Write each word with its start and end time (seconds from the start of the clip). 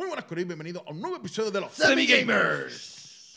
Muy 0.00 0.08
buenas, 0.08 0.24
Corillo, 0.24 0.46
y 0.46 0.48
bienvenidos 0.48 0.82
a 0.86 0.92
un 0.92 1.00
nuevo 1.02 1.16
episodio 1.16 1.50
de 1.50 1.60
los 1.60 1.74
Semi 1.74 2.06
Gamers. 2.06 3.36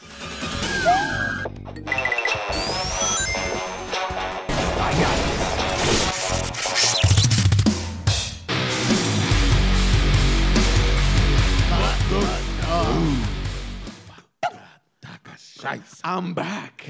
I'm 16.03 16.33
back. 16.35 16.87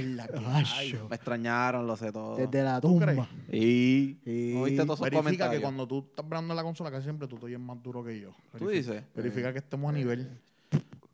Me 1.10 1.16
extrañaron, 1.16 1.86
lo 1.88 1.96
sé 1.96 2.12
todo. 2.12 2.36
Desde 2.36 2.64
la 2.64 2.80
¿Tú 2.82 2.88
tumba. 3.00 3.28
Y 3.52 4.18
Sí. 4.24 4.52
¿no 4.56 4.64
viste 4.64 4.84
todos 4.84 5.00
esos 5.00 5.00
Verifica 5.02 5.20
comentarios. 5.24 5.56
que 5.56 5.62
cuando 5.62 5.88
tú 5.88 6.00
estás 6.10 6.26
hablando 6.26 6.54
en 6.54 6.56
la 6.58 6.64
consola, 6.64 6.92
casi 6.92 7.04
siempre 7.04 7.28
tú 7.28 7.38
eres 7.46 7.60
más 7.60 7.82
duro 7.82 8.04
que 8.04 8.20
yo. 8.20 8.32
¿Tú 8.58 8.66
Verifica- 8.66 8.94
dices? 8.94 9.04
Verifica 9.16 9.52
que 9.54 9.60
estemos 9.60 9.90
a 9.90 9.98
nivel. 9.98 10.30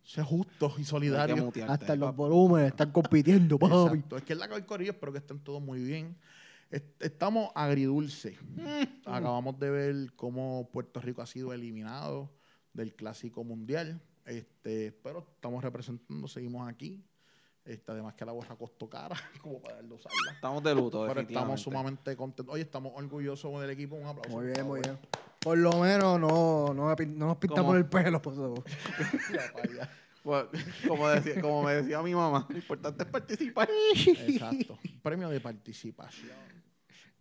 Sé 0.03 0.23
justo 0.23 0.67
y 0.69 0.71
Hay 0.71 0.77
que 0.77 0.83
solidario. 0.86 1.37
mutearte. 1.37 1.71
Hasta 1.73 1.95
los 1.95 2.15
volúmenes 2.15 2.69
están 2.71 2.91
compitiendo, 2.91 3.59
papi. 3.59 3.73
Exacto. 3.95 4.17
Es 4.17 4.23
que 4.23 4.33
es 4.33 4.39
la 4.39 4.47
que 4.47 4.55
hay 4.55 4.64
corillo, 4.64 4.91
espero 4.91 5.11
que 5.11 5.19
estén 5.19 5.39
todos 5.39 5.61
muy 5.61 5.81
bien. 5.83 6.15
Est- 6.71 7.01
Estamos 7.01 7.50
agridulce. 7.55 8.37
Acabamos 9.05 9.59
de 9.59 9.69
ver 9.69 9.95
cómo 10.15 10.69
Puerto 10.71 11.00
Rico 11.01 11.21
ha 11.21 11.28
sido 11.28 11.53
eliminado 11.53 12.31
del 12.73 12.95
Clásico 12.95 13.43
Mundial. 13.43 14.01
Este, 14.25 14.91
pero 15.03 15.25
estamos 15.36 15.64
representando, 15.64 16.28
seguimos 16.28 16.67
aquí. 16.69 17.03
Este, 17.65 17.91
además 17.91 18.15
que 18.15 18.25
la 18.25 18.31
gorra 18.31 18.55
costó 18.55 18.89
cara, 18.89 19.15
como 19.41 19.61
para 19.61 19.75
darlo. 19.75 19.97
Estamos 20.33 20.63
de 20.63 20.73
luto, 20.75 21.05
Pero 21.07 21.21
estamos 21.21 21.61
sumamente 21.61 22.15
contentos. 22.15 22.54
Oye, 22.54 22.63
estamos 22.63 22.93
orgullosos 22.95 23.61
del 23.61 23.69
equipo. 23.71 23.95
Un 23.95 24.05
aplauso. 24.07 24.29
Muy 24.29 24.45
por 24.47 24.54
bien, 24.55 24.65
muy 24.67 24.81
favor. 24.81 25.00
bien. 25.00 25.09
Por 25.39 25.57
lo 25.57 25.71
menos 25.79 26.19
no, 26.19 26.73
no, 26.73 26.73
no 26.73 27.27
nos 27.27 27.37
pintamos 27.37 27.65
¿Cómo? 27.65 27.75
el 27.75 27.86
pelo. 27.86 28.21
para 28.21 28.36
allá. 29.64 29.89
Pues, 30.23 30.45
como, 30.87 31.07
decía- 31.09 31.41
como 31.41 31.64
me 31.64 31.73
decía 31.75 32.02
mi 32.02 32.14
mamá, 32.14 32.45
lo 32.50 32.58
importante 32.58 33.03
es 33.03 33.09
participar. 33.09 33.69
Exacto. 33.95 34.78
Premio 35.02 35.30
de 35.30 35.39
participación. 35.39 36.59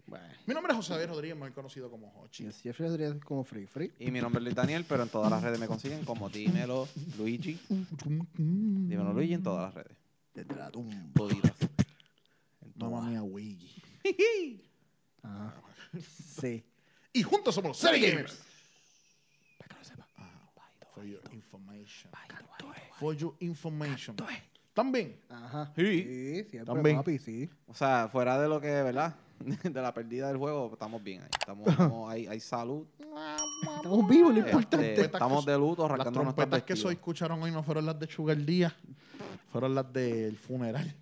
Bueno. 0.07 0.25
Mi 0.47 0.55
nombre 0.55 0.73
es 0.73 0.77
José 0.79 0.95
David 0.95 1.09
Rodríguez, 1.11 1.37
más 1.37 1.51
conocido 1.53 1.91
como 1.91 2.09
Hochi. 2.23 2.45
Y 2.45 2.47
el 2.47 2.53
Jeffrey 2.55 2.89
sería 2.91 3.21
como 3.21 3.45
free 3.45 3.67
free. 3.67 3.93
Y 3.99 4.11
mi 4.11 4.21
nombre 4.23 4.41
es 4.41 4.45
Luis 4.45 4.55
Daniel, 4.57 4.85
pero 4.89 5.03
en 5.03 5.11
todas 5.11 5.31
las 5.31 5.43
redes 5.43 5.61
me 5.61 5.67
consiguen 5.69 6.05
como 6.07 6.29
Dímelo 6.31 6.89
Luigi. 7.19 7.61
Dímelo 8.37 9.13
Luigi 9.13 9.35
en 9.35 9.43
todas 9.43 9.65
las 9.67 9.75
redes. 9.85 9.97
Desde 10.45 10.55
la 10.57 10.71
tumba. 10.71 10.95
Mamá 12.77 13.01
mía, 13.03 13.23
Wiggy. 13.23 14.63
Ajá. 15.23 15.55
Sí. 16.41 16.65
Y 17.13 17.23
juntos 17.23 17.55
somos 17.55 17.71
los 17.71 17.79
Semi 17.79 18.01
Gamers. 18.07 18.39
Para 19.59 19.69
que 19.69 19.75
lo 19.79 19.85
sepa. 19.85 20.07
For 20.95 21.05
your 21.05 21.21
information. 21.33 22.13
For 23.01 23.17
your 23.17 23.35
information. 23.41 24.17
También. 24.75 25.21
Ajá. 25.29 25.73
Sí. 25.75 25.83
Sí, 25.83 26.35
siempre, 26.51 26.65
También. 26.65 26.97
papi, 26.99 27.19
sí. 27.19 27.51
O 27.67 27.75
sea, 27.75 28.09
fuera 28.13 28.41
de 28.41 28.49
lo 28.49 28.61
que, 28.61 28.69
¿verdad? 28.69 29.17
De 29.63 29.83
la 29.83 29.93
pérdida 29.95 30.29
del 30.29 30.37
juego, 30.37 30.71
estamos 30.73 31.03
bien 31.03 31.23
ahí. 31.23 31.29
Estamos, 31.39 31.67
estamos- 31.69 32.11
hay, 32.13 32.27
hay 32.29 32.41
salud. 32.41 32.87
Estamos 33.77 34.09
vivos, 34.09 34.33
lo 34.35 34.39
Este, 34.41 34.51
importante. 34.51 35.01
estamos 35.01 35.45
de 35.47 35.57
luto, 35.59 35.83
Las 35.83 35.93
arrancando 35.93 36.23
nuestras 36.25 36.47
trompetas 36.49 36.63
que 36.65 36.75
se 36.75 36.83
vestidos. 36.83 36.93
escucharon 36.93 37.43
hoy 37.43 37.51
no 37.53 37.63
fueron 37.63 37.87
las 37.87 37.99
de 37.99 38.07
Sugar 38.09 38.37
Díaz. 38.45 38.73
Fueron 39.49 39.75
las 39.75 39.93
del 39.93 40.37
funeral. 40.37 40.95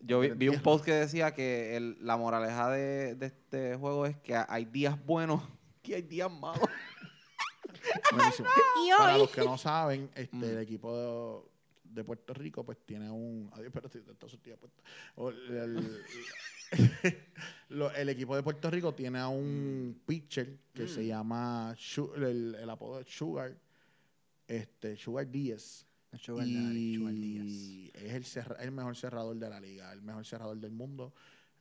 Yo 0.00 0.20
vi, 0.20 0.30
vi 0.30 0.48
un 0.48 0.60
post 0.60 0.84
que 0.84 0.92
decía 0.92 1.32
que 1.32 1.76
el- 1.76 1.96
la 2.00 2.16
moraleja 2.16 2.68
de, 2.70 3.14
de 3.14 3.26
este 3.26 3.76
juego 3.76 4.06
es 4.06 4.16
que 4.18 4.34
hay 4.36 4.64
días 4.64 5.02
buenos 5.04 5.42
y 5.84 5.94
hay 5.94 6.02
días 6.02 6.30
malos. 6.30 6.68
Buenísimo. 8.12 8.48
Para 8.98 9.18
los 9.18 9.30
que 9.30 9.40
no 9.44 9.56
saben, 9.58 10.10
este, 10.14 10.50
el 10.50 10.58
equipo 10.58 11.44
de, 11.84 11.92
de 12.00 12.04
Puerto 12.04 12.34
Rico 12.34 12.64
pues 12.64 12.78
tiene 12.84 13.10
un... 13.10 13.48
Ay, 13.54 13.66
espérate, 13.66 13.98
el, 15.48 15.56
el- 15.56 16.02
el 17.96 18.08
equipo 18.08 18.34
de 18.36 18.42
Puerto 18.42 18.70
Rico 18.70 18.94
tiene 18.94 19.18
a 19.18 19.28
un 19.28 20.00
pitcher 20.06 20.58
que 20.74 20.88
se 20.88 21.06
llama... 21.06 21.74
Su- 21.78 22.12
el, 22.14 22.56
el 22.60 22.70
apodo 22.70 23.00
es 23.00 23.06
Sugar. 23.08 23.56
Este, 24.48 24.96
Sugar 24.96 25.30
Díaz. 25.30 25.86
Y 26.46 26.96
Díaz. 27.12 27.94
es 27.94 28.12
el, 28.14 28.24
cerra- 28.24 28.56
el 28.62 28.70
mejor 28.72 28.96
cerrador 28.96 29.36
de 29.36 29.48
la 29.48 29.60
liga, 29.60 29.92
el 29.92 30.02
mejor 30.02 30.24
cerrador 30.26 30.58
del 30.58 30.72
mundo. 30.72 31.12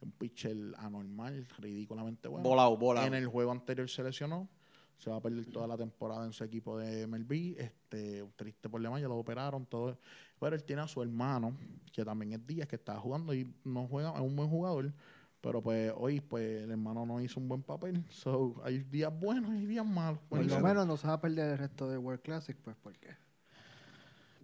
Un 0.01 0.12
pitcher 0.12 0.57
anormal, 0.79 1.47
ridículamente 1.59 2.28
bueno. 2.28 2.47
Volado, 2.47 2.75
volado. 2.75 3.06
En 3.07 3.13
el 3.13 3.28
juego 3.28 3.51
anterior 3.51 3.88
se 3.90 4.03
lesionó. 4.03 4.50
Se 4.97 5.09
va 5.09 5.17
a 5.17 5.22
perder 5.22 5.45
toda 5.47 5.67
la 5.67 5.78
temporada 5.78 6.25
en 6.25 6.34
su 6.34 6.44
equipo 6.44 6.78
de 6.78 7.06
MLB. 7.07 7.56
Este, 7.59 8.22
un 8.22 8.31
triste 8.34 8.67
problema, 8.69 9.00
ya 9.00 9.07
lo 9.07 9.17
operaron, 9.17 9.66
todo. 9.66 9.97
Pero 10.40 10.56
él 10.56 10.63
tiene 10.63 10.81
a 10.81 10.88
su 10.88 11.01
hermano, 11.01 11.56
que 11.91 12.03
también 12.03 12.34
es 12.34 12.45
Díaz, 12.47 12.67
que 12.67 12.75
está 12.75 13.00
jugando 13.00 13.34
y 13.34 13.51
no 13.63 13.88
juega, 13.88 14.11
es 14.13 14.22
un 14.22 14.35
buen 14.35 14.50
jugador. 14.50 14.91
Pero 15.40 15.61
pues 15.61 15.91
hoy 15.97 16.19
pues 16.22 16.63
el 16.63 16.69
hermano 16.72 17.03
no 17.06 17.19
hizo 17.22 17.40
un 17.40 17.47
buen 17.47 17.63
papel. 17.63 18.03
So, 18.09 18.61
hay 18.63 18.79
días 18.79 19.11
buenos 19.19 19.53
y 19.56 19.66
días 19.66 19.85
malos. 19.85 20.19
Por 20.29 20.40
lo 20.40 20.59
menos 20.61 20.85
no 20.88 20.97
se 20.97 21.07
va 21.07 21.13
a 21.13 21.22
perder 21.22 21.51
el 21.53 21.57
resto 21.57 21.90
de 21.90 21.97
World 21.97 22.22
Classic, 22.22 22.56
pues, 22.57 22.75
¿por 22.78 22.95
qué? 23.00 23.09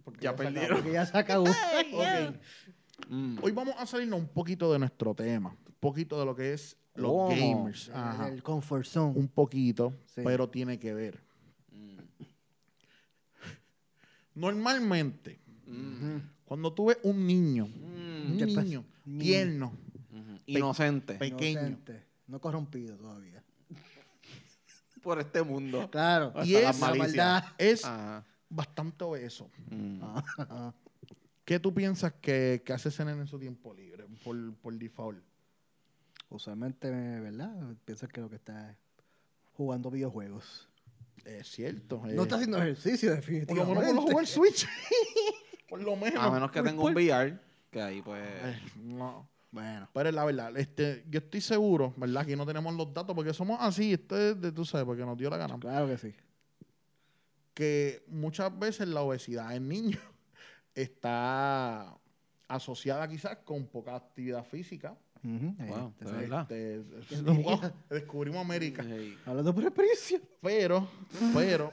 Porque 0.08 0.24
Ya 0.24 0.30
acabó, 0.30 0.44
perdieron. 0.52 0.76
Porque 0.78 0.92
ya 0.92 1.04
se 1.06 1.18
acabó. 1.18 1.44
Mm. 3.10 3.38
Hoy 3.42 3.52
vamos 3.52 3.74
a 3.78 3.86
salirnos 3.86 4.18
un 4.18 4.26
poquito 4.26 4.72
de 4.72 4.78
nuestro 4.80 5.14
tema. 5.14 5.50
Un 5.50 5.74
poquito 5.78 6.18
de 6.18 6.24
lo 6.26 6.34
que 6.34 6.52
es 6.52 6.76
los 6.96 7.28
gamers. 7.30 7.90
Ajá. 7.94 8.28
El 8.28 8.42
comfort 8.42 8.84
zone. 8.84 9.12
Un 9.16 9.28
poquito, 9.28 9.94
Sí. 10.06 10.22
pero 10.24 10.48
tiene 10.50 10.80
que 10.80 10.92
ver. 10.94 11.22
Mm. 11.70 11.98
Normalmente, 14.34 15.38
Mm. 15.66 16.16
cuando 16.44 16.72
tú 16.72 16.86
ves 16.86 16.98
un 17.04 17.24
niño, 17.24 17.66
Mm. 17.68 18.32
un 18.32 18.36
niño 18.36 18.84
tierno, 19.18 19.72
Ujú. 20.12 20.40
Inocente 20.46 21.14
pequeño, 21.14 21.60
Inocente, 21.60 22.04
No 22.26 22.40
corrompido 22.40 22.96
todavía. 22.96 23.42
por 25.02 25.20
este 25.20 25.42
mundo. 25.42 25.88
Claro. 25.90 26.32
Y 26.44 26.56
es- 26.56 26.80
la 26.80 26.94
maldad. 26.94 27.44
es 27.58 27.84
Ajá. 27.84 28.24
Bastante 28.48 29.04
obeso. 29.04 29.50
Mm. 29.70 30.02
Ajá. 30.02 30.74
¿Qué 31.48 31.58
tú 31.58 31.72
piensas 31.72 32.12
que, 32.20 32.62
que 32.62 32.74
hace 32.74 32.90
nene 33.04 33.22
en 33.22 33.26
su 33.26 33.38
tiempo 33.38 33.72
libre, 33.72 34.04
por, 34.22 34.54
por 34.56 34.74
default? 34.74 35.18
Usualmente, 36.28 36.90
¿verdad? 36.90 37.74
Pienso 37.86 38.06
que 38.06 38.20
lo 38.20 38.28
que 38.28 38.36
está 38.36 38.70
es 38.70 38.76
jugando 39.54 39.90
videojuegos. 39.90 40.68
Es 41.24 41.50
cierto. 41.50 42.02
No 42.04 42.10
eh, 42.10 42.22
está 42.22 42.34
haciendo 42.34 42.58
ejercicio, 42.58 43.08
por 43.08 43.16
lo 43.16 43.20
definitivamente. 43.22 43.80
menos 43.80 43.94
por 43.94 43.94
lo 43.94 44.10
jugar 44.10 44.26
Switch. 44.26 44.68
por 45.70 45.80
lo 45.80 45.96
menos. 45.96 46.22
A 46.22 46.30
menos 46.30 46.50
que 46.50 46.62
tenga 46.62 46.82
un 46.82 46.94
VR, 46.94 47.38
que 47.70 47.80
ahí 47.80 48.02
pues... 48.02 48.22
Eh, 48.22 48.60
no. 48.76 49.26
Bueno. 49.50 49.88
Pero 49.94 50.12
la 50.12 50.24
verdad, 50.26 50.54
este, 50.58 51.06
yo 51.08 51.20
estoy 51.20 51.40
seguro, 51.40 51.94
¿verdad? 51.96 52.26
Que 52.26 52.36
no 52.36 52.44
tenemos 52.44 52.74
los 52.74 52.92
datos 52.92 53.14
porque 53.16 53.32
somos 53.32 53.56
así, 53.60 53.94
esto 53.94 54.18
es 54.18 54.38
de, 54.38 54.52
tú 54.52 54.66
sabes, 54.66 54.84
porque 54.84 55.06
nos 55.06 55.16
dio 55.16 55.30
la 55.30 55.38
gana. 55.38 55.58
Claro 55.58 55.86
que 55.86 55.96
sí. 55.96 56.14
Que 57.58 58.04
muchas 58.06 58.56
veces 58.56 58.86
la 58.86 59.02
obesidad 59.02 59.56
en 59.56 59.68
niños 59.68 60.00
está 60.76 61.92
asociada 62.46 63.08
quizás 63.08 63.38
con 63.38 63.66
poca 63.66 63.96
actividad 63.96 64.44
física. 64.44 64.96
Wow, 65.24 65.92
de 65.98 66.12
verdad. 66.12 66.52
Este, 66.52 66.84
descubrimos 67.90 68.40
América. 68.40 68.86
Hablando 69.26 69.52
por 69.52 69.64
experiencia. 69.64 70.20
Pero, 70.40 70.88
pero, 71.34 71.72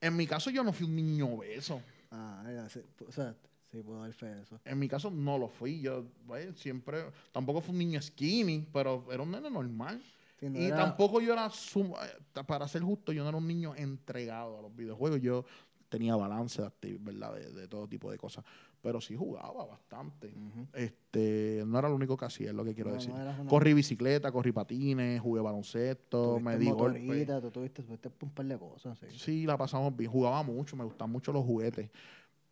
en 0.00 0.16
mi 0.16 0.26
caso 0.26 0.48
yo 0.48 0.64
no 0.64 0.72
fui 0.72 0.86
un 0.86 0.96
niño 0.96 1.26
obeso. 1.26 1.82
Ah, 2.10 2.42
ya, 2.46 2.66
o 3.06 3.12
sea, 3.12 3.36
sí 3.70 3.82
puedo 3.82 4.00
dar 4.00 4.10
fe 4.14 4.34
de 4.34 4.42
eso. 4.44 4.58
En 4.64 4.78
mi 4.78 4.88
caso 4.88 5.10
no 5.10 5.36
lo 5.36 5.50
fui. 5.50 5.82
Yo 5.82 6.06
siempre, 6.54 7.04
tampoco 7.32 7.60
fui 7.60 7.72
un 7.72 7.80
niño 7.80 8.00
skinny, 8.00 8.66
pero 8.72 9.04
era 9.12 9.22
un 9.22 9.30
nene 9.30 9.50
normal. 9.50 10.00
Sí, 10.38 10.48
no 10.48 10.58
y 10.58 10.66
era- 10.66 10.76
tampoco 10.76 11.20
yo 11.20 11.32
era, 11.32 11.46
eh, 11.48 12.44
para 12.46 12.68
ser 12.68 12.82
justo, 12.82 13.12
yo 13.12 13.22
no 13.22 13.28
era 13.30 13.38
un 13.38 13.46
niño 13.46 13.74
entregado 13.76 14.58
a 14.58 14.62
los 14.62 14.74
videojuegos. 14.74 15.20
Yo 15.20 15.44
tenía 15.88 16.14
balance 16.16 16.62
de, 16.80 16.98
¿verdad? 17.00 17.34
de, 17.34 17.52
de 17.52 17.66
todo 17.68 17.88
tipo 17.88 18.10
de 18.10 18.18
cosas. 18.18 18.44
Pero 18.80 19.00
sí 19.00 19.16
jugaba 19.16 19.64
bastante. 19.66 20.32
Este 20.72 21.64
No 21.66 21.78
era 21.80 21.88
lo 21.88 21.96
único 21.96 22.16
que 22.16 22.26
hacía, 22.26 22.50
es 22.50 22.54
lo 22.54 22.64
que 22.64 22.74
quiero 22.74 22.90
No, 22.90 22.96
decir. 22.96 23.12
no 23.12 23.20
eras 23.20 23.38
una- 23.38 23.50
Corrí 23.50 23.74
bicicleta, 23.74 24.30
corrí 24.30 24.52
patines, 24.52 25.20
jugué 25.20 25.40
baloncesto, 25.40 26.38
me 26.40 26.56
di 26.58 26.66
motorita, 26.66 27.40
tú 27.40 27.50
tuviste, 27.50 27.82
tuviste 27.82 28.10
un 28.20 28.30
par 28.30 28.46
de 28.46 28.56
cosas, 28.58 28.96
sí. 28.98 29.06
Sí, 29.18 29.46
la 29.46 29.56
pasamos 29.56 29.96
bien. 29.96 30.10
Jugaba 30.10 30.42
mucho, 30.44 30.76
me 30.76 30.84
gustaban 30.84 31.10
mucho 31.10 31.32
los 31.32 31.44
juguetes. 31.44 31.90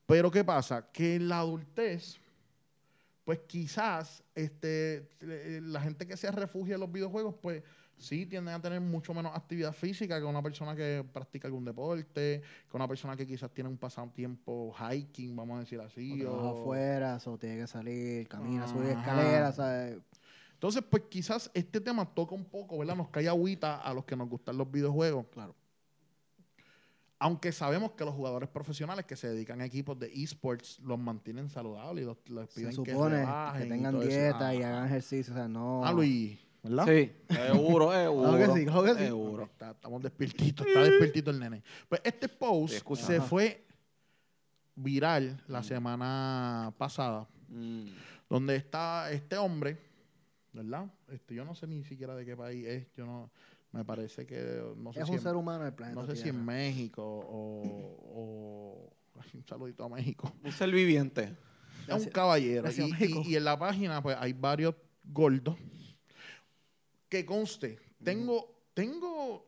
Pero 0.06 0.30
¿qué 0.30 0.42
pasa? 0.42 0.90
Que 0.90 1.16
en 1.16 1.28
la 1.28 1.40
adultez, 1.40 2.18
pues 3.26 3.40
quizás 3.40 4.22
este, 4.36 5.08
eh, 5.20 5.60
la 5.60 5.80
gente 5.80 6.06
que 6.06 6.16
se 6.16 6.30
refugia 6.30 6.74
en 6.74 6.80
los 6.80 6.92
videojuegos, 6.92 7.34
pues 7.42 7.64
sí 7.98 8.24
tienden 8.24 8.54
a 8.54 8.62
tener 8.62 8.80
mucho 8.80 9.12
menos 9.12 9.34
actividad 9.34 9.72
física 9.72 10.20
que 10.20 10.24
una 10.24 10.40
persona 10.44 10.76
que 10.76 11.04
practica 11.12 11.48
algún 11.48 11.64
deporte, 11.64 12.40
que 12.70 12.76
una 12.76 12.86
persona 12.86 13.16
que 13.16 13.26
quizás 13.26 13.52
tiene 13.52 13.68
un 13.68 13.78
pasatiempo 13.78 14.72
hiking, 14.78 15.34
vamos 15.34 15.56
a 15.56 15.60
decir 15.60 15.80
O 15.80 15.82
así. 15.82 16.20
trabaja 16.20 16.50
o- 16.50 16.60
afuera, 16.60 17.18
o 17.26 17.36
tiene 17.36 17.56
que 17.58 17.66
salir, 17.66 18.28
camina, 18.28 18.68
subir 18.68 18.90
escaleras, 18.90 19.56
¿sabes? 19.56 19.98
Entonces, 20.52 20.84
pues 20.88 21.02
quizás 21.10 21.50
este 21.52 21.80
tema 21.80 22.06
toca 22.14 22.36
un 22.36 22.44
poco, 22.44 22.78
¿verdad? 22.78 22.94
Nos 22.94 23.08
cae 23.08 23.26
agüita 23.28 23.76
a 23.82 23.92
los 23.92 24.04
que 24.04 24.14
nos 24.14 24.28
gustan 24.28 24.56
los 24.56 24.70
videojuegos. 24.70 25.26
Claro. 25.32 25.56
Aunque 27.18 27.50
sabemos 27.52 27.92
que 27.92 28.04
los 28.04 28.14
jugadores 28.14 28.48
profesionales 28.50 29.06
que 29.06 29.16
se 29.16 29.28
dedican 29.28 29.60
a 29.62 29.64
equipos 29.64 29.98
de 29.98 30.12
esports 30.12 30.78
los 30.80 30.98
mantienen 30.98 31.48
saludables 31.48 32.02
y 32.02 32.06
los, 32.06 32.16
les 32.28 32.50
Se 32.50 32.60
piden 32.60 32.70
que 32.84 32.92
supone 32.92 33.26
que, 33.58 33.64
y 33.64 33.68
tengan 33.70 33.96
eso. 33.96 34.06
dieta 34.06 34.54
y 34.54 34.62
Ah, 34.62 34.68
hagan 34.68 34.86
ejercicio, 34.86 35.32
o 35.32 35.36
sea, 35.36 35.48
no... 35.48 35.82
Ah, 35.86 35.92
Luis, 35.92 36.38
¿verdad? 36.62 36.84
Sí, 36.86 37.12
seguro, 37.30 37.92
seguro. 37.92 38.22
Claro 38.36 38.52
que 38.52 38.58
sí, 38.60 38.66
claro 38.66 38.84
que 38.84 38.94
sí. 38.94 39.04
Seguro. 39.06 39.44
Está- 39.44 39.70
estamos 39.70 40.02
despiertitos, 40.02 40.66
está 40.66 40.82
despiertito 40.82 41.30
el 41.30 41.40
nene. 41.40 41.62
Pues 41.88 42.02
este 42.04 42.28
post 42.28 42.74
Sí, 42.74 42.96
se 42.96 43.16
Ajá. 43.16 43.24
fue 43.26 43.64
viral 44.74 45.42
la 45.48 45.62
semana 45.62 46.72
pasada, 46.76 47.26
Mm. 47.48 47.86
donde 48.28 48.56
está 48.56 49.10
este 49.12 49.36
hombre, 49.38 49.78
¿verdad? 50.52 50.86
Este, 51.08 51.34
yo 51.34 51.44
no 51.44 51.54
sé 51.54 51.66
ni 51.66 51.82
siquiera 51.84 52.14
de 52.14 52.26
qué 52.26 52.36
país 52.36 52.66
es, 52.66 52.92
yo 52.94 53.06
no, 53.06 53.30
me 53.76 53.84
parece 53.84 54.26
que, 54.26 54.62
no 54.76 54.92
sé 54.92 55.00
Es 55.00 55.06
si 55.06 55.12
un 55.12 55.16
en- 55.18 55.22
ser 55.22 55.34
humano 55.36 55.64
del 55.64 55.74
planeta 55.74 56.00
no 56.00 56.06
sé 56.06 56.16
si 56.16 56.28
en 56.28 56.44
México 56.44 57.02
o, 57.04 57.62
o- 58.14 58.92
ay, 59.20 59.30
un 59.34 59.46
saludito 59.46 59.84
a 59.84 59.88
México. 59.88 60.32
Un 60.42 60.52
ser 60.52 60.70
viviente. 60.70 61.36
Es 61.86 62.04
un 62.04 62.10
caballero. 62.10 62.62
gracias, 62.62 62.88
Y, 62.88 62.92
México. 62.92 63.22
y- 63.24 63.32
y 63.32 63.36
en 63.36 63.44
la 63.44 63.58
página 63.58 64.02
pues 64.02 64.16
hay 64.18 64.32
varios 64.32 64.74
gordos. 65.04 65.56
Que 67.08 67.24
conste, 67.24 67.78
tengo, 68.02 68.64
tengo, 68.74 69.46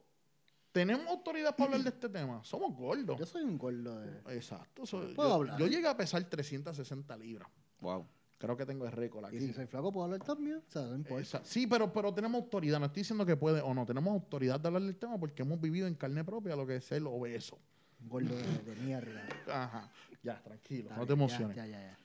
tenemos 0.70 1.06
autoridad 1.08 1.56
para 1.56 1.64
hablar 1.72 1.82
de 1.82 1.88
este 1.90 2.08
tema. 2.08 2.42
Somos 2.44 2.74
gordos. 2.76 3.18
Yo 3.18 3.26
soy 3.26 3.42
un 3.42 3.58
gordo 3.58 3.98
de... 4.00 4.36
Exacto. 4.36 4.86
soy- 4.86 5.14
Puedo 5.14 5.28
yo, 5.30 5.34
hablar. 5.34 5.58
yo 5.58 5.66
llegué 5.66 5.88
a 5.88 5.96
pesar 5.96 6.22
360 6.22 7.16
libras. 7.16 7.48
Wow. 7.80 8.06
Creo 8.38 8.56
que 8.56 8.64
tengo 8.64 8.86
el 8.86 8.92
récord 8.92 9.24
aquí. 9.24 9.36
Y 9.36 9.40
si 9.40 9.52
soy 9.52 9.66
flaco, 9.66 9.90
puedo 9.92 10.04
hablar 10.04 10.20
también. 10.20 10.58
O 10.58 10.70
sea, 10.70 10.82
no 10.82 10.94
importa. 10.94 11.22
Esa- 11.22 11.44
sí, 11.44 11.66
pero, 11.66 11.92
pero 11.92 12.14
tenemos 12.14 12.40
autoridad. 12.40 12.78
No 12.78 12.86
estoy 12.86 13.00
diciendo 13.02 13.26
que 13.26 13.36
puede 13.36 13.60
o 13.60 13.74
no. 13.74 13.84
Tenemos 13.84 14.12
autoridad 14.12 14.60
de 14.60 14.68
hablar 14.68 14.82
del 14.82 14.96
tema 14.96 15.18
porque 15.18 15.42
hemos 15.42 15.60
vivido 15.60 15.86
en 15.88 15.94
carne 15.96 16.22
propia 16.24 16.54
lo 16.54 16.66
que 16.66 16.76
es 16.76 16.92
el 16.92 17.06
obeso. 17.08 17.58
Un 18.00 18.08
gordo 18.08 18.36
de, 18.36 18.42
de 18.74 18.76
mierda. 18.82 19.28
Ajá. 19.48 19.90
Ya, 20.22 20.40
tranquilo. 20.40 20.84
Está 20.90 20.96
no 21.00 21.06
te 21.06 21.12
emociones. 21.14 21.56
Ya, 21.56 21.66
ya, 21.66 21.80
ya. 21.80 21.98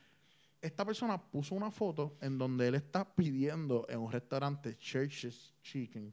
esta 0.59 0.83
persona 0.83 1.21
puso 1.21 1.53
una 1.53 1.69
foto 1.69 2.17
en 2.21 2.37
donde 2.39 2.67
él 2.67 2.75
está 2.75 3.05
pidiendo 3.13 3.85
en 3.87 3.99
un 3.99 4.11
restaurante 4.11 4.75
Church's 4.77 5.53
Chicken 5.61 6.11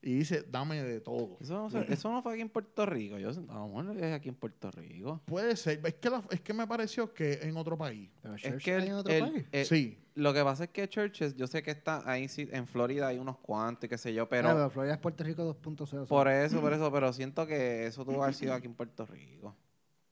y 0.00 0.14
dice, 0.14 0.44
dame 0.48 0.82
de 0.82 1.00
todo. 1.00 1.36
Eso 1.40 1.54
no, 1.54 1.70
se- 1.70 1.92
eso 1.92 2.10
no 2.12 2.22
fue 2.22 2.34
aquí 2.34 2.42
en 2.42 2.48
Puerto 2.48 2.86
Rico. 2.86 3.18
Yo, 3.18 3.30
a 3.30 3.32
lo 3.32 3.68
mejor 3.68 3.96
es 3.96 4.12
aquí 4.14 4.28
en 4.28 4.36
Puerto 4.36 4.70
Rico. 4.70 5.20
Puede 5.26 5.56
ser, 5.56 5.80
es 5.84 5.94
que, 5.94 6.08
la- 6.10 6.22
es 6.30 6.40
que 6.40 6.52
me 6.54 6.66
pareció 6.66 7.12
que 7.12 7.40
en 7.42 7.56
otro 7.56 7.76
país. 7.76 8.08
Pero 8.22 8.34
Es 8.36 8.42
Church 8.42 8.62
que 8.64 8.74
el- 8.76 8.84
en 8.84 8.92
otro 8.94 9.12
el- 9.12 9.20
país. 9.32 9.46
eh, 9.52 9.64
sí, 9.64 9.98
Lo 10.14 10.34
que 10.34 10.42
pasa 10.42 10.64
es 10.64 10.70
que 10.70 10.88
Churches, 10.88 11.36
yo 11.36 11.46
sé 11.46 11.62
que 11.62 11.70
está 11.70 12.02
ahí 12.10 12.26
sí, 12.28 12.48
en 12.50 12.66
Florida 12.66 13.06
hay 13.06 13.18
unos 13.18 13.38
cuantos 13.38 13.84
y 13.84 13.88
qué 13.88 13.96
sé 13.98 14.12
yo, 14.12 14.28
pero 14.28 14.48
Ah, 14.48 14.52
pero 14.54 14.70
Florida 14.70 14.94
es 14.94 14.98
Puerto 15.00 15.22
Rico 15.22 15.44
2.0. 15.44 16.06
por 16.08 16.26
eso, 16.28 16.60
por 16.60 16.72
eso, 16.72 16.90
pero 16.90 17.12
siento 17.12 17.46
que 17.46 17.86
eso 17.86 18.04
tuvo 18.04 18.16
que 18.16 18.22
haber 18.22 18.34
sido 18.34 18.52
aquí 18.54 18.66
en 18.66 18.74
Puerto 18.74 19.06
Rico. 19.06 19.54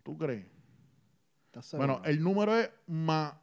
¿tú 0.05 0.17
crees? 0.17 0.47
Bueno, 1.73 2.03
el 2.05 2.23
número 2.23 2.56
es 2.56 2.71
más, 2.87 3.35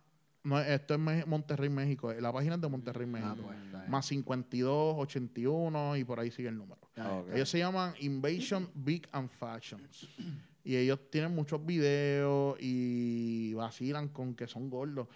no, 0.43 0.59
esto 0.59 0.93
es 0.93 0.99
Me- 0.99 1.25
Monterrey, 1.25 1.69
México, 1.69 2.11
la 2.13 2.31
página 2.33 2.55
es 2.55 2.61
de 2.61 2.67
Monterrey, 2.69 3.07
México. 3.07 3.31
Ah, 3.31 3.41
pues. 3.71 3.89
Más 3.89 4.05
52, 4.05 4.95
81 4.97 5.97
y 5.97 6.03
por 6.03 6.19
ahí 6.19 6.31
sigue 6.31 6.49
el 6.49 6.57
número. 6.57 6.79
Ok. 6.97 7.33
Ellos 7.33 7.49
se 7.49 7.59
llaman 7.59 7.93
Invasion 7.99 8.69
Big 8.73 9.07
and 9.11 9.29
Fashions. 9.29 10.07
Y 10.65 10.75
ellos 10.77 10.99
tienen 11.09 11.33
muchos 11.35 11.65
videos 11.65 12.57
y 12.59 13.53
vacilan 13.53 14.07
con 14.09 14.33
que 14.35 14.47
son 14.47 14.69
gordos. 14.69 15.07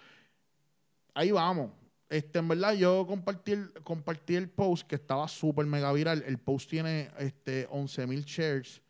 Ahí 1.14 1.30
vamos. 1.30 1.70
Este, 2.08 2.38
en 2.38 2.48
verdad, 2.48 2.72
yo 2.74 3.06
compartí 3.06 3.52
el, 3.52 3.70
compartí 3.82 4.34
el 4.34 4.48
post 4.48 4.86
que 4.86 4.94
estaba 4.94 5.26
súper 5.28 5.66
mega 5.66 5.92
viral. 5.92 6.22
El 6.26 6.38
post 6.38 6.70
tiene 6.70 7.10
este, 7.18 7.68
11.000 7.68 8.24
shares. 8.24 8.80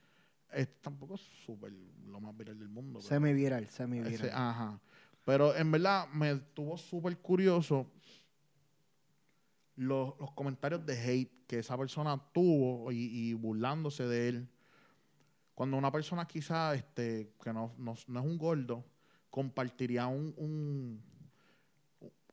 Este, 0.53 0.75
tampoco 0.81 1.15
es 1.17 1.21
súper 1.45 1.73
lo 2.07 2.21
más 2.21 2.37
viral 2.37 2.59
del 2.59 2.69
mundo. 2.69 3.01
pero- 3.01 3.09
Semi-viral, 3.09 3.65
ese- 3.65 3.73
semi-viral. 3.73 4.31
ajá. 4.33 4.81
Pero 5.29 5.55
en 5.55 5.71
verdad 5.71 6.09
me 6.09 6.31
estuvo 6.31 6.79
súper 6.79 7.19
curioso 7.19 7.87
los, 9.77 10.19
los 10.19 10.31
comentarios 10.33 10.87
de 10.87 10.95
hate 10.99 11.47
que 11.47 11.59
esa 11.59 11.77
persona 11.77 12.19
tuvo 12.33 12.91
y, 12.91 12.97
y 13.13 13.35
burlándose 13.35 14.07
de 14.07 14.29
él. 14.31 14.49
Cuando 15.55 15.77
una 15.77 15.93
persona 15.93 16.27
quizá 16.27 16.75
este, 16.75 17.35
que 17.45 17.53
no, 17.53 17.75
no- 17.77 17.95
no 18.07 18.21
es 18.21 18.25
un 18.27 18.39
gordo 18.39 18.83
compartiría 19.29 20.07
un, 20.07 20.33
un- 20.39 21.03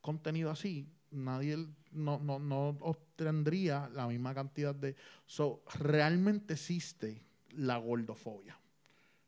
contenido 0.00 0.50
así, 0.50 0.88
nadie 1.10 1.68
no, 1.92 2.18
no, 2.18 2.38
no 2.38 2.68
obtendría 2.80 3.90
la 3.92 4.06
misma 4.06 4.32
cantidad 4.34 4.74
de... 4.74 4.96
So, 5.26 5.62
realmente 5.80 6.54
existe 6.54 7.22
la 7.50 7.76
gordofobia. 7.76 8.58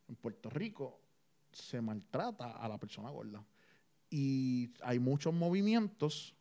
En 0.09 0.15
Puerto 0.17 0.49
Rico 0.49 0.99
se 1.53 1.83
maltrata 1.83 2.53
a 2.53 2.67
la 2.67 2.79
persona 2.79 3.11
gorda. 3.11 3.45
Y 4.11 4.71
hay 4.83 4.99
muchos 4.99 5.35
movimientos, 5.35 6.35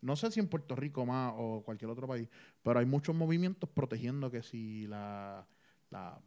no 0.00 0.16
sé 0.16 0.30
si 0.30 0.40
en 0.40 0.48
Puerto 0.48 0.76
Rico 0.76 1.06
más 1.06 1.32
o 1.36 1.62
cualquier 1.64 1.90
otro 1.90 2.06
país, 2.06 2.28
pero 2.62 2.78
hay 2.78 2.86
muchos 2.86 3.14
movimientos 3.14 3.68
protegiendo 3.70 4.30
que 4.30 4.42
si 4.42 4.86
la, 4.86 5.46
la 5.90 6.20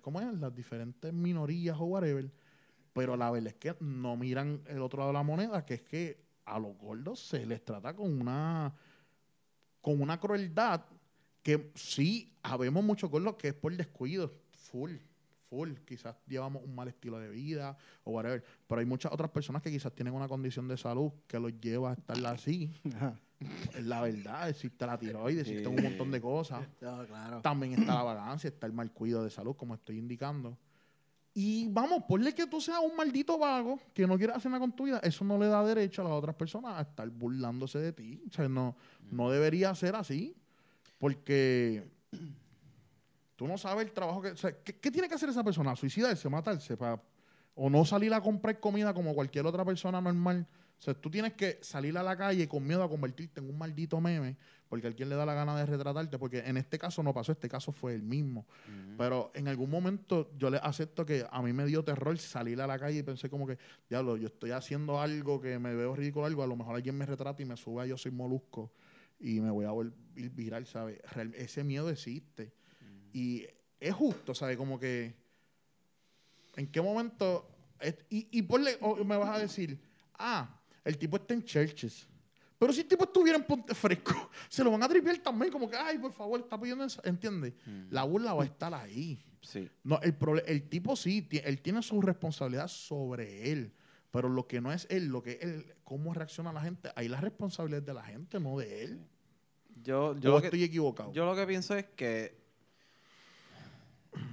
¿cómo 0.00 0.20
es? 0.20 0.32
las 0.34 0.54
diferentes 0.54 1.12
minorías 1.12 1.76
o 1.78 1.84
whatever, 1.84 2.32
pero 2.92 3.16
la 3.16 3.30
verdad 3.30 3.48
es 3.48 3.54
que 3.56 3.76
no 3.80 4.16
miran 4.16 4.62
el 4.66 4.82
otro 4.82 4.98
lado 4.98 5.10
de 5.10 5.14
la 5.14 5.22
moneda, 5.22 5.64
que 5.64 5.74
es 5.74 5.82
que 5.82 6.24
a 6.44 6.58
los 6.58 6.76
gordos 6.76 7.20
se 7.20 7.46
les 7.46 7.64
trata 7.64 7.94
con 7.94 8.20
una 8.20 8.74
con 9.80 10.00
una 10.00 10.18
crueldad 10.20 10.84
que 11.42 11.72
sí, 11.74 12.38
habemos 12.42 12.84
muchos 12.84 13.10
gordos 13.10 13.34
que 13.34 13.48
es 13.48 13.54
por 13.54 13.76
descuido, 13.76 14.32
full, 14.52 14.92
full. 15.52 15.74
Quizás 15.84 16.16
llevamos 16.26 16.62
un 16.64 16.74
mal 16.74 16.88
estilo 16.88 17.18
de 17.18 17.28
vida 17.28 17.76
o 18.04 18.12
whatever. 18.12 18.42
Pero 18.66 18.80
hay 18.80 18.86
muchas 18.86 19.12
otras 19.12 19.30
personas 19.30 19.60
que 19.60 19.70
quizás 19.70 19.94
tienen 19.94 20.14
una 20.14 20.26
condición 20.26 20.66
de 20.66 20.78
salud 20.78 21.12
que 21.26 21.38
los 21.38 21.52
lleva 21.60 21.90
a 21.90 21.92
estar 21.92 22.16
así. 22.26 22.72
Ajá. 22.96 23.20
La 23.82 24.00
verdad, 24.00 24.48
existe 24.48 24.86
la 24.86 24.98
tiroides, 24.98 25.46
existen 25.46 25.76
un 25.76 25.82
montón 25.82 26.10
de 26.10 26.20
cosas. 26.20 26.66
No, 26.80 27.06
claro. 27.06 27.40
También 27.42 27.74
está 27.74 27.94
la 27.94 28.02
vagancia, 28.02 28.48
está 28.48 28.66
el 28.66 28.72
mal 28.72 28.92
cuidado 28.92 29.24
de 29.24 29.30
salud, 29.30 29.54
como 29.54 29.74
estoy 29.74 29.98
indicando. 29.98 30.56
Y 31.34 31.68
vamos, 31.68 32.04
ponle 32.08 32.34
que 32.34 32.46
tú 32.46 32.60
seas 32.60 32.80
un 32.80 32.96
maldito 32.96 33.38
vago 33.38 33.78
que 33.94 34.06
no 34.06 34.16
quieras 34.16 34.38
hacer 34.38 34.50
nada 34.50 34.60
con 34.60 34.72
tu 34.72 34.84
vida. 34.84 35.00
Eso 35.02 35.24
no 35.24 35.38
le 35.38 35.46
da 35.46 35.64
derecho 35.64 36.02
a 36.02 36.04
las 36.04 36.14
otras 36.14 36.34
personas 36.34 36.78
a 36.78 36.82
estar 36.82 37.08
burlándose 37.10 37.78
de 37.78 37.92
ti. 37.92 38.22
O 38.28 38.32
sea, 38.32 38.48
no, 38.48 38.76
no 39.10 39.30
debería 39.30 39.74
ser 39.74 39.96
así. 39.96 40.36
Porque 40.98 41.84
tú 43.42 43.48
no 43.48 43.58
sabes 43.58 43.86
el 43.86 43.92
trabajo 43.92 44.22
que. 44.22 44.28
O 44.30 44.36
sea, 44.36 44.52
¿qué, 44.62 44.76
qué 44.78 44.90
tiene 44.90 45.08
que 45.08 45.14
hacer 45.14 45.28
esa 45.28 45.42
persona? 45.42 45.74
¿Suicidarse, 45.74 46.28
matarse? 46.28 46.76
pa- 46.76 47.02
o 47.54 47.68
no 47.68 47.84
salir 47.84 48.14
a 48.14 48.20
comprar 48.22 48.58
comida 48.60 48.94
como 48.94 49.14
cualquier 49.14 49.44
otra 49.46 49.64
persona 49.64 50.00
normal. 50.00 50.46
O 50.78 50.82
sea, 50.82 50.94
tú 50.94 51.10
tienes 51.10 51.34
que 51.34 51.58
salir 51.60 51.96
a 51.98 52.02
la 52.02 52.16
calle 52.16 52.48
con 52.48 52.66
miedo 52.66 52.82
a 52.82 52.88
convertirte 52.88 53.40
en 53.40 53.50
un 53.50 53.58
maldito 53.58 54.00
meme 54.00 54.36
porque 54.68 54.86
alguien 54.86 55.10
le 55.10 55.16
da 55.16 55.26
la 55.26 55.34
gana 55.34 55.56
de 55.56 55.66
retratarte. 55.66 56.18
Porque 56.18 56.38
en 56.38 56.56
este 56.56 56.78
caso 56.78 57.02
no 57.02 57.12
pasó, 57.12 57.32
este 57.32 57.48
caso 57.48 57.70
fue 57.72 57.94
el 57.94 58.02
mismo. 58.02 58.46
Pero 58.96 59.30
en 59.34 59.48
algún 59.48 59.68
momento 59.70 60.30
yo 60.38 60.48
le 60.48 60.58
acepto 60.62 61.04
que 61.04 61.26
a 61.30 61.42
mí 61.42 61.52
me 61.52 61.66
dio 61.66 61.84
terror 61.84 62.16
salir 62.18 62.60
a 62.60 62.66
la 62.66 62.78
calle 62.78 63.00
y 63.00 63.02
pensé 63.02 63.28
como 63.28 63.46
que, 63.46 63.58
diablo, 63.90 64.16
yo 64.16 64.28
estoy 64.28 64.52
haciendo 64.52 65.00
algo 65.00 65.40
que 65.40 65.58
me 65.58 65.74
veo 65.74 65.94
ridículo, 65.94 66.24
algo, 66.26 66.42
a 66.42 66.46
lo 66.46 66.56
mejor 66.56 66.76
alguien 66.76 66.96
me 66.96 67.04
retrata 67.04 67.42
y 67.42 67.44
me 67.44 67.56
sube 67.58 67.82
a 67.82 67.86
yo 67.86 67.98
soy 67.98 68.12
molusco 68.12 68.72
y 69.20 69.40
me 69.40 69.50
voy 69.50 69.66
a 69.66 69.70
volver 69.72 69.94
viral, 70.30 70.66
¿sabes? 70.66 70.98
Ese 71.34 71.64
miedo 71.64 71.90
existe. 71.90 72.52
Y 73.12 73.46
es 73.80 73.94
justo, 73.94 74.34
¿sabes? 74.34 74.56
Como 74.56 74.78
que, 74.78 75.14
¿en 76.56 76.66
qué 76.66 76.80
momento? 76.80 77.48
es- 77.80 77.96
y, 78.10 78.28
y 78.38 78.42
ponle, 78.42 78.76
o 78.80 79.04
me 79.04 79.16
vas 79.16 79.36
a 79.36 79.38
decir, 79.40 79.78
ah, 80.14 80.60
el 80.84 80.96
tipo 80.98 81.16
está 81.16 81.34
en 81.34 81.44
churches. 81.44 82.06
Pero 82.58 82.72
si 82.72 82.82
el 82.82 82.86
tipo 82.86 83.02
estuviera 83.04 83.36
en 83.36 83.44
Ponte 83.44 83.74
Fresco, 83.74 84.30
se 84.48 84.62
lo 84.62 84.70
van 84.70 84.82
a 84.84 84.88
tripear 84.88 85.18
también, 85.18 85.50
como 85.50 85.68
que, 85.68 85.76
ay, 85.76 85.98
por 85.98 86.12
favor, 86.12 86.38
está 86.40 86.58
pidiendo 86.60 86.84
eso, 86.84 87.00
¿entiendes? 87.04 87.54
La 87.90 88.04
burla 88.04 88.34
va 88.34 88.44
a 88.44 88.46
estar 88.46 88.72
ahí. 88.72 89.20
Sí. 89.40 89.68
No, 89.82 90.00
el, 90.02 90.14
el 90.46 90.68
tipo 90.68 90.94
sí, 90.94 91.26
él 91.44 91.60
tiene 91.60 91.82
su 91.82 92.00
responsabilidad 92.00 92.68
sobre 92.68 93.50
él, 93.50 93.72
pero 94.12 94.28
lo 94.28 94.46
que 94.46 94.60
no 94.60 94.72
es 94.72 94.86
él, 94.90 95.06
lo 95.06 95.20
que 95.24 95.32
es 95.32 95.42
él, 95.42 95.74
cómo 95.82 96.14
reacciona 96.14 96.52
la 96.52 96.60
gente, 96.60 96.92
ahí 96.94 97.08
la 97.08 97.20
responsabilidad 97.20 97.80
es 97.80 97.86
de 97.86 97.94
la 97.94 98.04
gente, 98.04 98.38
no 98.38 98.56
de 98.58 98.84
él. 98.84 99.04
Yo, 99.82 100.14
yo, 100.14 100.20
Yo 100.20 100.30
lo 100.30 100.40
que, 100.40 100.46
estoy 100.46 100.62
equivocado. 100.62 101.12
yo 101.12 101.26
lo 101.26 101.34
que 101.34 101.44
pienso 101.48 101.74
es 101.74 101.86
que, 101.96 102.40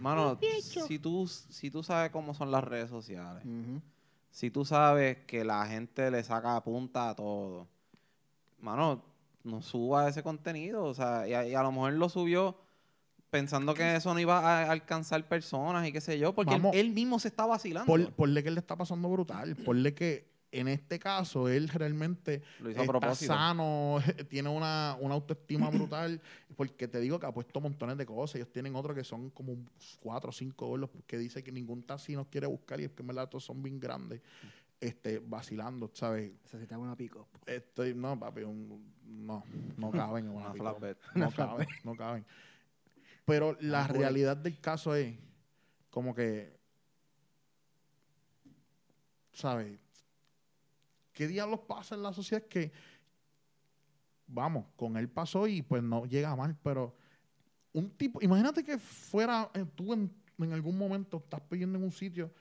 mano, 0.02 0.38
si 0.88 1.00
tú, 1.00 1.28
si 1.28 1.72
tú 1.72 1.84
sabes 1.84 2.12
cómo 2.12 2.34
son 2.34 2.52
las 2.52 2.64
redes 2.64 2.90
sociales, 2.90 3.44
si 4.32 4.52
tú 4.52 4.66
sabes 4.66 5.18
que 5.26 5.44
la 5.44 5.66
gente 5.66 6.12
le 6.12 6.24
saca 6.24 6.62
punta 6.64 7.10
a 7.10 7.16
todo, 7.16 7.68
mano, 8.60 9.04
no 9.44 9.62
suba 9.62 10.08
ese 10.08 10.24
contenido. 10.24 10.84
O 10.84 10.94
sea, 10.94 11.28
y 11.28 11.34
a, 11.34 11.48
y 11.48 11.56
a 11.56 11.64
lo 11.64 11.72
mejor 11.72 11.94
lo 11.94 12.10
subió 12.10 12.58
pensando 13.30 13.74
que 13.74 13.96
eso 13.96 14.14
no 14.14 14.20
iba 14.20 14.40
a 14.40 14.72
alcanzar 14.72 15.28
personas 15.28 15.88
y 15.88 15.92
qué 15.92 16.02
sé 16.02 16.18
yo, 16.18 16.34
porque 16.34 16.56
él, 16.56 16.62
Vamos. 16.62 16.76
él 16.76 16.92
mismo 16.92 17.20
se 17.20 17.28
está 17.28 17.46
vacilando. 17.46 17.86
Por, 17.86 18.12
ponle 18.14 18.42
que 18.42 18.50
él 18.50 18.56
le 18.56 18.62
está 18.62 18.76
pasando 18.76 19.10
brutal, 19.10 19.56
ponle 19.56 19.94
que 19.94 20.29
En 20.52 20.68
este 20.68 20.98
caso, 20.98 21.48
él 21.48 21.70
realmente 21.70 22.42
Lo 22.60 22.72
hizo 22.72 22.80
a 22.80 22.84
está 22.84 23.00
propósito. 23.00 23.34
sano, 23.34 23.98
tiene 24.30 24.50
una, 24.50 24.98
una 25.00 25.14
autoestima 25.14 25.70
brutal, 25.70 26.20
porque 26.56 26.88
te 26.88 27.00
digo 27.00 27.20
que 27.20 27.28
ha 27.28 27.32
puesto 27.32 27.62
montones 27.62 27.98
de 27.98 28.06
cosas. 28.06 28.38
Ellos 28.38 28.52
tienen 28.52 28.76
otro 28.76 28.96
que 28.96 29.04
son 29.04 29.30
como 29.30 29.56
cuatro 30.00 30.30
o 30.30 30.34
cinco 30.34 30.66
gordos, 30.68 30.90
que 31.06 31.18
dice 31.20 31.44
que 31.44 31.52
ningún 31.52 31.84
taxi 31.84 32.16
nos 32.16 32.28
quiere 32.28 32.48
buscar 32.48 32.80
y 32.82 32.86
es 32.86 32.92
que 32.92 33.04
en 33.04 33.08
verdad 33.08 33.30
todos 33.30 33.44
son 33.46 33.62
bien 33.62 33.80
grandes, 33.80 34.22
este, 34.82 35.20
vacilando, 35.20 35.92
¿sabes? 35.94 36.32
Necesitaba 36.44 36.82
una 36.82 36.96
pico. 36.96 37.28
Estoy, 37.46 37.94
no, 37.94 38.18
papi, 38.20 38.42
un- 38.42 38.92
no, 39.06 39.44
no 39.78 39.92
caben 39.92 40.26
en 40.26 40.32
una. 40.32 40.52
No 41.14 41.30
caben, 41.32 41.68
no 41.84 41.96
caben. 41.96 42.26
Pero 43.26 43.56
la 43.62 43.86
realidad 43.86 44.36
del 44.36 44.60
caso 44.60 44.96
es 44.96 45.16
como 45.92 46.16
que, 46.16 46.58
¿sabes? 49.32 49.78
¿Qué 51.20 51.28
diablos 51.28 51.60
pasa 51.68 51.96
en 51.96 52.04
la 52.04 52.14
sociedad 52.14 52.44
que, 52.44 52.72
vamos, 54.26 54.68
con 54.78 54.96
él 54.96 55.10
pasó 55.10 55.48
y 55.48 55.62
pues 55.62 55.84
no 55.84 56.06
llega 56.06 56.34
mal, 56.34 56.58
pero 56.64 56.96
un 57.74 57.90
tipo, 57.98 58.22
imagínate 58.22 58.64
que 58.64 58.78
fuera 58.78 59.52
eh, 59.54 59.66
tú 59.76 59.92
en, 59.92 60.10
en 60.38 60.54
algún 60.54 60.78
momento 60.78 61.18
estás 61.18 61.42
pidiendo 61.42 61.78
en 61.78 61.84
un 61.84 61.92
sitio 61.92 62.32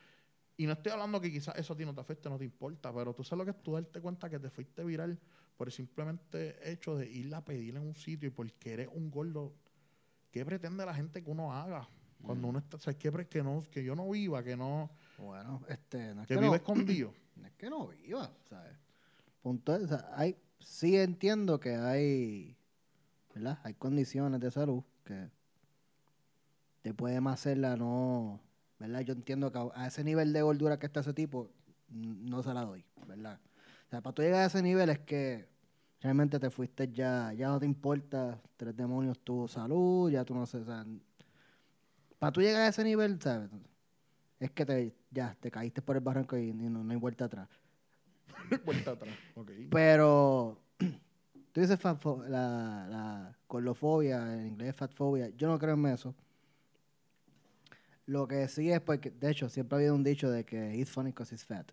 y 0.56 0.64
no 0.64 0.74
estoy 0.74 0.92
hablando 0.92 1.20
que 1.20 1.28
quizás 1.28 1.56
eso 1.56 1.72
a 1.72 1.76
ti 1.76 1.84
no 1.84 1.92
te 1.92 2.00
afecte, 2.00 2.30
no 2.30 2.38
te 2.38 2.44
importa, 2.44 2.94
pero 2.94 3.12
tú 3.12 3.24
sabes 3.24 3.44
lo 3.44 3.52
que 3.52 3.58
es 3.58 3.64
tú 3.64 3.72
darte 3.72 4.00
cuenta 4.00 4.30
que 4.30 4.38
te 4.38 4.48
fuiste 4.48 4.84
viral 4.84 5.18
por 5.56 5.66
el 5.66 5.72
simplemente 5.72 6.70
hecho 6.70 6.94
de 6.94 7.10
ir 7.10 7.34
a 7.34 7.44
pedir 7.44 7.74
en 7.74 7.82
un 7.82 7.96
sitio 7.96 8.28
y 8.28 8.30
porque 8.30 8.74
eres 8.74 8.88
un 8.92 9.10
gordo. 9.10 9.56
¿Qué 10.30 10.44
pretende 10.44 10.86
la 10.86 10.94
gente 10.94 11.24
que 11.24 11.28
uno 11.28 11.52
haga? 11.52 11.88
Cuando 12.22 12.46
uno 12.46 12.60
está, 12.60 12.76
o 12.76 12.80
sea, 12.80 12.96
¿qué 12.96 13.10
pre- 13.10 13.26
que, 13.26 13.42
no, 13.42 13.60
que 13.72 13.82
yo 13.82 13.96
no 13.96 14.08
viva, 14.08 14.40
que 14.44 14.56
no, 14.56 14.88
Bueno, 15.18 15.62
este, 15.68 16.14
no 16.14 16.22
es 16.22 16.28
que 16.28 16.34
que, 16.34 16.40
no, 16.40 16.54
escondido. 16.54 17.12
no 17.36 17.46
es 17.46 17.52
que 17.54 17.68
no 17.68 17.88
viva, 17.88 18.30
¿sabes? 18.48 18.76
Punto 19.42 19.74
es, 19.74 19.82
o 19.82 19.88
sea, 19.88 20.10
hay, 20.14 20.36
sí 20.60 20.96
entiendo 20.96 21.58
que 21.58 21.74
hay, 21.74 22.56
¿verdad? 23.34 23.58
Hay 23.64 23.74
condiciones 23.74 24.40
de 24.40 24.50
salud 24.50 24.82
que 25.04 25.28
te 26.82 26.94
puede 26.94 27.20
más 27.20 27.40
hacerla 27.40 27.76
no, 27.76 28.40
¿verdad? 28.78 29.00
Yo 29.00 29.12
entiendo 29.12 29.50
que 29.50 29.58
a, 29.74 29.86
ese 29.86 30.04
nivel 30.04 30.32
de 30.32 30.42
gordura 30.42 30.78
que 30.78 30.86
está 30.86 31.00
ese 31.00 31.12
tipo, 31.12 31.50
no 31.88 32.42
se 32.42 32.54
la 32.54 32.64
doy, 32.64 32.84
¿verdad? 33.06 33.40
O 33.86 33.90
sea, 33.90 34.00
para 34.00 34.14
tú 34.14 34.22
llegar 34.22 34.42
a 34.42 34.46
ese 34.46 34.62
nivel 34.62 34.90
es 34.90 35.00
que 35.00 35.48
realmente 36.00 36.38
te 36.38 36.50
fuiste 36.50 36.92
ya, 36.92 37.32
ya 37.32 37.48
no 37.48 37.58
te 37.58 37.66
importa 37.66 38.40
tres 38.56 38.76
demonios 38.76 39.18
tu 39.18 39.48
salud, 39.48 40.10
ya 40.10 40.24
tú 40.24 40.34
no 40.34 40.46
sé, 40.46 40.58
o 40.58 40.64
sea, 40.64 40.86
para 42.18 42.32
tú 42.32 42.40
llegar 42.40 42.62
a 42.62 42.68
ese 42.68 42.84
nivel, 42.84 43.20
¿sabes? 43.20 43.50
Es 44.38 44.50
que 44.52 44.64
te, 44.64 44.94
ya, 45.10 45.36
te 45.40 45.50
caíste 45.50 45.82
por 45.82 45.96
el 45.96 46.02
barranco 46.02 46.36
y, 46.36 46.48
y 46.50 46.52
no, 46.52 46.84
no 46.84 46.92
hay 46.92 46.98
vuelta 46.98 47.24
atrás. 47.24 47.48
Vuelta 48.64 48.92
atrás. 48.92 49.14
Ok. 49.34 49.50
Pero 49.70 50.58
tú 51.52 51.60
dices 51.60 51.78
la, 52.28 52.86
la 52.88 53.36
colofobia, 53.46 54.34
en 54.34 54.48
inglés 54.48 54.76
fatfobia. 54.76 55.30
Yo 55.30 55.48
no 55.48 55.58
creo 55.58 55.74
en 55.74 55.86
eso. 55.86 56.14
Lo 58.06 58.26
que 58.26 58.48
sí 58.48 58.70
es 58.70 58.80
porque, 58.80 59.10
de 59.10 59.30
hecho, 59.30 59.48
siempre 59.48 59.76
ha 59.76 59.78
habido 59.78 59.94
un 59.94 60.02
dicho 60.02 60.30
de 60.30 60.44
que 60.44 60.74
he's 60.74 60.90
funny 60.90 61.10
because 61.10 61.34
he's 61.34 61.44
fat. 61.44 61.70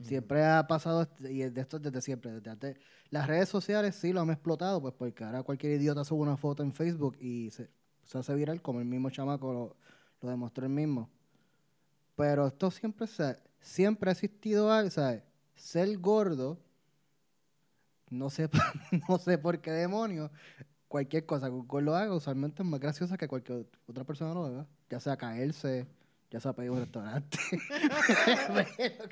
Siempre 0.00 0.44
ha 0.44 0.66
pasado, 0.66 1.08
y 1.20 1.42
de 1.42 1.60
esto 1.60 1.78
desde 1.78 2.00
siempre. 2.00 2.32
Desde 2.32 2.50
antes. 2.50 2.76
Las 3.10 3.28
redes 3.28 3.48
sociales 3.48 3.94
sí 3.94 4.12
lo 4.12 4.20
han 4.20 4.30
explotado, 4.30 4.82
pues 4.82 4.94
porque 4.94 5.22
ahora 5.22 5.44
cualquier 5.44 5.80
idiota 5.80 6.04
sube 6.04 6.22
una 6.22 6.36
foto 6.36 6.64
en 6.64 6.72
Facebook 6.72 7.16
y 7.20 7.50
se, 7.52 7.70
se 8.02 8.18
hace 8.18 8.34
viral, 8.34 8.60
como 8.60 8.80
el 8.80 8.86
mismo 8.86 9.10
chamaco 9.10 9.52
lo, 9.52 9.76
lo 10.20 10.28
demostró 10.28 10.66
el 10.66 10.72
mismo. 10.72 11.08
Pero 12.16 12.46
esto 12.46 12.70
siempre 12.70 13.06
se, 13.06 13.38
siempre 13.60 14.10
ha 14.10 14.12
existido 14.12 14.70
algo, 14.72 14.90
¿sabes? 14.90 15.22
Ser 15.56 15.98
gordo, 15.98 16.58
no 18.10 18.30
sé, 18.30 18.48
no 19.08 19.18
sé 19.18 19.38
por 19.38 19.60
qué 19.60 19.70
demonios, 19.72 20.30
cualquier 20.88 21.26
cosa 21.26 21.46
que 21.46 21.52
un 21.52 21.66
gordo 21.66 21.96
haga 21.96 22.14
usualmente 22.14 22.62
es 22.62 22.68
más 22.68 22.78
graciosa 22.80 23.16
que 23.16 23.26
cualquier 23.28 23.66
otra 23.86 24.04
persona 24.04 24.32
lo 24.34 24.44
haga. 24.44 24.66
Ya 24.90 25.00
sea 25.00 25.16
caerse, 25.16 25.86
ya 26.30 26.38
sea 26.40 26.52
pedir 26.52 26.70
un 26.70 26.80
restaurante. 26.80 27.38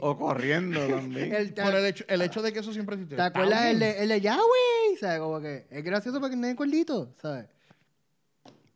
O 0.00 0.16
corriendo 0.16 0.86
también. 0.88 1.34
El- 1.34 1.52
Por 1.52 1.74
el 1.74 1.84
hecho, 1.84 2.04
el 2.08 2.22
hecho 2.22 2.40
de 2.40 2.50
que 2.52 2.60
eso 2.60 2.72
siempre 2.72 2.96
existe. 2.96 3.16
¿Te 3.16 3.22
acuerdas 3.22 3.66
el 3.66 3.82
el 3.82 4.08
de 4.08 4.20
ya, 4.22 4.36
güey? 4.36 4.96
¿Sabes? 4.98 5.20
Como 5.20 5.38
que 5.40 5.66
es 5.68 5.84
gracioso 5.84 6.18
porque 6.18 6.34
no 6.34 6.46
es 6.46 6.56
gordito, 6.56 7.14
¿sabes? 7.20 7.46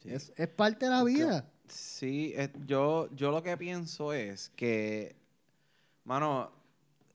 Sí. 0.02 0.10
Es, 0.12 0.32
es 0.36 0.48
parte 0.48 0.84
de 0.84 0.90
la 0.90 1.02
vida. 1.04 1.46
Sí, 1.68 2.32
eh, 2.36 2.52
yo, 2.66 3.08
yo 3.14 3.30
lo 3.30 3.42
que 3.42 3.56
pienso 3.56 4.12
es 4.12 4.50
que, 4.56 5.16
mano, 6.04 6.50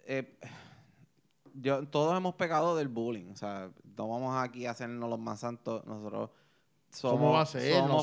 eh, 0.05 0.37
yo, 1.53 1.83
todos 1.87 2.15
hemos 2.17 2.35
pecado 2.35 2.75
del 2.75 2.87
bullying. 2.87 3.31
O 3.31 3.35
sea, 3.35 3.69
no 3.97 4.07
vamos 4.09 4.35
aquí 4.41 4.65
a 4.65 4.71
hacernos 4.71 5.09
los 5.09 5.19
más 5.19 5.39
santos. 5.39 5.85
Nosotros 5.85 6.29
somos, 6.91 7.55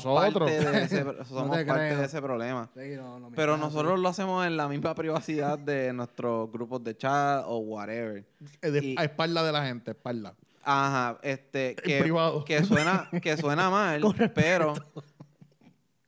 parte, 0.03 0.45
de 0.45 0.83
ese, 0.83 1.03
somos 1.25 1.57
te 1.57 1.65
parte 1.65 1.95
de 1.95 2.05
ese 2.05 2.21
problema. 2.21 2.69
Sí, 2.73 2.95
no, 2.95 3.19
no, 3.19 3.29
Pero 3.35 3.57
nosotros 3.57 3.99
lo 3.99 4.09
hacemos 4.09 4.45
en 4.47 4.57
la 4.57 4.67
misma 4.67 4.95
privacidad 4.95 5.59
de 5.59 5.93
nuestros 5.93 6.51
grupos 6.51 6.83
de 6.83 6.97
chat 6.97 7.43
o 7.47 7.57
whatever. 7.59 8.25
Eh, 8.61 8.71
de- 8.71 8.85
y- 8.85 8.95
a 8.97 9.03
espalda 9.03 9.43
de 9.43 9.51
la 9.51 9.65
gente, 9.65 9.91
espalda. 9.91 10.35
Ajá, 10.63 11.17
este, 11.23 11.75
que, 11.75 11.99
privado. 12.01 12.43
que 12.43 12.63
suena, 12.63 13.09
que 13.21 13.37
suena 13.37 13.69
mal, 13.71 14.01
pero, 14.35 14.73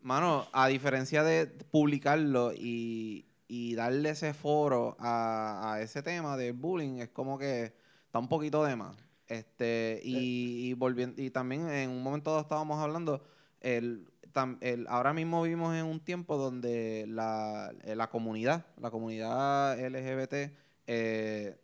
mano, 0.02 0.48
a 0.54 0.68
diferencia 0.68 1.24
de 1.24 1.48
publicarlo 1.48 2.54
y, 2.54 3.26
y 3.48 3.76
darle 3.76 4.10
ese 4.12 4.34
foro 4.34 4.96
a, 5.00 5.74
a 5.74 5.82
ese 5.82 6.02
tema 6.04 6.38
del 6.38 6.54
bullying, 6.54 7.00
es 7.00 7.10
como 7.10 7.38
que 7.38 7.74
está 8.06 8.20
un 8.20 8.28
poquito 8.28 8.64
de 8.64 8.76
más. 8.76 8.96
Este, 9.28 10.02
y, 10.04 10.70
y 10.70 10.74
volviendo, 10.74 11.22
y 11.22 11.30
también 11.30 11.70
en 11.70 11.90
un 11.90 12.04
momento 12.04 12.32
dado 12.32 12.42
estábamos 12.42 12.80
hablando, 12.82 13.24
el, 13.62 14.10
tam- 14.34 14.58
el- 14.62 14.86
ahora 14.90 15.14
mismo 15.14 15.42
vivimos 15.44 15.74
en 15.76 15.86
un 15.86 16.00
tiempo 16.02 16.38
donde 16.38 17.06
la, 17.08 17.72
eh, 17.84 17.96
la 17.96 18.10
comunidad, 18.10 18.66
la 18.78 18.92
comunidad 18.92 19.80
LGBT, 19.80 20.52
eh, 20.88 21.58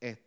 es- 0.00 0.18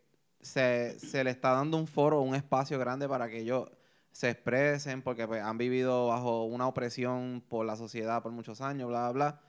se, 0.41 0.99
se 0.99 1.23
le 1.23 1.31
está 1.31 1.51
dando 1.53 1.77
un 1.77 1.87
foro, 1.87 2.21
un 2.21 2.35
espacio 2.35 2.77
grande 2.77 3.07
para 3.07 3.27
que 3.29 3.39
ellos 3.39 3.69
se 4.13 4.29
expresen, 4.29 5.01
porque 5.01 5.27
pues, 5.27 5.43
han 5.43 5.57
vivido 5.57 6.07
bajo 6.07 6.45
una 6.45 6.67
opresión 6.67 7.43
por 7.49 7.65
la 7.65 7.75
sociedad 7.75 8.21
por 8.23 8.31
muchos 8.31 8.61
años, 8.61 8.87
bla, 8.87 9.11
bla, 9.11 9.11
bla. 9.11 9.41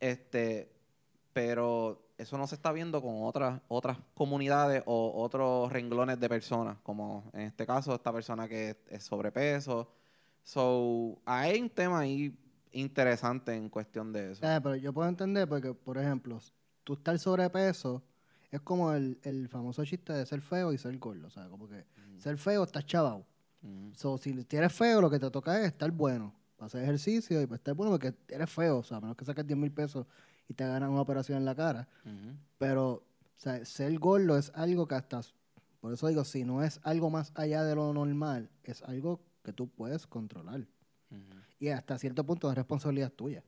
Este, 0.00 0.72
pero 1.32 2.08
eso 2.16 2.38
no 2.38 2.46
se 2.46 2.54
está 2.54 2.72
viendo 2.72 3.02
con 3.02 3.22
otras, 3.22 3.60
otras 3.68 3.98
comunidades 4.14 4.82
o 4.86 5.22
otros 5.22 5.70
renglones 5.70 6.18
de 6.18 6.28
personas, 6.28 6.78
como 6.82 7.30
en 7.34 7.42
este 7.42 7.66
caso 7.66 7.94
esta 7.94 8.12
persona 8.12 8.48
que 8.48 8.70
es, 8.70 8.76
es 8.88 9.04
sobrepeso. 9.04 9.92
So, 10.42 11.20
hay 11.26 11.60
un 11.60 11.68
tema 11.68 12.00
ahí 12.00 12.34
interesante 12.72 13.54
en 13.54 13.68
cuestión 13.68 14.10
de 14.10 14.32
eso. 14.32 14.46
Eh, 14.46 14.58
pero 14.62 14.74
yo 14.76 14.92
puedo 14.92 15.08
entender 15.08 15.46
porque, 15.46 15.74
por 15.74 15.98
ejemplo, 15.98 16.40
tú 16.82 16.94
estar 16.94 17.18
sobrepeso 17.18 18.02
es 18.50 18.60
como 18.62 18.90
el, 18.92 19.18
el 19.22 19.48
famoso 19.50 19.84
chiste 19.84 20.14
de 20.14 20.24
ser 20.24 20.40
feo 20.40 20.72
y 20.72 20.78
ser 20.78 20.96
gordo. 20.98 21.26
O 21.26 21.30
sea, 21.30 21.46
como 21.48 21.68
que 21.68 21.84
ser 22.16 22.38
feo 22.38 22.64
estás 22.64 22.86
chavado. 22.86 23.26
Ujú. 23.62 23.92
So, 23.94 24.18
si 24.18 24.46
eres 24.50 24.72
feo, 24.72 25.00
lo 25.00 25.10
que 25.10 25.18
te 25.18 25.30
toca 25.30 25.60
es 25.60 25.66
estar 25.66 25.90
bueno. 25.90 26.34
Para 26.56 26.66
hacer 26.66 26.82
ejercicio 26.82 27.40
y 27.40 27.46
para 27.46 27.56
estar 27.56 27.74
bueno 27.74 27.92
porque 27.92 28.14
eres 28.28 28.50
feo. 28.50 28.78
O 28.78 28.82
sea, 28.82 28.96
a 28.96 29.00
menos 29.00 29.16
que 29.16 29.24
saques 29.24 29.46
10 29.46 29.58
mil 29.58 29.70
pesos 29.70 30.06
y 30.48 30.54
te 30.54 30.66
ganan 30.66 30.90
una 30.90 31.00
operación 31.00 31.38
en 31.38 31.44
la 31.44 31.54
cara. 31.54 31.88
Pero, 32.58 32.90
o 32.92 33.02
sea, 33.36 33.64
ser 33.64 33.96
gordo 33.98 34.36
es 34.36 34.50
algo 34.54 34.86
que 34.86 34.94
hasta... 34.94 35.20
Por 35.80 35.92
eso 35.92 36.08
digo, 36.08 36.24
si 36.24 36.44
no 36.44 36.62
es 36.64 36.80
algo 36.82 37.10
más 37.10 37.30
allá 37.36 37.62
de 37.62 37.76
lo 37.76 37.92
normal, 37.92 38.50
es 38.64 38.82
algo 38.82 39.20
que 39.44 39.52
tú 39.52 39.68
puedes 39.68 40.06
controlar. 40.06 40.66
Y 41.60 41.68
hasta 41.68 41.98
cierto 41.98 42.24
punto 42.24 42.50
es 42.50 42.56
responsabilidad 42.56 43.12
tuya. 43.12 43.42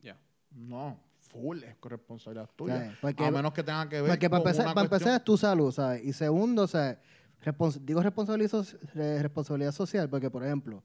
Ya. 0.00 0.16
No, 0.50 0.98
full 1.20 1.62
es 1.64 1.76
corresponsabilidad 1.76 2.44
¿sabes? 2.44 2.56
tuya. 2.56 2.98
Porque, 3.00 3.24
a 3.24 3.30
menos 3.30 3.52
que 3.52 3.62
tenga 3.62 3.88
que 3.88 4.00
ver 4.00 4.10
porque 4.10 4.30
para 4.30 4.42
con 4.42 4.48
empezar, 4.48 4.66
una 4.66 4.74
para 4.74 4.84
empezar 4.84 5.16
es 5.16 5.24
tu 5.24 5.36
salud, 5.36 5.72
¿sabes? 5.72 6.04
Y 6.04 6.12
segundo, 6.12 6.62
o 6.62 6.68
sea, 6.68 7.00
respons- 7.42 7.78
digo 7.80 8.02
responsabilidad, 8.02 8.50
so- 8.64 8.78
responsabilidad 8.94 9.72
social 9.72 10.08
porque, 10.08 10.30
por 10.30 10.44
ejemplo, 10.44 10.82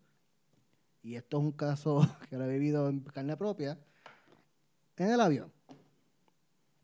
y 1.02 1.16
esto 1.16 1.38
es 1.38 1.44
un 1.44 1.52
caso 1.52 2.00
que 2.30 2.38
lo 2.38 2.46
he 2.46 2.50
vivido 2.50 2.90
en 2.90 3.00
carne 3.02 3.36
propia, 3.38 3.78
en 4.98 5.12
el 5.12 5.22
avión. 5.22 5.52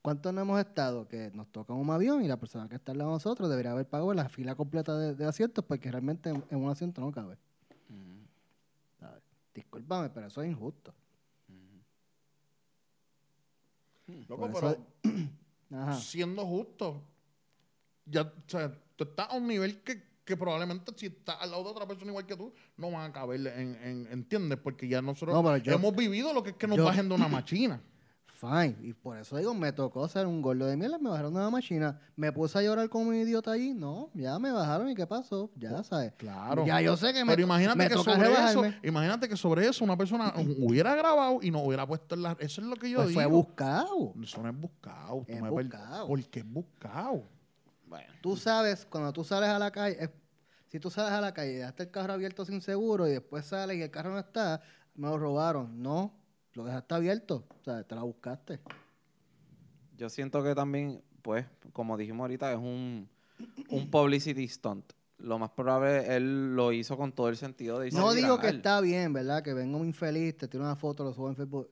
¿Cuántos 0.01 0.31
no 0.34 0.41
hemos 0.41 0.60
estado 0.60 1.07
que 1.07 1.31
nos 1.34 1.48
toca 1.51 1.74
un 1.74 1.89
avión 1.89 2.24
y 2.24 2.27
la 2.27 2.38
persona 2.39 2.69
que 2.69 2.75
está 2.75 2.91
al 2.91 3.00
lado 3.00 3.10
de 3.10 3.15
nosotros 3.15 3.50
debería 3.50 3.72
haber 3.72 3.88
pagado 3.89 4.13
la 4.13 4.29
fila 4.29 4.53
completa 4.55 4.95
de, 4.98 5.15
de 5.15 5.25
asientos 5.25 5.65
porque 5.65 5.89
realmente 5.91 6.29
en, 6.29 6.43
en 6.51 6.63
un 6.63 6.69
asiento 6.69 7.01
no 7.01 7.12
cabe? 7.12 7.34
Ujú. 7.89 8.19
¿sabes? 9.00 9.24
Discúlpame, 9.55 10.10
pero 10.12 10.27
eso 10.27 10.43
es 10.43 10.50
injusto. 10.51 10.93
Loco, 14.29 14.51
Por 14.51 14.53
pero 14.53 14.77
eso- 15.03 15.91
siendo 16.00 16.45
justo, 16.45 17.01
ya, 18.05 18.22
o 18.22 18.31
sea, 18.45 18.72
tú 18.95 19.03
estás 19.05 19.29
a 19.29 19.35
un 19.35 19.47
nivel 19.47 19.81
que, 19.83 20.03
que 20.23 20.35
probablemente 20.37 20.91
si 20.95 21.07
estás 21.07 21.37
al 21.39 21.51
lado 21.51 21.63
de 21.63 21.69
otra 21.69 21.87
persona 21.87 22.11
igual 22.11 22.25
que 22.25 22.35
tú, 22.35 22.53
no 22.77 22.91
van 22.91 23.09
a 23.09 23.13
caber 23.13 23.45
en, 23.47 23.75
en- 23.83 24.07
¿entiendes? 24.11 24.57
Porque 24.63 24.87
ya 24.87 25.01
nosotros 25.01 25.35
No, 25.35 25.43
pero 25.43 25.57
yo- 25.57 25.73
hemos 25.73 25.95
vivido 25.95 26.33
lo 26.33 26.41
que 26.43 26.51
es 26.51 26.55
que 26.55 26.67
nos 26.67 26.77
yo- 26.77 26.85
bajen 26.85 27.07
de 27.09 27.15
una 27.15 27.27
machina. 27.29 27.81
Fine. 28.37 28.75
Y 28.81 28.91
por 28.91 29.17
eso 29.17 29.37
digo, 29.37 29.53
me 29.53 29.71
tocó 29.71 30.05
ser 30.09 30.27
un 30.27 30.41
gordo 30.41 30.65
de 30.65 30.75
mierda, 30.75 30.97
me 30.99 31.09
bajaron 31.09 31.33
de 31.33 31.39
una 31.39 31.49
máquina. 31.49 32.01
Me 32.17 32.33
puse 32.33 32.57
a 32.59 32.61
llorar 32.61 32.89
como 32.89 33.07
un 33.09 33.15
idiota 33.15 33.51
allí. 33.53 33.73
No, 33.73 34.09
ya 34.13 34.37
me 34.39 34.51
bajaron 34.51 34.89
y 34.89 34.93
qué 34.93 35.07
pasó. 35.07 35.49
Ya 35.55 35.81
sabes. 35.83 36.11
Claro. 36.17 36.65
Ya 36.65 36.81
yo 36.81 36.97
sé 36.97 37.13
que 37.13 37.23
me, 37.23 37.31
Pero 37.31 37.43
imagínate 37.43 37.77
me 37.77 37.87
que 37.87 37.95
toca 37.95 38.11
sobre 38.13 38.27
eso, 38.27 38.61
rebajarme. 38.61 38.79
imagínate 38.83 39.29
que 39.29 39.37
sobre 39.37 39.65
eso 39.65 39.85
una 39.85 39.95
persona 39.95 40.33
hubiera 40.59 40.93
grabado 40.95 41.39
y 41.41 41.49
no 41.49 41.61
hubiera 41.63 41.87
puesto 41.87 42.15
en 42.15 42.23
la... 42.23 42.35
Eso 42.39 42.59
es 42.59 42.67
lo 42.67 42.75
que 42.75 42.89
yo 42.89 42.97
Pues 42.97 43.09
digo. 43.09 43.21
fue 43.21 43.25
buscado. 43.31 44.13
Eso 44.21 44.43
no 44.43 44.49
es 44.49 44.59
buscado. 44.59 45.23
tú 45.25 45.25
Es 45.33 45.41
me 45.41 45.49
per- 45.49 45.63
buscado. 45.63 46.07
Porque 46.07 46.39
es 46.39 46.45
buscado. 46.53 47.23
Bueno, 47.95 48.13
Tú 48.21 48.35
sabes, 48.35 48.85
cuando 48.89 49.13
tú 49.13 49.23
sales 49.23 49.49
a 49.49 49.57
la 49.59 49.71
calle, 49.71 49.97
es- 50.03 50.09
si 50.67 50.79
tú 50.79 50.89
sales 50.89 51.11
a 51.13 51.21
la 51.21 51.33
calle 51.33 51.53
y 51.53 51.55
dejaste 51.55 51.83
el 51.83 51.91
carro 51.91 52.11
abierto 52.13 52.43
sin 52.43 52.61
seguro 52.61 53.07
y 53.07 53.11
después 53.11 53.45
sales 53.45 53.77
y 53.77 53.81
el 53.81 53.89
carro 53.91 54.11
no 54.11 54.19
está, 54.19 54.61
me 54.95 55.07
lo 55.07 55.17
robaron. 55.17 55.81
No, 55.81 56.11
lo 56.53 56.65
dejaste 56.65 56.93
abierto. 56.95 57.45
O 57.61 57.63
sea, 57.63 57.83
te 57.83 57.95
la 57.95 58.01
buscaste. 58.01 58.59
yo 59.97 60.09
siento 60.09 60.43
que 60.43 60.53
también, 60.53 61.01
pues, 61.21 61.45
como 61.71 61.95
dijimos 61.95 62.25
ahorita, 62.25 62.51
es 62.51 62.57
un, 62.57 63.07
un 63.69 63.89
publicity 63.89 64.47
stunt. 64.47 64.91
Lo 65.17 65.39
más 65.39 65.51
probable, 65.51 66.13
él 66.13 66.53
lo 66.53 66.73
hizo 66.73 66.97
con 66.97 67.13
todo 67.13 67.29
el 67.29 67.37
sentido 67.37 67.79
de 67.79 67.91
No 67.91 68.13
digo 68.13 68.37
que 68.39 68.47
está 68.49 68.81
bien, 68.81 69.13
¿verdad? 69.13 69.41
Que 69.41 69.53
venga 69.53 69.77
un 69.77 69.85
infeliz, 69.85 70.35
te 70.35 70.49
tira 70.49 70.63
una 70.65 70.75
foto, 70.75 71.05
lo 71.05 71.13
sube 71.13 71.29
en 71.29 71.35
Facebook 71.37 71.69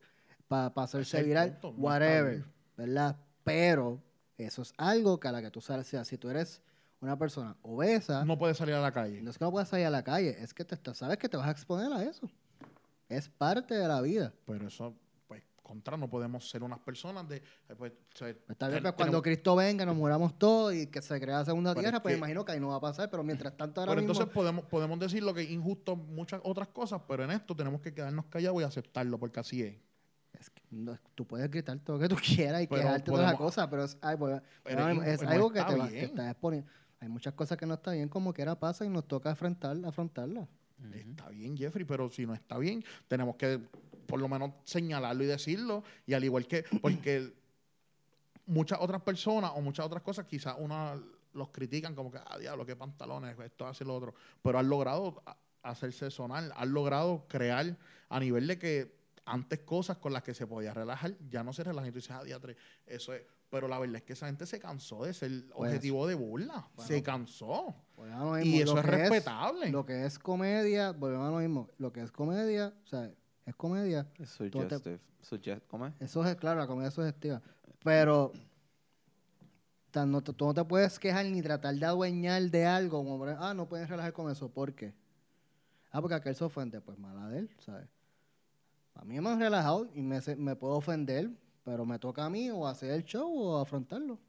para 0.47 0.71
hacerse 0.77 1.17
es 1.17 1.21
el 1.23 1.27
viral, 1.27 1.57
punto, 1.59 1.81
whatever. 1.81 2.45
¿verdad? 2.77 3.17
Pero 3.43 3.99
eso 4.45 4.61
es 4.61 4.73
algo 4.77 5.19
que 5.19 5.27
a 5.27 5.31
la 5.31 5.41
que 5.41 5.51
tú 5.51 5.61
sales, 5.61 5.87
o 5.87 5.89
sea, 5.89 6.05
si 6.05 6.17
tú 6.17 6.29
eres 6.29 6.61
una 7.01 7.17
persona 7.17 7.55
obesa, 7.63 8.23
No 8.25 8.37
puede 8.37 8.53
salir 8.53 8.75
a 8.75 8.81
la 8.81 8.91
calle. 8.91 9.21
no 9.21 9.29
es 9.29 9.37
que 9.37 9.43
no 9.45 9.51
puedas 9.51 9.67
salir 9.69 9.85
a 9.85 9.89
la 9.89 10.03
calle, 10.03 10.37
es 10.41 10.53
que 10.53 10.63
te 10.63 10.77
sabes 10.93 11.17
que 11.17 11.27
te 11.27 11.35
vas 11.37 11.47
a 11.47 11.51
exponer 11.51 11.91
a 11.91 12.01
eso. 12.03 12.29
Es 13.09 13.27
parte 13.29 13.75
de 13.75 13.87
la 13.87 13.99
vida. 14.01 14.33
Pero 14.45 14.67
eso, 14.67 14.95
pues, 15.27 15.43
contra, 15.61 15.97
no 15.97 16.09
podemos 16.09 16.49
ser 16.49 16.63
unas 16.63 16.79
personas 16.79 17.27
de... 17.27 17.37
eh, 17.37 17.75
Pues, 17.77 17.91
o 17.91 18.17
sea, 18.17 18.29
Está 18.29 18.69
bien, 18.69 18.81
pues, 18.81 18.93
cuando 18.93 19.21
Cristo 19.21 19.55
venga, 19.55 19.85
nos 19.85 19.95
muramos 19.97 20.39
todos 20.39 20.73
y 20.73 20.87
que 20.87 21.01
se 21.01 21.19
crea 21.19 21.39
la 21.39 21.45
segunda 21.45 21.75
tierra, 21.75 21.97
es 21.97 22.01
pues 22.01 22.13
que- 22.13 22.17
imagino 22.17 22.45
que 22.45 22.53
ahí 22.53 22.59
no 22.61 22.69
va 22.69 22.75
a 22.77 22.81
pasar, 22.81 23.09
pero 23.11 23.21
mientras 23.23 23.55
tanto 23.57 23.81
ahora 23.81 23.91
Pero 23.91 24.01
mismo... 24.01 24.13
entonces 24.13 24.33
podemos, 24.33 24.65
podemos 24.65 24.97
decir 24.99 25.21
lo 25.23 25.33
que 25.33 25.41
es 25.41 25.49
injusto 25.51 25.95
muchas 25.97 26.39
otras 26.45 26.69
cosas, 26.69 27.01
pero 27.07 27.25
en 27.25 27.31
esto 27.31 27.53
tenemos 27.55 27.81
que 27.81 27.93
quedarnos 27.93 28.25
callados 28.27 28.61
y 28.61 28.65
aceptarlo, 28.65 29.19
porque 29.19 29.41
así 29.41 29.61
es. 29.61 29.75
No- 30.73 30.97
tú 31.15 31.25
puedes 31.25 31.49
gritar 31.51 31.77
todo 31.79 31.97
lo 31.97 32.01
que 32.01 32.09
tú 32.09 32.15
quieras 32.21 32.61
y 32.63 32.67
Pero 32.67 32.81
quejarte 32.81 32.99
de 32.99 33.05
todas 33.05 33.21
las 33.25 33.33
podemos- 33.35 33.51
cosas, 33.51 33.67
pero 33.67 33.83
es, 33.83 33.97
ay, 34.01 34.17
Pero 34.63 34.79
no, 34.81 34.89
es 34.89 34.95
in- 34.97 35.03
es 35.03 35.21
no 35.21 35.29
algo 35.29 35.51
que 35.51 35.61
te, 35.63 35.75
va- 35.75 35.87
bien. 35.87 36.05
estás 36.05 36.31
exponiendo. 36.31 36.69
Hay 36.99 37.09
muchas 37.09 37.33
cosas 37.33 37.57
que 37.57 37.65
no 37.65 37.73
está 37.75 37.91
bien, 37.91 38.07
como 38.09 38.33
quiera 38.33 38.57
pasa 38.59 38.85
y 38.85 38.89
nos 38.89 39.07
toca 39.07 39.31
afrontar, 39.31 39.77
afrontarlas. 39.85 40.47
Está 40.93 41.29
bien, 41.29 41.55
Jeffrey, 41.55 41.85
pero 41.85 42.09
si 42.09 42.25
no 42.25 42.33
está 42.33 42.57
bien, 42.57 42.83
tenemos 43.07 43.35
que 43.35 43.59
por 44.07 44.19
lo 44.19 44.27
menos 44.27 44.51
señalarlo 44.63 45.23
y 45.23 45.27
decirlo. 45.27 45.83
Y 46.05 46.13
al 46.13 46.23
igual 46.23 46.47
que, 46.47 46.63
porque 46.81 47.33
muchas 48.45 48.79
otras 48.81 49.01
personas 49.01 49.51
o 49.55 49.61
muchas 49.61 49.85
otras 49.85 50.01
cosas, 50.03 50.25
quizás 50.25 50.55
uno 50.59 51.01
los 51.33 51.49
critican 51.49 51.95
como 51.95 52.11
que, 52.11 52.19
ah, 52.19 52.37
diablo, 52.37 52.65
qué 52.65 52.75
pantalones, 52.75 53.37
esto 53.39 53.65
hace 53.67 53.83
lo 53.85 53.95
otro. 53.95 54.13
Pero 54.41 54.59
han 54.59 54.69
logrado 54.69 55.23
hacerse 55.61 56.11
sonar, 56.11 56.51
han 56.55 56.73
logrado 56.73 57.25
crear 57.27 57.77
a 58.09 58.19
nivel 58.19 58.47
de 58.47 58.59
que 58.59 59.02
antes 59.25 59.59
cosas 59.59 59.97
con 59.97 60.11
las 60.13 60.21
que 60.23 60.33
se 60.33 60.45
podía 60.47 60.73
relajar, 60.73 61.15
ya 61.29 61.43
no 61.43 61.53
se 61.53 61.63
relajan. 61.63 61.89
Y 61.89 61.91
tú 61.91 61.97
dices, 61.99 62.11
ah, 62.11 62.23
diatre, 62.23 62.55
eso 62.85 63.13
es. 63.13 63.23
Pero 63.49 63.67
la 63.67 63.77
verdad 63.79 63.97
es 63.97 64.03
que 64.03 64.13
esa 64.13 64.25
gente 64.25 64.45
se 64.47 64.59
cansó 64.59 65.03
de 65.05 65.13
ser 65.13 65.29
Pues, 65.47 65.69
objetivo 65.69 66.07
de 66.07 66.15
burla. 66.15 66.67
bueno. 66.75 66.87
se 66.87 67.03
cansó. 67.03 67.75
Volvemos 67.95 68.21
a 68.21 68.39
lo 68.39 68.45
Y 68.45 68.61
eso 68.61 68.73
lo 68.73 68.79
es 68.79 68.85
respetable. 68.85 69.69
lo 69.69 69.85
que 69.85 70.05
es 70.05 70.17
comedia, 70.19 70.91
volvemos 70.91 71.27
a 71.27 71.31
lo 71.31 71.37
mismo. 71.37 71.69
Lo 71.77 71.93
que 71.93 72.01
es 72.01 72.11
comedia, 72.11 72.73
o 72.83 72.87
sea, 72.87 73.11
es 73.45 73.55
comedia. 73.55 74.07
Es 74.19 74.35
te- 74.37 74.49
suggestive. 74.49 74.99
Suggest- 75.21 75.61
¿Cómo 75.67 75.85
es? 75.87 75.93
Eso 76.01 76.25
es, 76.25 76.35
claro, 76.35 76.59
la 76.59 76.67
comedia 76.67 76.87
es 76.89 76.93
sugestiva. 76.95 77.41
Pero 77.83 78.31
tan- 79.91 80.11
no, 80.11 80.21
te- 80.23 80.33
tú 80.33 80.45
no 80.45 80.53
te 80.53 80.65
puedes 80.65 80.97
quejar 80.99 81.25
ni 81.27 81.41
tratar 81.41 81.75
de 81.75 81.85
adueñar 81.85 82.41
de 82.49 82.65
algo 82.65 83.03
como, 83.05 83.23
ah, 83.25 83.53
no 83.53 83.67
puedes 83.69 83.87
relajar 83.89 84.13
con 84.13 84.31
eso. 84.31 84.49
¿Por 84.49 84.73
qué? 84.73 84.93
Ah, 85.91 86.01
porque 86.01 86.15
aquel 86.15 86.35
se 86.35 86.43
ofende. 86.43 86.81
Pues 86.81 86.97
mala 86.97 87.29
de 87.29 87.39
él, 87.39 87.49
¿sabes? 87.59 87.87
A 88.95 89.03
mí 89.05 89.19
me 89.19 89.29
han 89.29 89.39
relajado 89.39 89.89
y 89.93 90.01
me, 90.01 90.19
me 90.37 90.55
puedo 90.55 90.75
ofender, 90.75 91.29
pero 91.63 91.85
me 91.85 91.99
toca 91.99 92.25
a 92.25 92.29
mí 92.29 92.49
o 92.51 92.67
hacer 92.67 92.91
el 92.91 93.03
show 93.03 93.29
o 93.31 93.57
afrontarlo. 93.59 94.19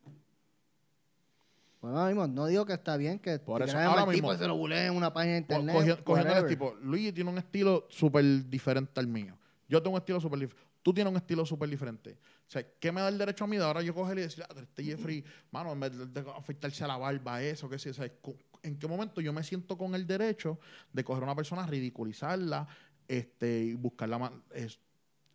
Bueno, 1.81 2.07
mismo, 2.07 2.27
no 2.27 2.47
digo 2.47 2.65
que 2.65 2.73
está 2.73 2.97
bien 2.97 3.19
que 3.19 3.39
Por 3.39 3.61
eso, 3.61 3.79
ahora 3.79 4.01
tipo 4.03 4.13
mismo- 4.13 4.33
y 4.33 4.39
se 4.39 4.47
lo 4.47 4.57
buleen 4.57 4.87
en 4.87 4.97
una 4.97 5.13
página 5.13 5.35
de 5.35 5.39
internet. 5.41 5.77
cogi- 5.77 6.03
cogiéndole 6.03 6.41
whatever. 6.41 6.49
tipo, 6.49 6.75
Luigi 6.81 7.13
tiene 7.13 7.31
un 7.31 7.37
estilo 7.37 7.87
súper 7.91 8.25
diferente 8.49 8.99
al 9.01 9.07
mío. 9.07 9.37
Yo 9.69 9.83
tengo 9.83 9.95
un 9.97 10.01
estilo 10.01 10.19
súper 10.19 10.39
diferente. 10.41 10.71
Tú 10.83 10.95
tienes 10.95 11.11
un 11.11 11.17
estilo 11.19 11.45
súper 11.45 11.69
diferente. 11.69 12.13
O 12.47 12.51
sea, 12.51 12.67
¿qué 12.79 12.91
me 12.91 13.03
da 13.03 13.09
el 13.09 13.19
derecho 13.19 13.45
a 13.45 13.47
mí 13.47 13.57
de 13.59 13.65
ahora 13.65 13.83
yo 13.83 13.95
coger 13.95 14.19
y 14.19 14.23
decir, 14.23 14.45
ah, 14.49 14.55
este 14.57 14.83
Jeffrey, 14.85 15.25
mano, 15.51 15.73
en 15.73 15.81
vez 15.81 15.93
de, 16.15 16.25
afeitarse 16.37 16.85
a 16.85 16.87
la 16.87 16.97
barba, 16.97 17.43
eso, 17.43 17.69
qué 17.69 17.79
sé 17.79 17.93
yo, 17.93 18.03
o 18.03 18.07
sea, 18.07 18.13
¿En 18.63 18.79
qué 18.79 18.89
momento 18.89 19.21
yo 19.21 19.31
me 19.35 19.43
siento 19.43 19.77
con 19.77 19.95
el 19.95 20.07
derecho 20.07 20.59
de 20.91 21.05
coger 21.05 21.23
a 21.23 21.27
una 21.27 21.35
persona, 21.37 21.67
ridiculizarla, 21.67 22.67
este, 23.09 23.65
y 23.65 23.75
buscarla 23.75 24.19
más? 24.19 24.33
Es, 24.53 24.79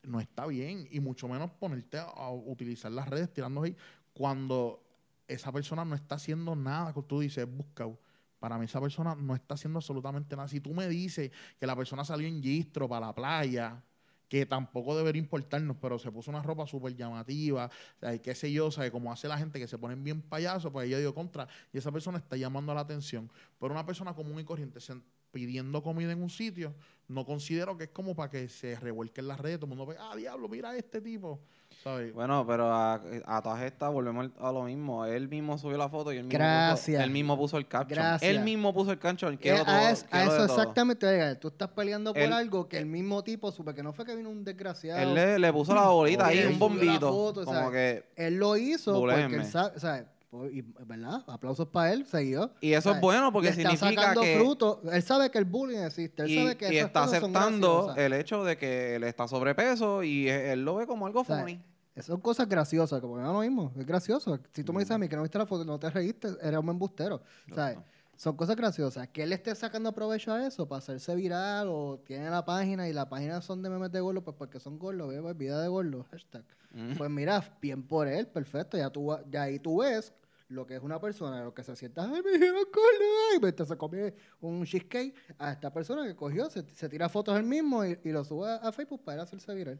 no 0.03 0.19
está 0.19 0.45
bien. 0.47 0.87
Y 0.91 0.99
mucho 0.99 1.27
menos 1.27 1.51
ponerte 1.51 1.97
a, 1.99 2.31
utilizar 2.31 2.91
las 2.91 3.07
redes 3.07 3.31
tirando 3.33 3.63
ahí 3.63 3.75
cuando 4.13 4.83
esa 5.27 5.51
persona 5.51 5.85
no 5.85 5.95
está 5.95 6.15
haciendo 6.15 6.55
nada 6.55 6.93
que 6.93 7.01
tú 7.03 7.19
dices, 7.19 7.47
busca. 7.49 7.89
Para 8.39 8.57
mí 8.57 8.65
esa 8.65 8.79
persona 8.79 9.15
no 9.15 9.35
está 9.35 9.55
haciendo 9.55 9.79
absolutamente 9.79 10.35
nada. 10.35 10.47
Si 10.47 10.61
tú 10.61 10.73
me 10.73 10.87
dices 10.87 11.31
que 11.59 11.67
la 11.67 11.75
persona 11.75 12.05
salió 12.05 12.27
en 12.27 12.41
gistro 12.41 12.87
para 12.87 13.07
la 13.07 13.13
playa, 13.13 13.83
que 14.29 14.45
tampoco 14.45 14.95
debería 14.95 15.19
importarnos, 15.19 15.75
pero 15.81 15.99
se 15.99 16.11
puso 16.11 16.29
una 16.29 16.41
ropa 16.41 16.65
súper 16.67 16.95
llamativa, 16.95 17.69
y 18.13 18.19
qué 18.19 18.35
sé 18.35 18.51
yo, 18.51 18.69
como 18.91 19.11
hace 19.11 19.27
la 19.27 19.37
gente 19.37 19.59
que 19.59 19.67
se 19.67 19.77
ponen 19.77 20.03
bien 20.03 20.21
payasos, 20.21 20.71
pues 20.71 20.89
yo 20.89 20.99
digo 20.99 21.13
contra, 21.13 21.47
y 21.73 21.79
esa 21.79 21.91
persona 21.91 22.19
está 22.19 22.37
llamando 22.37 22.73
la 22.73 22.81
atención. 22.81 23.29
Pero 23.59 23.73
una 23.73 23.85
persona 23.85 24.13
común 24.13 24.39
y 24.39 24.45
corriente 24.45 24.79
pidiendo 25.31 25.83
comida 25.83 26.11
en 26.11 26.21
un 26.21 26.29
sitio, 26.29 26.73
no 27.09 27.25
considero 27.25 27.77
que 27.77 27.85
es 27.85 27.89
como 27.89 28.15
para 28.15 28.29
que 28.29 28.47
se 28.47 28.75
revuelque 28.79 29.21
en 29.21 29.27
las 29.27 29.39
redes, 29.39 29.57
todo 29.59 29.65
el 29.71 29.77
mundo 29.77 29.85
ve, 29.85 29.95
ah, 29.99 30.15
diablo, 30.15 30.47
mira 30.47 30.69
a 30.69 30.75
este 30.77 31.01
tipo, 31.01 31.39
¿sabes? 31.83 32.13
Bueno, 32.13 32.45
pero 32.47 32.71
a, 32.71 33.01
a 33.25 33.41
todas 33.41 33.63
estas 33.63 33.91
volvemos 33.91 34.29
a 34.39 34.51
lo 34.51 34.63
mismo. 34.63 35.05
Él 35.05 35.27
mismo 35.27 35.57
subió 35.57 35.77
la 35.77 35.89
foto 35.89 36.13
y 36.13 36.17
él 36.17 36.23
mismo, 36.25 36.37
Gracias. 36.37 36.97
Puso, 36.97 37.03
él 37.03 37.09
mismo 37.11 37.35
puso 37.37 37.57
el 37.57 37.67
caption. 37.67 37.97
Gracias. 37.99 38.29
Él 38.31 38.39
mismo 38.41 38.73
puso 38.73 38.91
el 38.91 38.99
caption. 38.99 39.33
Eh, 39.33 39.37
Quiero 39.39 39.61
a, 39.63 39.65
todo, 39.65 39.89
es- 39.89 40.05
a 40.11 40.23
eso 40.23 40.31
de 40.33 40.47
todo. 40.47 40.59
exactamente, 40.59 41.07
oiga, 41.07 41.39
tú 41.39 41.47
estás 41.47 41.69
peleando 41.69 42.13
por 42.13 42.21
Él- 42.21 42.31
algo 42.33 42.67
que 42.69 42.77
el 42.77 42.85
mismo 42.85 43.23
tipo 43.23 43.51
supe 43.51 43.73
que 43.73 43.81
no 43.83 43.91
fue 43.91 44.05
que 44.05 44.15
vino 44.15 44.29
un 44.29 44.43
desgraciado. 44.43 44.99
Él 45.01 45.13
le, 45.15 45.39
le 45.39 45.51
puso 45.51 45.73
la 45.73 45.87
bolita 45.89 46.27
ahí, 46.27 46.45
un 46.45 46.59
bombito. 46.59 47.11
foto, 47.11 47.43
como 47.43 47.57
¿sabes? 47.59 48.03
que... 48.15 48.23
Él 48.27 48.35
lo 48.37 48.55
hizo 48.55 48.93
porque 48.99 49.23
él 49.25 49.45
sabe, 49.45 49.75
o 49.75 49.79
sea, 49.79 50.05
por- 50.05 50.18
y, 50.51 50.61
¿verdad? 50.85 51.23
Aplausos 51.27 51.67
para 51.67 51.91
él, 51.91 52.05
siguió. 52.05 52.51
Y 52.61 52.73
eso 52.73 52.91
es 52.91 53.01
bueno 53.01 53.31
porque 53.33 53.49
está 53.49 53.61
significa 53.71 54.01
sacando 54.01 54.21
que- 54.21 54.37
fruto. 54.37 54.81
Él 54.91 55.01
sabe 55.03 55.29
que 55.31 55.37
el 55.39 55.45
bullying 55.45 55.79
existe, 55.79 56.23
él 56.23 56.29
Y, 56.29 56.35
sabe 56.37 56.57
que 56.57 56.73
y 56.73 56.77
está 56.77 57.03
aceptando 57.03 57.93
el 57.95 58.13
hecho 58.13 58.43
de 58.43 58.57
que 58.57 58.95
él 58.95 59.03
está 59.03 59.27
sobrepeso 59.27 60.03
y 60.03 60.29
e- 60.29 60.53
él 60.53 60.63
lo 60.63 60.75
ve 60.75 60.85
como 60.87 61.05
algo 61.07 61.23
funny. 61.23 61.61
Son 62.01 62.21
cosas 62.21 62.47
graciosas, 62.47 63.01
como 63.01 63.17
no 63.17 63.33
lo 63.33 63.39
mismo, 63.41 63.73
es 63.77 63.85
gracioso. 63.85 64.39
Si 64.53 64.63
tú 64.63 64.71
me 64.71 64.79
dices 64.79 64.91
a 64.95 64.97
mí 64.97 65.09
que 65.09 65.17
no 65.17 65.21
viste 65.23 65.37
la 65.37 65.45
foto, 65.45 65.65
no 65.65 65.77
te 65.77 65.89
reíste, 65.89 66.29
eres 66.41 66.59
un 66.59 66.69
embustero. 66.69 67.21
¿sabes? 67.53 67.77
Son 68.19 68.35
cosas 68.35 68.57
graciosas. 68.57 69.07
Que 69.07 69.23
él 69.23 69.31
esté 69.31 69.55
sacando 69.55 69.93
provecho 69.93 70.33
a 70.33 70.45
eso 70.45 70.67
para 70.67 70.79
hacerse 70.79 71.15
viral 71.15 71.69
o 71.69 72.01
tiene 72.05 72.29
la 72.29 72.43
página 72.43 72.89
y 72.89 72.91
la 72.91 73.07
página 73.07 73.41
son 73.41 73.61
de 73.63 73.69
memes 73.69 73.93
de 73.93 74.01
gordo, 74.01 74.21
pues 74.21 74.35
porque 74.35 74.59
son 74.59 74.77
gordos, 74.77 75.07
ve, 75.07 75.21
pues, 75.21 75.37
vida 75.37 75.61
de 75.61 75.69
gordo, 75.69 76.05
hashtag. 76.11 76.43
Mm. 76.73 76.95
Pues 76.97 77.09
mira, 77.09 77.57
bien 77.61 77.81
por 77.81 78.09
él, 78.09 78.27
perfecto. 78.27 78.75
Ya, 78.77 78.89
tú, 78.89 79.17
ya 79.31 79.43
ahí 79.43 79.57
tú 79.59 79.77
ves 79.77 80.11
lo 80.49 80.67
que 80.67 80.75
es 80.75 80.81
una 80.83 80.99
persona, 80.99 81.41
lo 81.45 81.53
que 81.53 81.63
se 81.63 81.77
sienta, 81.77 82.03
ay, 82.11 82.21
me 82.21 82.31
dijeron 82.31 82.55
gordo, 82.73 83.05
ay, 83.31 83.39
mientras 83.41 83.69
se 83.69 83.77
come 83.77 84.13
un 84.41 84.65
cheesecake 84.65 85.15
a 85.37 85.53
esta 85.53 85.71
persona 85.71 86.05
que 86.05 86.13
cogió, 86.13 86.49
se, 86.49 86.67
se 86.67 86.89
tira 86.89 87.07
fotos 87.07 87.37
él 87.37 87.43
mismo 87.45 87.85
y, 87.85 87.97
y 88.03 88.11
lo 88.11 88.25
sube 88.25 88.49
a, 88.49 88.55
a 88.55 88.71
Facebook 88.73 89.01
para 89.05 89.15
él 89.15 89.21
hacerse 89.21 89.53
viral. 89.55 89.79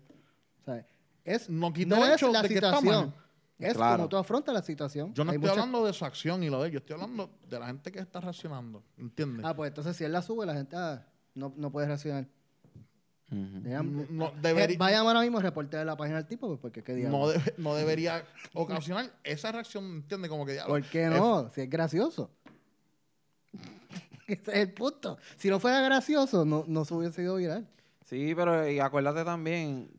¿Sabes? 0.63 0.85
Es, 1.25 1.49
No 1.49 1.73
quita 1.73 1.97
no 1.97 2.05
el 2.05 2.11
es 2.11 2.15
hecho 2.17 2.31
la 2.31 2.41
de 2.41 2.47
que 2.47 2.53
está 2.53 2.77
situación. 2.77 3.07
mal. 3.07 3.13
Es 3.59 3.73
Claro. 3.75 3.97
como 3.97 4.09
tú 4.09 4.15
afrontas 4.17 4.53
la 4.53 4.61
situación. 4.63 5.13
Yo 5.13 5.25
no 5.25 5.31
Hay 5.31 5.35
estoy 5.35 5.49
muchas- 5.49 5.63
hablando 5.63 5.85
de 5.85 5.91
su 5.93 6.05
acción 6.05 6.41
y 6.43 6.49
lo 6.49 6.63
de 6.63 6.71
yo 6.71 6.77
estoy 6.79 6.93
hablando 6.93 7.29
de 7.47 7.59
la 7.59 7.67
gente 7.67 7.91
que 7.91 7.99
está 7.99 8.21
reaccionando, 8.21 8.81
¿entiendes? 8.97 9.45
Ah, 9.45 9.53
pues 9.53 9.67
entonces 9.67 9.95
si 9.97 10.05
él 10.05 10.13
la 10.13 10.21
sube, 10.21 10.45
la 10.45 10.53
gente 10.53 10.77
ah, 10.77 11.05
no, 11.35 11.53
no 11.57 11.69
puede 11.69 11.87
reaccionar. 11.87 12.25
Ujú. 13.31 13.59
Dejan- 13.61 14.07
No, 14.09 14.29
eh, 14.29 14.33
debería- 14.41 14.77
Vaya 14.79 14.99
ahora 15.01 15.21
mismo 15.21 15.39
reporte 15.41 15.75
de 15.77 15.83
la 15.85 15.95
página 15.97 16.17
del 16.17 16.25
tipo, 16.25 16.47
pues 16.47 16.59
porque 16.59 16.81
qué 16.83 16.95
diablo. 16.95 17.17
no, 17.19 17.27
debe- 17.27 17.53
no 17.57 17.75
debería 17.75 18.25
ocasionar 18.53 19.11
esa 19.23 19.51
reacción, 19.51 19.83
¿entiendes? 19.97 20.29
Como 20.31 20.45
que 20.45 20.55
ya 20.55 20.65
¿Por 20.65 20.81
qué 20.83 21.07
no? 21.07 21.51
Si 21.53 21.61
es 21.61 21.69
gracioso. 21.69 22.31
Ese 24.27 24.51
es 24.51 24.57
el 24.57 24.73
punto. 24.73 25.17
Si 25.37 25.49
no 25.49 25.59
fuera 25.59 25.81
gracioso, 25.81 26.45
no, 26.45 26.63
no 26.67 26.85
se 26.85 26.93
hubiese 26.93 27.21
ido 27.23 27.35
viral. 27.35 27.67
Sí, 28.05 28.33
pero 28.35 28.67
y 28.69 28.79
acuérdate 28.79 29.23
también, 29.25 29.91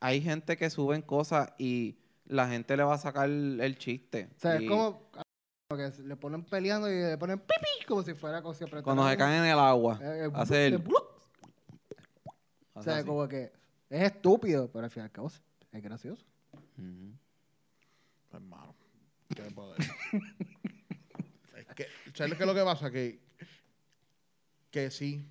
hay 0.00 0.20
gente 0.22 0.56
que 0.56 0.70
suben 0.70 1.02
cosas 1.02 1.52
y 1.58 1.96
la 2.30 2.48
gente 2.48 2.76
le 2.76 2.82
va 2.84 2.94
a 2.94 2.98
sacar 2.98 3.28
el 3.28 3.76
chiste. 3.78 4.30
O 4.36 4.38
sea, 4.40 4.60
Y 4.60 4.64
es 4.64 4.70
como 4.70 5.10
que 5.70 5.92
le 6.04 6.16
ponen 6.16 6.44
peleando 6.44 6.90
y 6.90 6.94
le 7.00 7.18
ponen 7.18 7.38
pipi 7.38 7.84
como 7.86 8.02
si 8.02 8.14
fuera 8.14 8.40
cosa 8.42 8.58
siempre. 8.58 8.82
Cuando 8.82 9.08
se 9.08 9.16
caen 9.16 9.44
en 9.44 9.50
el 9.50 9.58
agua, 9.58 9.98
Eh, 10.02 10.26
eh, 10.26 10.30
hace 10.34 10.66
el... 10.68 10.74
eh. 10.74 10.84
O 12.74 12.82
sea, 12.82 12.96
así. 12.96 13.06
como 13.06 13.28
que 13.28 13.52
es 13.90 14.02
estúpido, 14.02 14.70
pero 14.70 14.84
al 14.84 14.90
fin 14.90 15.02
y 15.02 15.04
al 15.04 15.10
cabo 15.10 15.28
es 15.28 15.82
gracioso. 15.82 16.24
Hermano, 18.32 18.74
¿qué 19.34 19.42
decir? 19.42 19.92
es 21.56 21.66
que, 21.74 21.86
¿sabes 22.14 22.34
qué 22.34 22.42
es 22.44 22.46
lo 22.46 22.54
que 22.54 22.62
pasa? 22.62 22.90
Que, 22.90 23.20
que 24.70 24.90
sí, 24.90 25.28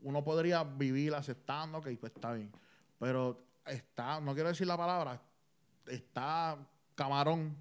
uno 0.00 0.24
podría 0.24 0.64
vivir 0.64 1.14
aceptando 1.14 1.80
que 1.82 1.94
pues 1.96 2.12
está 2.14 2.32
bien. 2.32 2.50
Pero 2.98 3.44
está, 3.66 4.20
no 4.20 4.34
quiero 4.34 4.48
decir 4.48 4.66
la 4.66 4.76
palabra, 4.76 5.20
está 5.86 6.56
camarón. 6.94 7.56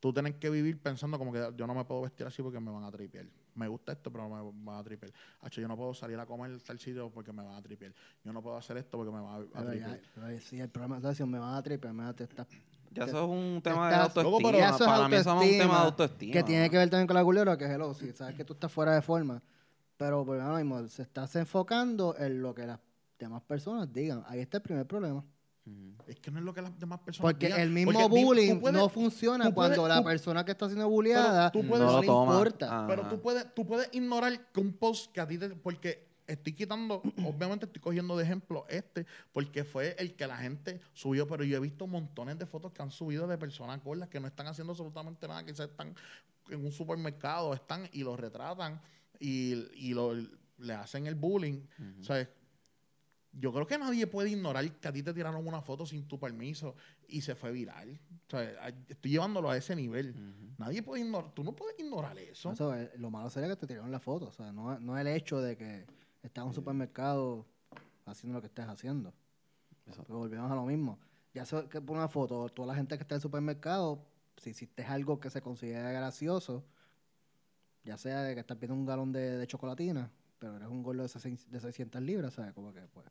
Tú 0.00 0.12
tienes 0.12 0.34
que 0.34 0.50
vivir 0.50 0.80
pensando 0.80 1.18
como 1.18 1.32
que 1.32 1.52
yo 1.56 1.66
no 1.66 1.74
me 1.74 1.84
puedo 1.84 2.02
vestir 2.02 2.26
así 2.26 2.42
porque 2.42 2.60
me 2.60 2.70
van 2.70 2.84
a 2.84 2.90
tripear. 2.90 3.26
Me 3.54 3.68
gusta 3.68 3.92
esto, 3.92 4.10
pero 4.12 4.28
me 4.28 4.52
van 4.64 4.78
a 4.78 4.82
tripear. 4.84 5.12
Hacho, 5.40 5.60
yo 5.60 5.68
no 5.68 5.76
puedo 5.76 5.94
salir 5.94 6.18
a 6.18 6.26
comer 6.26 6.60
tal 6.60 6.78
sitio 6.78 7.08
porque 7.10 7.32
me 7.32 7.42
van 7.42 7.54
a 7.54 7.62
tripear. 7.62 7.92
Yo 8.24 8.32
no 8.32 8.42
puedo 8.42 8.56
hacer 8.56 8.76
esto 8.76 8.98
porque 8.98 9.12
me 9.12 9.20
van 9.20 9.48
a, 9.54 9.60
a 9.60 9.64
tripear. 9.70 10.00
pero 10.14 10.40
sí, 10.40 10.60
el 10.60 10.68
problema 10.68 10.98
es 11.10 11.16
que 11.16 11.24
me 11.24 11.38
van 11.38 11.54
a 11.54 11.62
tripear, 11.62 11.94
me 11.94 12.00
van 12.02 12.08
a 12.10 12.16
testar. 12.16 12.46
Ya 12.90 13.04
eso 13.04 13.24
es 13.24 13.28
un 13.28 13.60
te 13.62 13.70
tema 13.70 13.88
de 13.88 14.10
pero- 14.14 14.28
autoestima. 14.28 14.52
Ya 14.58 14.68
eso 14.68 14.84
es 14.84 14.90
Para 14.90 15.08
mí 15.08 15.16
eso 15.16 15.30
es 15.30 15.34
un 15.34 15.40
tema 15.40 15.48
de 15.48 15.50
autoestima, 15.64 15.82
autoestima. 15.82 16.32
Que 16.32 16.42
tiene 16.42 16.70
que 16.70 16.76
ver 16.76 16.90
también 16.90 17.06
con 17.06 17.16
la 17.16 17.24
culera, 17.24 17.56
que 17.56 17.64
es 17.64 17.70
el 17.70 17.94
si 17.94 18.12
sabes 18.12 18.34
que 18.36 18.44
tú 18.44 18.52
estás 18.52 18.70
fuera 18.70 18.94
de 18.94 19.02
forma. 19.02 19.42
Pero 19.96 20.24
por 20.24 20.36
lo 20.36 20.54
mismo, 20.56 20.86
se 20.88 21.02
estás 21.02 21.34
enfocando 21.36 22.16
en 22.18 22.42
lo 22.42 22.54
que 22.54 22.66
las 22.66 22.78
demás 23.18 23.42
personas 23.42 23.92
digan. 23.92 24.22
Ahí 24.26 24.40
está 24.40 24.58
el 24.58 24.62
primer 24.62 24.86
problema. 24.86 25.24
Es 26.06 26.20
que 26.20 26.30
no 26.30 26.38
es 26.38 26.44
lo 26.44 26.52
que 26.52 26.60
las 26.60 26.78
demás 26.78 27.00
personas 27.00 27.32
Porque 27.32 27.46
digan. 27.46 27.60
el 27.62 27.70
mismo 27.70 27.92
Porque 27.92 28.08
bullying 28.08 28.60
puedes- 28.60 28.78
no 28.78 28.88
funciona 28.90 29.44
puedes- 29.50 29.76
cuando 29.78 29.88
la 29.88 30.04
persona 30.04 30.44
que 30.44 30.50
está 30.52 30.66
siendo 30.68 30.88
bulleada 30.88 31.50
tú 31.50 31.62
no, 31.62 31.68
puedes- 31.70 31.86
No 31.86 31.92
lo 31.92 32.00
le 32.02 32.06
toma. 32.06 32.32
importa. 32.34 32.84
Pero 32.86 33.08
tú 33.08 33.20
puedes, 33.22 33.54
tú 33.54 33.66
puedes 33.66 33.88
ignorar 33.92 34.50
que 34.52 34.60
un 34.60 34.72
post 34.74 35.10
que 35.12 35.20
a 35.20 35.26
ti 35.26 35.38
te... 35.38 35.48
Porque 35.50 36.06
estoy 36.26 36.52
quitando, 36.52 37.00
obviamente 37.24 37.64
estoy 37.66 37.80
cogiendo 37.80 38.14
de 38.16 38.24
ejemplo 38.24 38.66
este, 38.68 39.06
porque 39.32 39.64
fue 39.64 39.96
el 39.98 40.14
que 40.14 40.26
la 40.26 40.36
gente 40.36 40.80
subió, 40.92 41.26
pero 41.26 41.44
yo 41.44 41.56
he 41.56 41.60
visto 41.60 41.86
montones 41.86 42.38
de 42.38 42.44
fotos 42.44 42.72
que 42.72 42.82
han 42.82 42.90
subido 42.90 43.26
de 43.26 43.38
personas 43.38 43.82
gordas 43.82 44.08
que 44.10 44.20
no 44.20 44.26
están 44.26 44.46
haciendo 44.46 44.72
absolutamente 44.72 45.26
nada, 45.26 45.44
quizás 45.46 45.70
están 45.70 45.94
en 46.50 46.62
un 46.64 46.72
supermercado, 46.72 47.54
están 47.54 47.88
y 47.92 48.02
los 48.04 48.20
retratan 48.20 48.82
y, 49.18 49.54
y 49.74 49.94
lo, 49.94 50.12
le 50.58 50.72
hacen 50.74 51.06
el 51.06 51.14
bullying. 51.14 51.62
¿Sabes? 52.02 52.28
Yo 53.36 53.52
creo 53.52 53.66
que 53.66 53.76
nadie 53.78 54.06
puede 54.06 54.30
ignorar 54.30 54.70
que 54.78 54.88
a 54.88 54.92
ti 54.92 55.02
te 55.02 55.12
tiraron 55.12 55.46
una 55.46 55.60
foto 55.60 55.84
sin 55.86 56.06
tu 56.06 56.18
permiso 56.18 56.76
y 57.08 57.20
se 57.20 57.34
fue 57.34 57.50
viral. 57.50 58.00
O 58.28 58.30
sea, 58.30 58.40
a- 58.62 58.68
estoy 58.88 59.10
llevándolo 59.10 59.50
a 59.50 59.56
ese 59.56 59.74
nivel. 59.74 60.14
Nadie 60.56 60.82
puede 60.82 61.02
ignorar, 61.02 61.32
tú 61.32 61.42
no 61.42 61.54
puedes 61.54 61.78
ignorar 61.78 62.16
eso. 62.18 62.52
Eso, 62.52 62.72
lo 62.96 63.10
malo 63.10 63.28
sería 63.30 63.48
que 63.48 63.56
te 63.56 63.66
tiraron 63.66 63.90
la 63.90 63.98
foto. 63.98 64.26
O 64.26 64.32
sea, 64.32 64.52
no, 64.52 64.78
no 64.78 64.96
el 64.96 65.06
hecho 65.08 65.40
de 65.40 65.56
que 65.56 65.84
estás 66.22 66.42
en 66.42 66.48
un 66.48 66.54
supermercado 66.54 67.44
haciendo 68.06 68.38
lo 68.38 68.40
que 68.40 68.46
estés 68.46 68.66
haciendo. 68.66 69.12
Exacto. 69.86 70.04
Pero 70.06 70.18
volvemos 70.20 70.50
a 70.50 70.54
lo 70.54 70.64
mismo. 70.64 70.98
Ya 71.34 71.44
sé 71.44 71.68
que 71.68 71.80
por 71.80 71.96
una 71.96 72.08
foto, 72.08 72.48
toda 72.48 72.68
la 72.68 72.74
gente 72.76 72.96
que 72.96 73.02
está 73.02 73.16
en 73.16 73.18
el 73.18 73.22
supermercado, 73.22 74.06
si 74.36 74.50
hiciste 74.50 74.84
algo 74.84 75.18
que 75.18 75.30
se 75.30 75.42
considera 75.42 75.90
gracioso, 75.90 76.64
ya 77.82 77.98
sea 77.98 78.22
de 78.22 78.34
que 78.34 78.40
estás 78.40 78.58
viendo 78.58 78.74
un 78.74 78.86
galón 78.86 79.12
de, 79.12 79.36
de 79.38 79.46
chocolatina, 79.46 80.10
pero 80.38 80.56
eres 80.56 80.68
un 80.68 80.82
gordo 80.82 81.02
de, 81.02 81.08
600 81.08 81.50
de 81.50 81.60
600 81.60 82.00
libras, 82.02 82.34
¿sabes? 82.34 82.52
Como 82.52 82.72
que, 82.72 82.80
pues, 82.82 83.06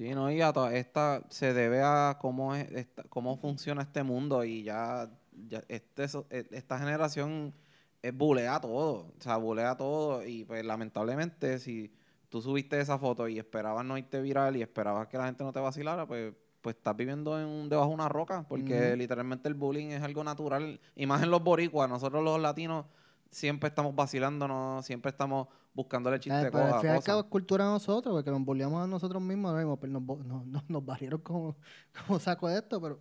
Sí, 0.00 0.14
no, 0.14 0.30
y 0.32 0.40
a 0.40 0.50
toda 0.50 0.74
esta 0.74 1.22
se 1.28 1.52
debe 1.52 1.82
a 1.82 2.16
cómo 2.18 2.54
es 2.54 2.70
esta- 2.72 3.02
cómo 3.10 3.36
funciona 3.36 3.82
este 3.82 4.02
mundo 4.02 4.42
y 4.44 4.62
ya, 4.62 5.10
ya 5.46 5.62
este, 5.68 6.04
e- 6.30 6.48
esta 6.52 6.78
generación 6.78 7.52
es 8.00 8.16
bulea 8.16 8.58
todo, 8.62 9.12
o 9.14 9.14
sea, 9.18 9.36
bulea 9.36 9.76
todo 9.76 10.24
y 10.26 10.44
pues 10.46 10.64
lamentablemente 10.64 11.58
si 11.58 11.92
tú 12.30 12.40
subiste 12.40 12.80
esa 12.80 12.96
foto 12.98 13.28
y 13.28 13.38
esperabas 13.38 13.84
no 13.84 13.98
irte 13.98 14.22
viral 14.22 14.56
y 14.56 14.62
esperabas 14.62 15.06
que 15.08 15.18
la 15.18 15.26
gente 15.26 15.44
no 15.44 15.52
te 15.52 15.60
vacilara, 15.60 16.06
pues 16.06 16.32
pues 16.62 16.76
estás 16.76 16.96
viviendo 16.96 17.38
en 17.38 17.46
un- 17.46 17.68
debajo 17.68 17.88
de 17.90 17.94
una 17.96 18.08
roca, 18.08 18.46
porque 18.48 18.96
literalmente 18.96 19.48
el 19.50 19.54
bullying 19.54 19.88
es 19.88 20.02
algo 20.02 20.24
natural, 20.24 20.80
y 20.96 21.04
más 21.04 21.22
en 21.22 21.30
los 21.30 21.44
boricuas, 21.44 21.90
nosotros 21.90 22.24
los 22.24 22.40
latinos 22.40 22.86
siempre 23.30 23.68
estamos 23.68 23.94
vacilándonos, 23.94 24.84
siempre 24.84 25.10
estamos 25.10 25.48
buscándole 25.74 26.16
eh, 26.16 26.20
chiste 26.20 26.50
pero 26.50 26.64
al 26.64 26.74
a 26.74 26.80
fin 26.80 26.90
y 26.90 26.92
al 26.92 26.98
cosas. 26.98 27.04
cabo 27.04 27.20
es 27.20 27.26
cultura 27.26 27.64
de 27.66 27.70
nosotros, 27.72 28.14
porque 28.14 28.30
nos 28.30 28.44
bulleamos 28.44 28.82
a 28.82 28.86
nosotros 28.86 29.22
mismos, 29.22 29.50
ahora 29.50 29.62
mismo, 29.62 29.78
pero 29.78 29.92
nos, 30.00 30.02
nos, 30.26 30.46
nos, 30.46 30.68
nos 30.70 30.84
barrieron 30.84 31.20
como, 31.20 31.56
como 32.06 32.18
saco 32.18 32.48
de 32.48 32.58
esto, 32.58 32.80
pero 32.80 33.00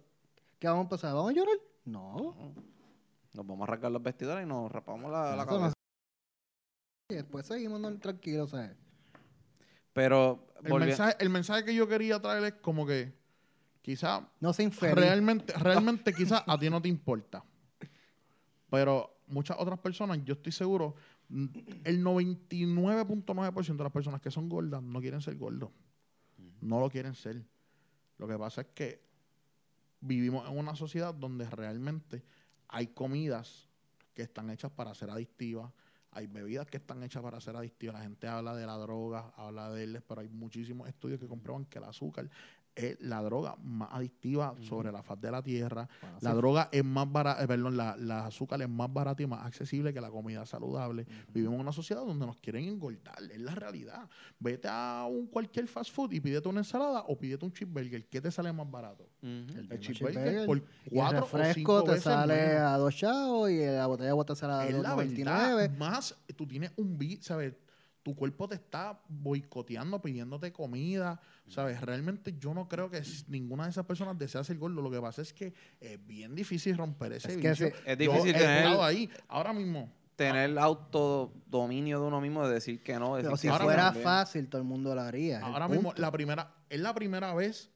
¿qué 0.60 0.68
vamos 0.68 0.82
a 0.82 0.84
empezar? 0.84 1.14
¿Vamos 1.14 1.32
a 1.32 1.34
llorar? 1.34 1.58
No. 1.86 2.36
Nos 3.34 3.46
vamos 3.48 3.68
a 3.68 3.72
rasgar 3.72 3.92
los 3.92 4.02
vestidores 4.04 4.44
y 4.46 4.48
nos 4.48 4.72
rapamos 4.72 5.12
la, 5.12 5.36
la 5.36 5.46
cabeza. 5.46 5.74
Y 7.10 7.16
después 7.16 7.46
seguimos 7.46 7.82
tranquilos, 8.00 8.52
¿sabes? 8.52 8.76
Pero 9.94 10.48
El 10.64 10.74
mensaje, 10.76 11.16
el 11.20 11.30
mensaje 11.30 11.66
que 11.66 11.74
yo 11.76 11.88
quería 11.88 12.22
traer 12.22 12.44
es 12.44 12.54
como 12.62 12.86
que 12.86 13.14
quizá 13.82 14.30
No 14.40 14.54
se 14.54 14.64
infeliz. 14.64 14.96
realmente, 14.96 15.54
realmente 15.54 16.14
quizá 16.14 16.44
a 16.46 16.58
ti 16.58 16.70
no 16.70 16.82
te 16.82 16.88
importa. 16.88 17.44
Pero 18.70 19.19
muchas 19.30 19.58
otras 19.60 19.80
personas, 19.80 20.20
yo 20.24 20.34
estoy 20.34 20.52
seguro, 20.52 20.96
mm, 21.30 21.46
el 21.84 22.04
99.9% 22.04 23.78
de 23.78 23.84
las 23.84 23.94
personas 23.94 24.22
que 24.22 24.32
son 24.32 24.50
gordas 24.50 24.82
no 24.82 25.00
quieren 25.00 25.22
ser 25.22 25.36
gordos. 25.38 25.72
No 26.62 26.80
lo 26.80 26.90
quieren 26.90 27.16
ser. 27.16 27.46
Lo 28.18 28.28
que 28.28 28.38
pasa 28.38 28.62
es 28.62 28.68
que 28.74 29.02
vivimos 30.02 30.50
en 30.50 30.58
una 30.58 30.76
sociedad 30.76 31.14
donde 31.14 31.50
realmente 31.50 32.24
hay 32.68 32.88
comidas 32.88 33.70
que 34.14 34.24
están 34.24 34.50
hechas 34.50 34.72
para 34.72 34.94
ser 34.94 35.10
adictivas, 35.10 35.72
hay 36.12 36.28
bebidas 36.28 36.68
que 36.68 36.78
están 36.78 37.04
hechas 37.04 37.22
para 37.22 37.40
ser 37.40 37.56
adictivas. 37.56 37.96
La 37.96 38.02
gente 38.02 38.28
habla 38.28 38.56
de 38.56 38.66
la 38.66 38.78
droga, 38.78 39.32
habla 39.38 39.70
de 39.72 39.84
él, 39.84 40.04
pero 40.08 40.22
hay 40.22 40.28
muchísimos 40.28 40.88
estudios 40.88 41.20
que 41.20 41.28
comprueban 41.28 41.66
que 41.66 41.78
el 41.78 41.84
azúcar 41.86 42.30
es 42.80 43.02
la 43.02 43.22
droga 43.22 43.56
más 43.64 43.90
adictiva 43.92 44.56
sobre 44.62 44.92
la 44.92 45.04
faz 45.04 45.20
de 45.22 45.32
la 45.32 45.42
tierra. 45.44 45.88
Bueno, 46.02 46.18
La 46.22 46.32
sí. 46.32 46.38
droga 46.38 46.70
es 46.72 46.84
más 46.84 47.12
barata, 47.12 47.46
perdón, 47.48 47.78
la, 47.78 47.96
la 47.98 48.26
azúcar 48.26 48.62
es 48.62 48.70
más 48.70 48.92
barata 48.92 49.22
y 49.24 49.28
más 49.28 49.46
accesible 49.46 49.94
que 49.94 50.02
la 50.02 50.10
comida 50.10 50.46
saludable. 50.46 51.06
Vivimos 51.34 51.56
en 51.56 51.62
una 51.62 51.72
sociedad 51.72 52.02
donde 52.06 52.26
nos 52.26 52.38
quieren 52.38 52.66
engordar, 52.66 53.22
es 53.32 53.40
la 53.40 53.56
realidad. 53.56 54.10
Vete 54.40 54.68
a 54.70 55.06
un 55.10 55.28
cualquier 55.28 55.68
fast 55.68 55.92
food 55.92 56.12
y 56.14 56.20
pídete 56.20 56.48
una 56.50 56.62
ensalada 56.62 57.04
o 57.08 57.18
pídete 57.18 57.46
un 57.46 57.52
cheeseburger. 57.52 58.08
¿Qué 58.08 58.22
te 58.22 58.32
sale 58.32 58.52
más 58.54 58.70
barato? 58.70 59.04
Ujú. 59.22 59.30
El 59.30 59.58
El 59.60 59.68
mismo 59.68 59.78
cheeseburger 59.80 60.46
por 60.46 60.58
Y 60.58 60.62
el 60.62 60.66
cuatro 60.90 61.28
o 61.32 61.44
cinco 61.54 61.84
te 61.84 61.92
veces 61.92 62.04
sale 62.04 62.34
menos. 62.34 62.62
a 62.72 62.78
dos 62.78 62.96
chavos 62.96 63.50
y 63.52 63.58
la 63.66 63.86
botella 63.88 64.06
de 64.06 64.12
agua 64.12 64.26
te 64.26 64.36
sale 64.36 64.54
a 64.54 64.68
Es 64.68 64.76
la 64.76 64.96
2.99. 64.96 65.56
verdad. 65.56 65.78
Más, 65.78 66.16
tú 66.36 66.48
tienes 66.48 66.72
un 66.78 66.98
beat, 66.98 67.22
¿sabes? 67.22 67.54
Tu 68.04 68.16
cuerpo 68.16 68.48
te 68.48 68.56
está 68.56 69.00
boicoteando, 69.10 70.02
pidiéndote 70.02 70.54
comida, 70.54 71.20
¿sabes? 71.48 71.82
Realmente 71.82 72.36
yo 72.40 72.54
no 72.54 72.68
creo 72.70 72.90
que 72.90 73.02
ninguna 73.28 73.66
de 73.66 73.72
esas 73.72 73.86
personas 73.86 74.18
desea 74.18 74.44
ser 74.44 74.58
gordo. 74.58 74.82
Lo 74.82 74.90
que 74.90 75.02
pasa 75.02 75.22
es 75.22 75.34
que 75.34 75.54
es 75.82 76.08
bien 76.08 76.34
difícil 76.34 76.78
romper 76.78 77.12
ese 77.14 77.28
Es 77.34 77.38
que 77.38 77.50
vicio. 77.50 77.68
sí. 77.68 77.74
Es 77.86 77.98
Yo 77.98 78.12
difícil 78.12 78.34
tener- 78.34 78.58
estado 78.58 78.84
ahí. 78.84 79.10
Ahora 79.28 79.54
mismo, 79.54 79.92
Tener 80.16 80.60
autodominio 80.60 82.02
de 82.02 82.06
uno 82.08 82.20
mismo 82.20 82.46
de 82.46 82.54
decir 82.56 82.84
que 82.84 83.00
no. 83.00 83.16
Decir 83.16 83.28
Pero 83.30 83.38
si 83.38 83.48
que 83.48 83.54
fuera 83.54 83.84
también. 83.86 84.04
fácil, 84.04 84.48
todo 84.50 84.62
el 84.62 84.68
mundo 84.68 84.94
lo 84.94 85.00
haría. 85.02 85.38
el 85.38 85.44
ahora 85.46 85.68
mismo, 85.70 85.94
la 85.96 86.12
primera, 86.12 86.54
es 86.70 86.80
la 86.82 86.94
primera 86.94 87.34
vez 87.34 87.70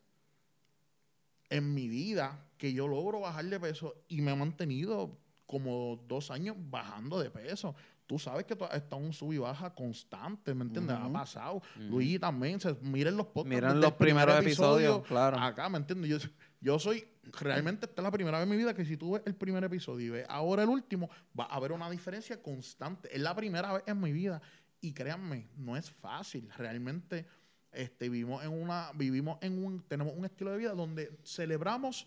en 1.49 1.73
mi 1.73 1.87
vida 1.87 2.45
que 2.57 2.73
yo 2.73 2.87
logro 2.87 3.19
bajar 3.21 3.45
de 3.45 3.59
peso 3.59 3.95
y 4.07 4.21
me 4.21 4.31
he 4.31 4.35
mantenido 4.35 5.17
como 5.45 5.97
dos 6.07 6.31
años 6.31 6.55
bajando 6.59 7.19
de 7.19 7.29
peso. 7.29 7.75
Tú 8.13 8.19
sabes 8.19 8.45
que 8.45 8.53
en 8.53 9.03
un 9.03 9.11
sub 9.11 9.33
y 9.33 9.39
baja 9.39 9.73
constante, 9.73 10.53
¿me 10.53 10.65
entiendes? 10.65 10.95
Ha 10.95 11.11
pasado. 11.11 11.63
Luigi 11.79 12.19
también, 12.19 12.59
se- 12.59 12.75
miren 12.81 13.17
los 13.17 13.25
podcasts. 13.25 13.49
Miren 13.49 13.81
los 13.81 13.93
primer 13.93 14.25
primeros 14.27 14.45
episodios, 14.45 15.01
claro. 15.07 15.39
Acá, 15.39 15.67
¿me 15.67 15.77
entiendes? 15.79 16.11
Yo, 16.11 16.29
yo 16.61 16.77
soy, 16.77 17.07
realmente 17.39 17.87
esta 17.87 18.01
es 18.01 18.03
la 18.03 18.11
primera 18.11 18.37
vez 18.37 18.43
en 18.43 18.51
mi 18.51 18.57
vida 18.57 18.75
que 18.75 18.85
si 18.85 18.97
tú 18.97 19.13
ves 19.13 19.23
el 19.25 19.33
primer 19.33 19.63
episodio 19.63 20.05
y 20.05 20.09
ves 20.11 20.25
ahora 20.29 20.61
el 20.61 20.69
último, 20.69 21.09
va 21.37 21.45
a 21.45 21.55
haber 21.55 21.71
una 21.71 21.89
diferencia 21.89 22.39
constante. 22.39 23.09
Es 23.11 23.19
la 23.19 23.35
primera 23.35 23.73
vez 23.73 23.83
en 23.87 23.99
mi 23.99 24.11
vida. 24.11 24.43
Y 24.79 24.93
créanme, 24.93 25.47
no 25.57 25.75
es 25.75 25.89
fácil. 25.89 26.47
Realmente 26.55 27.25
este, 27.71 28.09
vivimos 28.09 28.43
en 28.43 28.51
una, 28.51 28.91
vivimos 28.93 29.39
en 29.41 29.65
un, 29.65 29.81
tenemos 29.87 30.13
un 30.15 30.23
estilo 30.25 30.51
de 30.51 30.59
vida 30.59 30.73
donde 30.75 31.17
celebramos 31.23 32.05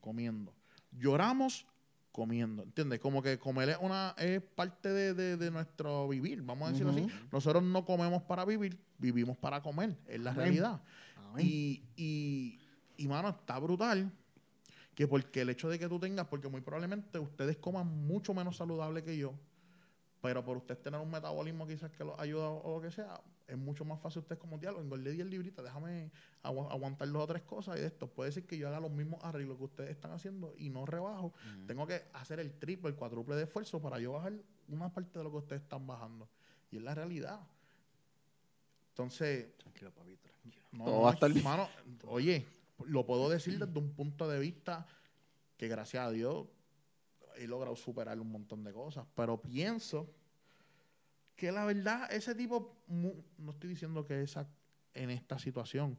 comiendo, 0.00 0.52
lloramos 0.90 1.66
comiendo, 2.16 2.62
¿entiendes? 2.62 2.98
Como 2.98 3.22
que 3.22 3.38
comer 3.38 3.68
es 3.68 3.76
una 3.78 4.14
es 4.16 4.40
parte 4.40 4.88
de, 4.88 5.12
de- 5.12 5.36
de 5.36 5.50
nuestro 5.50 6.08
vivir, 6.08 6.40
vamos 6.40 6.66
a 6.68 6.72
decirlo 6.72 6.90
así. 6.92 7.06
Nosotros 7.30 7.62
no 7.62 7.84
comemos 7.84 8.22
para 8.22 8.46
vivir, 8.46 8.78
vivimos 8.96 9.36
para 9.36 9.60
comer, 9.60 9.94
es 10.08 10.18
la 10.20 10.30
Amén. 10.30 10.42
realidad. 10.42 10.80
Amén. 11.16 11.46
Y, 11.46 11.82
y, 11.94 12.58
y, 12.96 13.06
mano, 13.06 13.28
está 13.28 13.58
brutal 13.58 14.10
que 14.94 15.06
porque 15.06 15.42
el 15.42 15.50
hecho 15.50 15.68
de 15.68 15.78
que 15.78 15.88
tú 15.90 16.00
tengas, 16.00 16.26
porque 16.28 16.48
muy 16.48 16.62
probablemente 16.62 17.18
ustedes 17.18 17.58
coman 17.58 17.86
mucho 17.86 18.32
menos 18.32 18.56
saludable 18.56 19.04
que 19.04 19.18
yo, 19.18 19.34
pero 20.22 20.42
por 20.42 20.56
ustedes 20.56 20.82
tener 20.82 20.98
un 20.98 21.10
metabolismo 21.10 21.66
quizás 21.66 21.90
que 21.92 22.02
los 22.02 22.18
ayuda 22.18 22.48
o 22.48 22.76
lo 22.76 22.80
que 22.80 22.90
sea, 22.90 23.20
es 23.48 23.56
mucho 23.56 23.84
más 23.84 24.00
fácil 24.00 24.20
ustedes 24.20 24.40
como 24.40 24.58
diálogo, 24.58 24.82
engordé 24.82 25.12
10 25.12 25.26
libritas, 25.26 25.64
déjame 25.64 26.10
agu- 26.42 26.70
aguantar 26.70 27.08
dos 27.10 27.22
o 27.22 27.26
tres 27.26 27.42
cosas 27.42 27.76
y 27.76 27.80
de 27.80 27.86
esto. 27.86 28.08
Puede 28.08 28.32
ser 28.32 28.44
que 28.44 28.58
yo 28.58 28.66
haga 28.68 28.80
los 28.80 28.90
mismos 28.90 29.22
arreglos 29.22 29.56
que 29.58 29.64
ustedes 29.64 29.90
están 29.90 30.10
haciendo 30.12 30.52
y 30.58 30.68
no 30.68 30.84
rebajo. 30.86 31.32
Tengo 31.66 31.86
que 31.86 32.02
hacer 32.12 32.40
el 32.40 32.52
triple, 32.58 32.90
el 32.90 32.96
cuádruple 32.96 33.36
de 33.36 33.44
esfuerzo 33.44 33.80
para 33.80 33.98
yo 34.00 34.12
bajar 34.12 34.32
una 34.68 34.92
parte 34.92 35.18
de 35.18 35.24
lo 35.24 35.30
que 35.30 35.36
ustedes 35.38 35.62
están 35.62 35.86
bajando. 35.86 36.28
Y 36.72 36.78
es 36.78 36.82
la 36.82 36.94
realidad. 36.94 37.40
Entonces, 38.90 39.56
Tranquilo, 39.58 39.90
papito, 39.92 40.28
tranquilo. 40.40 40.64
no, 40.72 40.84
Todo 40.84 41.00
va 41.02 41.10
a 41.10 41.14
estar 41.14 41.30
bien. 41.32 41.44
mano, 41.44 41.68
oye, 42.06 42.46
lo 42.86 43.04
puedo 43.04 43.28
decir 43.28 43.58
desde 43.58 43.78
un 43.78 43.92
punto 43.92 44.28
de 44.28 44.38
vista 44.38 44.86
que 45.56 45.68
gracias 45.68 46.06
a 46.06 46.10
Dios 46.10 46.46
he 47.36 47.46
logrado 47.46 47.76
superar 47.76 48.18
un 48.18 48.30
montón 48.32 48.64
de 48.64 48.72
cosas, 48.72 49.06
pero 49.14 49.40
pienso 49.40 50.08
que 51.36 51.52
la 51.52 51.64
verdad 51.64 52.10
ese 52.12 52.34
tipo, 52.34 52.76
no 52.88 53.50
estoy 53.50 53.70
diciendo 53.70 54.04
que 54.04 54.22
esa 54.22 54.48
en 54.94 55.10
esta 55.10 55.38
situación, 55.38 55.98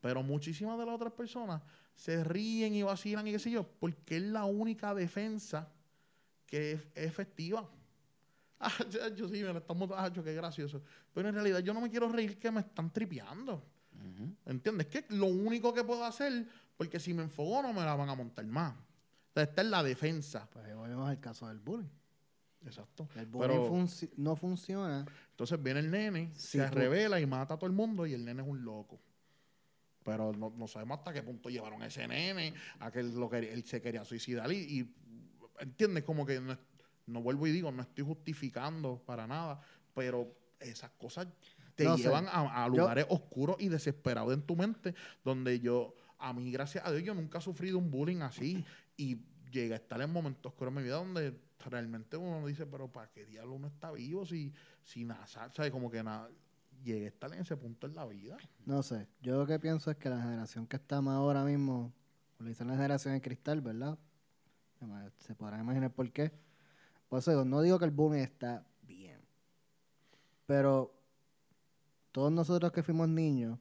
pero 0.00 0.22
muchísimas 0.22 0.78
de 0.78 0.86
las 0.86 0.94
otras 0.94 1.12
personas 1.12 1.62
se 1.94 2.24
ríen 2.24 2.74
y 2.74 2.82
vacilan 2.82 3.26
y 3.26 3.32
qué 3.32 3.38
sé 3.38 3.50
yo, 3.50 3.68
porque 3.78 4.16
es 4.16 4.22
la 4.22 4.44
única 4.44 4.94
defensa 4.94 5.68
que 6.46 6.72
es, 6.72 6.86
efectiva. 6.94 7.68
Ah, 8.60 8.72
ya, 8.90 9.14
yo 9.14 9.28
sí, 9.28 9.34
me 9.34 9.52
lo 9.52 9.60
estamos, 9.60 9.88
ah, 9.94 10.08
yo 10.08 10.24
qué 10.24 10.34
gracioso. 10.34 10.82
Pero 11.14 11.28
en 11.28 11.34
realidad 11.36 11.60
yo 11.60 11.72
no 11.72 11.80
me 11.80 11.88
quiero 11.88 12.08
reír 12.08 12.40
que 12.40 12.50
me 12.50 12.58
están 12.58 12.92
tripeando. 12.92 13.62
Ujú. 13.94 14.34
¿Entiendes? 14.46 14.88
Que 14.88 15.04
lo 15.10 15.26
único 15.26 15.72
que 15.72 15.84
puedo 15.84 16.04
hacer, 16.04 16.44
porque 16.76 16.98
si 16.98 17.14
me 17.14 17.22
enfogo 17.22 17.62
no 17.62 17.72
me 17.72 17.82
la 17.82 17.94
van 17.94 18.08
a 18.08 18.16
montar 18.16 18.44
más. 18.46 18.74
Entonces, 19.28 19.50
esta 19.50 19.62
es 19.62 19.68
la 19.68 19.84
defensa. 19.84 20.50
Pues 20.50 20.64
ahí 20.64 20.74
volvemos 20.74 21.08
al 21.08 21.20
caso 21.20 21.46
del 21.46 21.60
bullying. 21.60 21.86
Exacto. 22.64 23.08
El 23.16 23.26
bullying 23.26 23.48
Pero 23.48 23.64
no 24.16 24.36
funciona. 24.36 25.06
entonces 25.30 25.62
viene 25.62 25.80
el 25.80 25.90
nene, 25.90 26.30
Sí, 26.34 26.58
se 26.58 26.68
tú- 26.68 26.74
revela 26.74 27.20
y 27.20 27.26
mata 27.26 27.54
a 27.54 27.58
todo 27.58 27.66
el 27.68 27.72
mundo 27.76 28.06
y 28.06 28.14
el 28.14 28.24
nene 28.24 28.42
es 28.42 28.48
un 28.48 28.64
loco. 28.64 29.00
Pero 30.04 30.32
no, 30.32 30.50
no 30.56 30.66
sabemos 30.66 30.98
hasta 30.98 31.12
qué 31.12 31.22
punto 31.22 31.50
llevaron 31.50 31.82
a 31.82 31.86
ese 31.86 32.06
nene, 32.08 32.54
a 32.80 32.90
que 32.90 33.00
él, 33.00 33.14
lo 33.14 33.28
quería- 33.28 33.52
él 33.52 33.64
se 33.64 33.80
quería 33.80 34.04
suicidar 34.04 34.50
y, 34.52 34.56
y, 34.80 34.94
¿entiendes? 35.60 36.04
Como 36.04 36.24
que 36.26 36.40
no, 36.40 36.56
no 37.06 37.22
vuelvo 37.22 37.46
y 37.46 37.52
digo, 37.52 37.70
no 37.70 37.82
estoy 37.82 38.04
justificando 38.04 39.02
para 39.04 39.26
nada, 39.26 39.60
pero 39.94 40.34
esas 40.60 40.90
cosas 40.92 41.28
te 41.74 41.84
No 41.84 41.96
llevan 41.96 42.26
a, 42.26 42.64
a 42.64 42.68
Yo- 42.68 42.76
lugares 42.76 43.06
oscuros 43.08 43.56
y 43.60 43.68
desesperados 43.68 44.32
en 44.34 44.42
tu 44.42 44.56
mente, 44.56 44.94
donde 45.24 45.60
yo, 45.60 45.94
a 46.18 46.32
mí, 46.32 46.50
gracias 46.50 46.84
a 46.84 46.90
Dios, 46.90 47.04
yo 47.04 47.14
nunca 47.14 47.38
he 47.38 47.40
sufrido 47.40 47.78
un 47.78 47.90
bullying 47.90 48.22
así 48.22 48.64
y 48.96 49.18
llegué 49.52 49.74
a 49.74 49.76
estar 49.76 50.00
en 50.00 50.10
momentos 50.12 50.50
oscuros 50.52 50.72
en 50.72 50.76
mi 50.78 50.82
vida 50.82 50.96
donde 50.96 51.38
realmente 51.64 52.16
uno 52.16 52.46
dice, 52.46 52.66
pero 52.66 52.90
¿para 52.90 53.10
qué 53.10 53.26
diablo 53.26 53.54
uno 53.54 53.66
está 53.68 53.90
vivo 53.90 54.24
si, 54.24 54.52
si 54.82 55.04
nada, 55.04 55.26
¿sabes? 55.26 55.70
Como 55.70 55.90
que 55.90 56.02
nada, 56.02 56.30
llegué 56.84 57.06
a 57.06 57.08
estar 57.08 57.32
en 57.32 57.40
ese 57.40 57.56
punto 57.56 57.86
en 57.86 57.94
la 57.94 58.06
vida. 58.06 58.36
No 58.64 58.82
sé. 58.82 59.08
Yo 59.20 59.36
lo 59.38 59.46
que 59.46 59.58
pienso 59.58 59.90
es 59.90 59.96
que 59.96 60.08
la 60.08 60.20
generación 60.20 60.66
que 60.66 60.76
estamos 60.76 61.12
ahora 61.14 61.44
mismo, 61.44 61.92
le 62.38 62.48
dicen 62.50 62.68
la 62.68 62.74
generación 62.74 63.14
de 63.14 63.20
cristal, 63.20 63.60
¿verdad? 63.60 63.98
Se 65.18 65.34
podrán 65.34 65.60
imaginar 65.60 65.92
por 65.92 66.10
qué. 66.12 66.32
Por 67.08 67.18
eso 67.18 67.44
no 67.44 67.60
digo 67.62 67.78
que 67.78 67.84
el 67.84 67.90
bullying 67.90 68.22
está 68.22 68.64
bien. 68.82 69.20
Pero 70.46 70.94
todos 72.12 72.30
nosotros 72.30 72.70
que 72.72 72.82
fuimos 72.82 73.08
niños, 73.08 73.58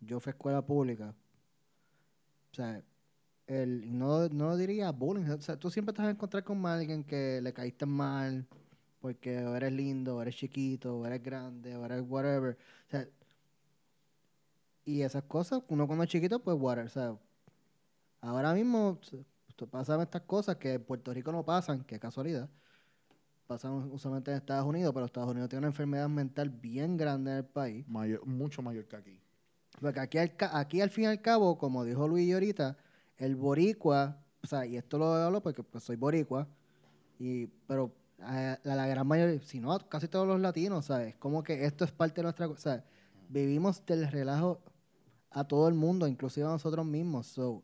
yo 0.00 0.18
fui 0.18 0.30
a 0.30 0.32
escuela 0.32 0.64
pública, 0.64 1.14
o 2.50 2.54
sea, 2.54 2.82
el, 3.50 3.98
no, 3.98 4.28
no 4.28 4.56
diría 4.56 4.92
bullying, 4.92 5.28
o 5.28 5.40
sea, 5.40 5.56
tú 5.56 5.70
siempre 5.70 5.92
te 5.92 6.00
vas 6.00 6.08
a 6.08 6.12
encontrar 6.12 6.44
con 6.44 6.64
alguien 6.66 7.02
que 7.02 7.40
le 7.42 7.52
caíste 7.52 7.84
mal, 7.84 8.46
porque 9.00 9.44
o 9.44 9.56
eres 9.56 9.72
lindo, 9.72 10.16
o 10.16 10.22
eres 10.22 10.36
chiquito, 10.36 10.96
o 10.96 11.04
eres 11.04 11.20
grande, 11.20 11.76
o 11.76 11.84
eres 11.84 12.04
whatever. 12.08 12.56
O 12.86 12.90
sea, 12.90 13.08
y 14.84 15.02
esas 15.02 15.24
cosas, 15.24 15.62
uno 15.68 15.86
cuando 15.88 16.04
es 16.04 16.10
chiquito, 16.10 16.38
pues 16.38 16.56
whatever. 16.60 16.86
O 16.86 16.90
sea, 16.90 17.16
ahora 18.20 18.54
mismo 18.54 19.00
pasan 19.70 20.00
estas 20.00 20.22
cosas 20.22 20.56
que 20.56 20.74
en 20.74 20.84
Puerto 20.84 21.12
Rico 21.12 21.32
no 21.32 21.44
pasan, 21.44 21.82
que 21.82 21.98
casualidad. 21.98 22.48
Pasan 23.48 23.90
usualmente 23.90 24.30
en 24.30 24.36
Estados 24.36 24.64
Unidos, 24.64 24.92
pero 24.94 25.06
Estados 25.06 25.30
Unidos 25.30 25.48
tiene 25.48 25.60
una 25.60 25.68
enfermedad 25.68 26.08
mental 26.08 26.50
bien 26.50 26.96
grande 26.96 27.32
en 27.32 27.36
el 27.38 27.44
país. 27.44 27.84
Mayor- 27.88 28.24
mucho 28.24 28.62
mayor 28.62 28.86
que 28.86 28.94
aquí. 28.94 29.20
Porque 29.80 29.98
aquí 29.98 30.18
al, 30.18 30.32
aquí 30.52 30.80
al 30.80 30.90
fin 30.90 31.04
y 31.04 31.06
al 31.08 31.20
cabo, 31.20 31.58
como 31.58 31.84
dijo 31.84 32.06
Luis 32.06 32.32
ahorita, 32.32 32.76
el 33.20 33.36
boricua, 33.36 34.16
o 34.42 34.46
sea, 34.46 34.66
y 34.66 34.76
esto 34.76 34.98
lo 34.98 35.12
hablo 35.14 35.42
porque 35.42 35.62
pues, 35.62 35.84
soy 35.84 35.96
boricua, 35.96 36.48
y, 37.18 37.46
pero 37.68 37.92
a, 38.18 38.54
a 38.64 38.74
la 38.74 38.86
gran 38.86 39.06
mayoría, 39.06 39.40
si 39.42 39.60
no, 39.60 39.78
casi 39.88 40.08
todos 40.08 40.26
los 40.26 40.40
latinos, 40.40 40.86
¿sabes? 40.86 41.14
Como 41.16 41.42
que 41.42 41.64
esto 41.66 41.84
es 41.84 41.92
parte 41.92 42.16
de 42.16 42.22
nuestra... 42.24 42.48
O 42.48 42.56
sea, 42.56 42.82
vivimos 43.28 43.84
del 43.84 44.10
relajo 44.10 44.60
a 45.30 45.44
todo 45.44 45.68
el 45.68 45.74
mundo, 45.74 46.08
inclusive 46.08 46.46
a 46.46 46.50
nosotros 46.50 46.84
mismos. 46.86 47.26
So, 47.26 47.62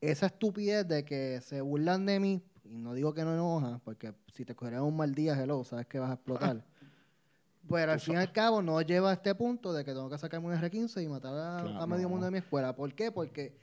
esa 0.00 0.26
estupidez 0.26 0.86
de 0.86 1.04
que 1.04 1.40
se 1.40 1.62
burlan 1.62 2.04
de 2.04 2.20
mí, 2.20 2.42
y 2.64 2.76
no 2.76 2.92
digo 2.92 3.14
que 3.14 3.24
no 3.24 3.32
enoja, 3.32 3.80
porque 3.84 4.14
si 4.34 4.44
te 4.44 4.54
cogerían 4.54 4.82
un 4.82 4.96
mal 4.96 5.14
día, 5.14 5.34
hello, 5.42 5.64
sabes 5.64 5.86
que 5.86 5.98
vas 5.98 6.10
a 6.10 6.14
explotar. 6.14 6.64
Pero 7.68 7.92
al 7.92 8.00
fin 8.00 8.14
y 8.14 8.18
al 8.18 8.30
cabo 8.30 8.60
no 8.60 8.82
lleva 8.82 9.10
a 9.10 9.14
este 9.14 9.34
punto 9.34 9.72
de 9.72 9.82
que 9.82 9.92
tengo 9.92 10.10
que 10.10 10.18
sacarme 10.18 10.48
un 10.48 10.54
R15 10.54 11.02
y 11.02 11.08
matar 11.08 11.32
a, 11.34 11.62
Claro, 11.62 11.80
a 11.80 11.86
medio 11.86 12.02
no. 12.02 12.08
mundo 12.10 12.26
de 12.26 12.32
mi 12.32 12.38
escuela. 12.38 12.76
¿Por 12.76 12.92
qué? 12.94 13.10
Porque 13.10 13.58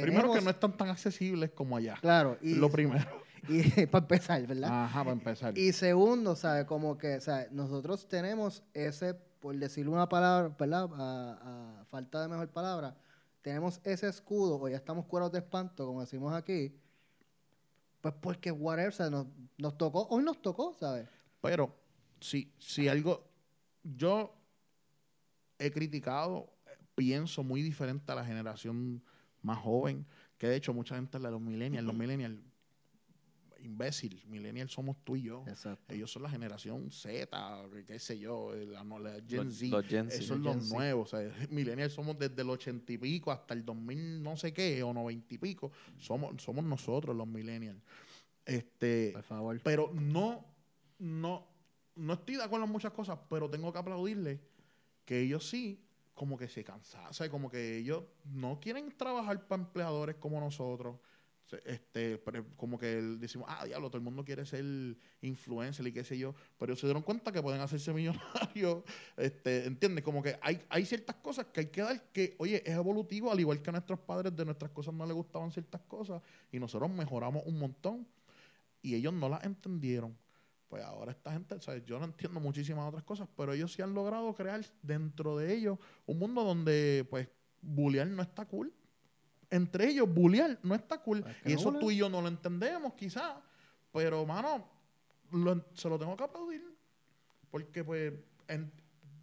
tenemos... 0.00 0.22
Primero 0.22 0.32
que 0.32 0.44
no 0.44 0.50
están 0.50 0.76
tan 0.76 0.88
accesibles 0.88 1.50
como 1.50 1.76
allá. 1.76 1.96
Claro, 2.00 2.36
y, 2.42 2.54
Lo 2.54 2.68
primero. 2.68 3.04
y 3.48 3.62
para 3.86 4.04
empezar, 4.04 4.46
¿verdad? 4.46 4.84
Ajá, 4.84 5.00
para 5.00 5.12
empezar. 5.12 5.56
Y 5.56 5.72
segundo, 5.72 6.34
¿sabes? 6.36 6.64
Como 6.64 6.98
que, 6.98 7.20
¿sabes? 7.20 7.50
Nosotros 7.52 8.08
tenemos 8.08 8.62
ese, 8.72 9.14
por 9.14 9.56
decirle 9.56 9.90
una 9.90 10.08
palabra, 10.08 10.54
¿verdad? 10.58 10.88
A, 10.94 11.80
a 11.80 11.84
falta 11.86 12.22
de 12.22 12.28
mejor 12.28 12.48
palabra, 12.48 12.96
tenemos 13.42 13.80
ese 13.84 14.08
escudo, 14.08 14.60
o 14.60 14.68
ya 14.68 14.76
estamos 14.76 15.06
curados 15.06 15.32
de 15.32 15.38
espanto, 15.38 15.86
como 15.86 16.00
decimos 16.00 16.34
aquí, 16.34 16.74
pues 18.00 18.14
porque 18.20 18.50
whatever, 18.50 18.92
¿sabes? 18.92 19.12
Nos, 19.12 19.26
nos 19.58 19.78
tocó, 19.78 20.06
hoy 20.10 20.22
nos 20.22 20.40
tocó, 20.42 20.74
¿sabes? 20.74 21.08
Pero 21.40 21.74
si, 22.20 22.52
si 22.58 22.88
algo, 22.88 23.24
yo 23.82 24.34
he 25.58 25.70
criticado, 25.70 26.50
pienso 26.94 27.42
muy 27.42 27.62
diferente 27.62 28.10
a 28.12 28.14
la 28.14 28.24
generación 28.24 29.02
más 29.44 29.58
joven, 29.58 30.04
que 30.38 30.48
de 30.48 30.56
hecho 30.56 30.74
mucha 30.74 30.96
gente, 30.96 31.18
la 31.20 31.28
de 31.28 31.32
los 31.32 31.40
millennials, 31.40 31.86
los 31.86 31.94
millennials, 31.94 32.38
imbécil, 33.60 34.22
millennials 34.26 34.72
somos 34.72 34.96
tú 35.04 35.16
y 35.16 35.22
yo. 35.22 35.42
Exacto. 35.46 35.94
Ellos 35.94 36.10
son 36.12 36.22
la 36.22 36.28
generación 36.30 36.90
Z, 36.90 37.62
qué 37.86 37.98
sé 37.98 38.18
yo, 38.18 38.52
la, 38.54 38.84
la 38.84 39.12
Gen 39.26 39.44
Los- 39.46 39.54
Z. 39.58 39.68
los 39.76 39.86
Gen 39.86 40.10
Z. 40.10 40.14
Esos 40.16 40.26
son 40.26 40.42
Los 40.42 40.70
nuevos. 40.70 41.12
O 41.14 41.16
sea, 41.16 41.30
millennials 41.50 41.92
somos 41.94 42.18
desde 42.18 42.42
el 42.42 42.50
ochenta 42.50 42.92
y 42.92 42.98
pico 42.98 43.32
hasta 43.32 43.54
el 43.54 43.64
2000 43.64 44.22
no 44.22 44.36
sé 44.36 44.52
qué, 44.52 44.82
o 44.82 44.92
noventa 44.92 45.32
y 45.34 45.38
pico. 45.38 45.72
Somos, 45.98 46.42
somos 46.42 46.62
nosotros 46.64 47.16
los 47.16 47.26
millennials. 47.26 47.80
Este, 48.44 49.12
Por 49.14 49.22
favor. 49.22 49.60
pero 49.64 49.90
no, 49.94 50.44
no, 50.98 51.46
no 51.96 52.12
estoy 52.12 52.36
de 52.36 52.42
acuerdo 52.42 52.66
en 52.66 52.72
muchas 52.72 52.92
cosas, 52.92 53.18
pero 53.30 53.48
tengo 53.48 53.72
que 53.72 53.78
aplaudirle 53.78 54.40
que 55.06 55.20
ellos 55.20 55.48
sí, 55.48 55.80
como 56.14 56.38
que 56.38 56.48
se 56.48 56.64
cansan, 56.64 57.06
o 57.06 57.12
sea, 57.12 57.28
como 57.28 57.50
que 57.50 57.78
ellos 57.78 58.04
no 58.24 58.60
quieren 58.60 58.96
trabajar 58.96 59.46
para 59.46 59.62
empleadores 59.62 60.16
como 60.16 60.40
nosotros. 60.40 60.96
Este, 61.64 62.20
como 62.56 62.78
que 62.78 62.86
decimos, 62.86 63.46
ah, 63.50 63.64
diablo, 63.64 63.88
todo 63.88 63.98
el 63.98 64.04
mundo 64.04 64.24
quiere 64.24 64.46
ser 64.46 64.64
influencer 65.20 65.86
y 65.86 65.92
qué 65.92 66.02
sé 66.02 66.18
yo, 66.18 66.34
pero 66.58 66.72
ellos 66.72 66.80
se 66.80 66.86
dieron 66.86 67.02
cuenta 67.02 67.30
que 67.30 67.42
pueden 67.42 67.60
hacerse 67.60 67.92
millonarios, 67.94 68.82
este, 69.16 69.66
¿entiendes? 69.66 70.02
Como 70.02 70.22
que 70.22 70.38
hay, 70.40 70.64
hay 70.68 70.86
ciertas 70.86 71.16
cosas 71.16 71.46
que 71.46 71.60
hay 71.60 71.66
que 71.66 71.82
dar 71.82 72.02
que, 72.12 72.34
oye, 72.38 72.62
es 72.64 72.74
evolutivo, 72.74 73.30
al 73.30 73.38
igual 73.38 73.60
que 73.62 73.70
a 73.70 73.72
nuestros 73.72 74.00
padres 74.00 74.34
de 74.34 74.44
nuestras 74.44 74.70
cosas 74.70 74.94
no 74.94 75.04
les 75.06 75.14
gustaban 75.14 75.52
ciertas 75.52 75.82
cosas 75.82 76.22
y 76.50 76.58
nosotros 76.58 76.90
mejoramos 76.90 77.42
un 77.46 77.58
montón 77.58 78.06
y 78.82 78.94
ellos 78.94 79.12
no 79.12 79.28
las 79.28 79.44
entendieron. 79.44 80.16
Pues 80.74 80.84
ahora 80.84 81.12
esta 81.12 81.30
gente, 81.30 81.60
¿sabes? 81.60 81.84
yo 81.84 82.00
no 82.00 82.06
entiendo 82.06 82.40
muchísimas 82.40 82.88
otras 82.88 83.04
cosas, 83.04 83.28
pero 83.36 83.52
ellos 83.52 83.72
sí 83.72 83.80
han 83.80 83.94
logrado 83.94 84.34
crear 84.34 84.60
dentro 84.82 85.36
de 85.38 85.54
ellos 85.54 85.78
un 86.04 86.18
mundo 86.18 86.42
donde, 86.42 87.06
pues, 87.08 87.28
bullear 87.62 88.08
no 88.08 88.20
está 88.22 88.44
cool. 88.44 88.74
Entre 89.50 89.86
ellos, 89.88 90.12
bullear 90.12 90.58
no 90.64 90.74
está 90.74 91.00
cool. 91.00 91.22
Pues 91.22 91.36
que 91.44 91.50
y 91.52 91.54
no 91.54 91.60
eso 91.60 91.72
tú 91.74 91.92
y 91.92 91.96
yo 91.98 92.08
no 92.08 92.20
lo 92.20 92.26
entendemos, 92.26 92.92
quizás. 92.94 93.36
Pero, 93.92 94.26
mano, 94.26 94.66
lo- 95.30 95.64
se 95.74 95.88
lo 95.88 95.96
tengo 95.96 96.16
que 96.16 96.24
aplaudir. 96.24 96.76
Porque, 97.52 97.84
pues, 97.84 98.12
en- 98.48 98.72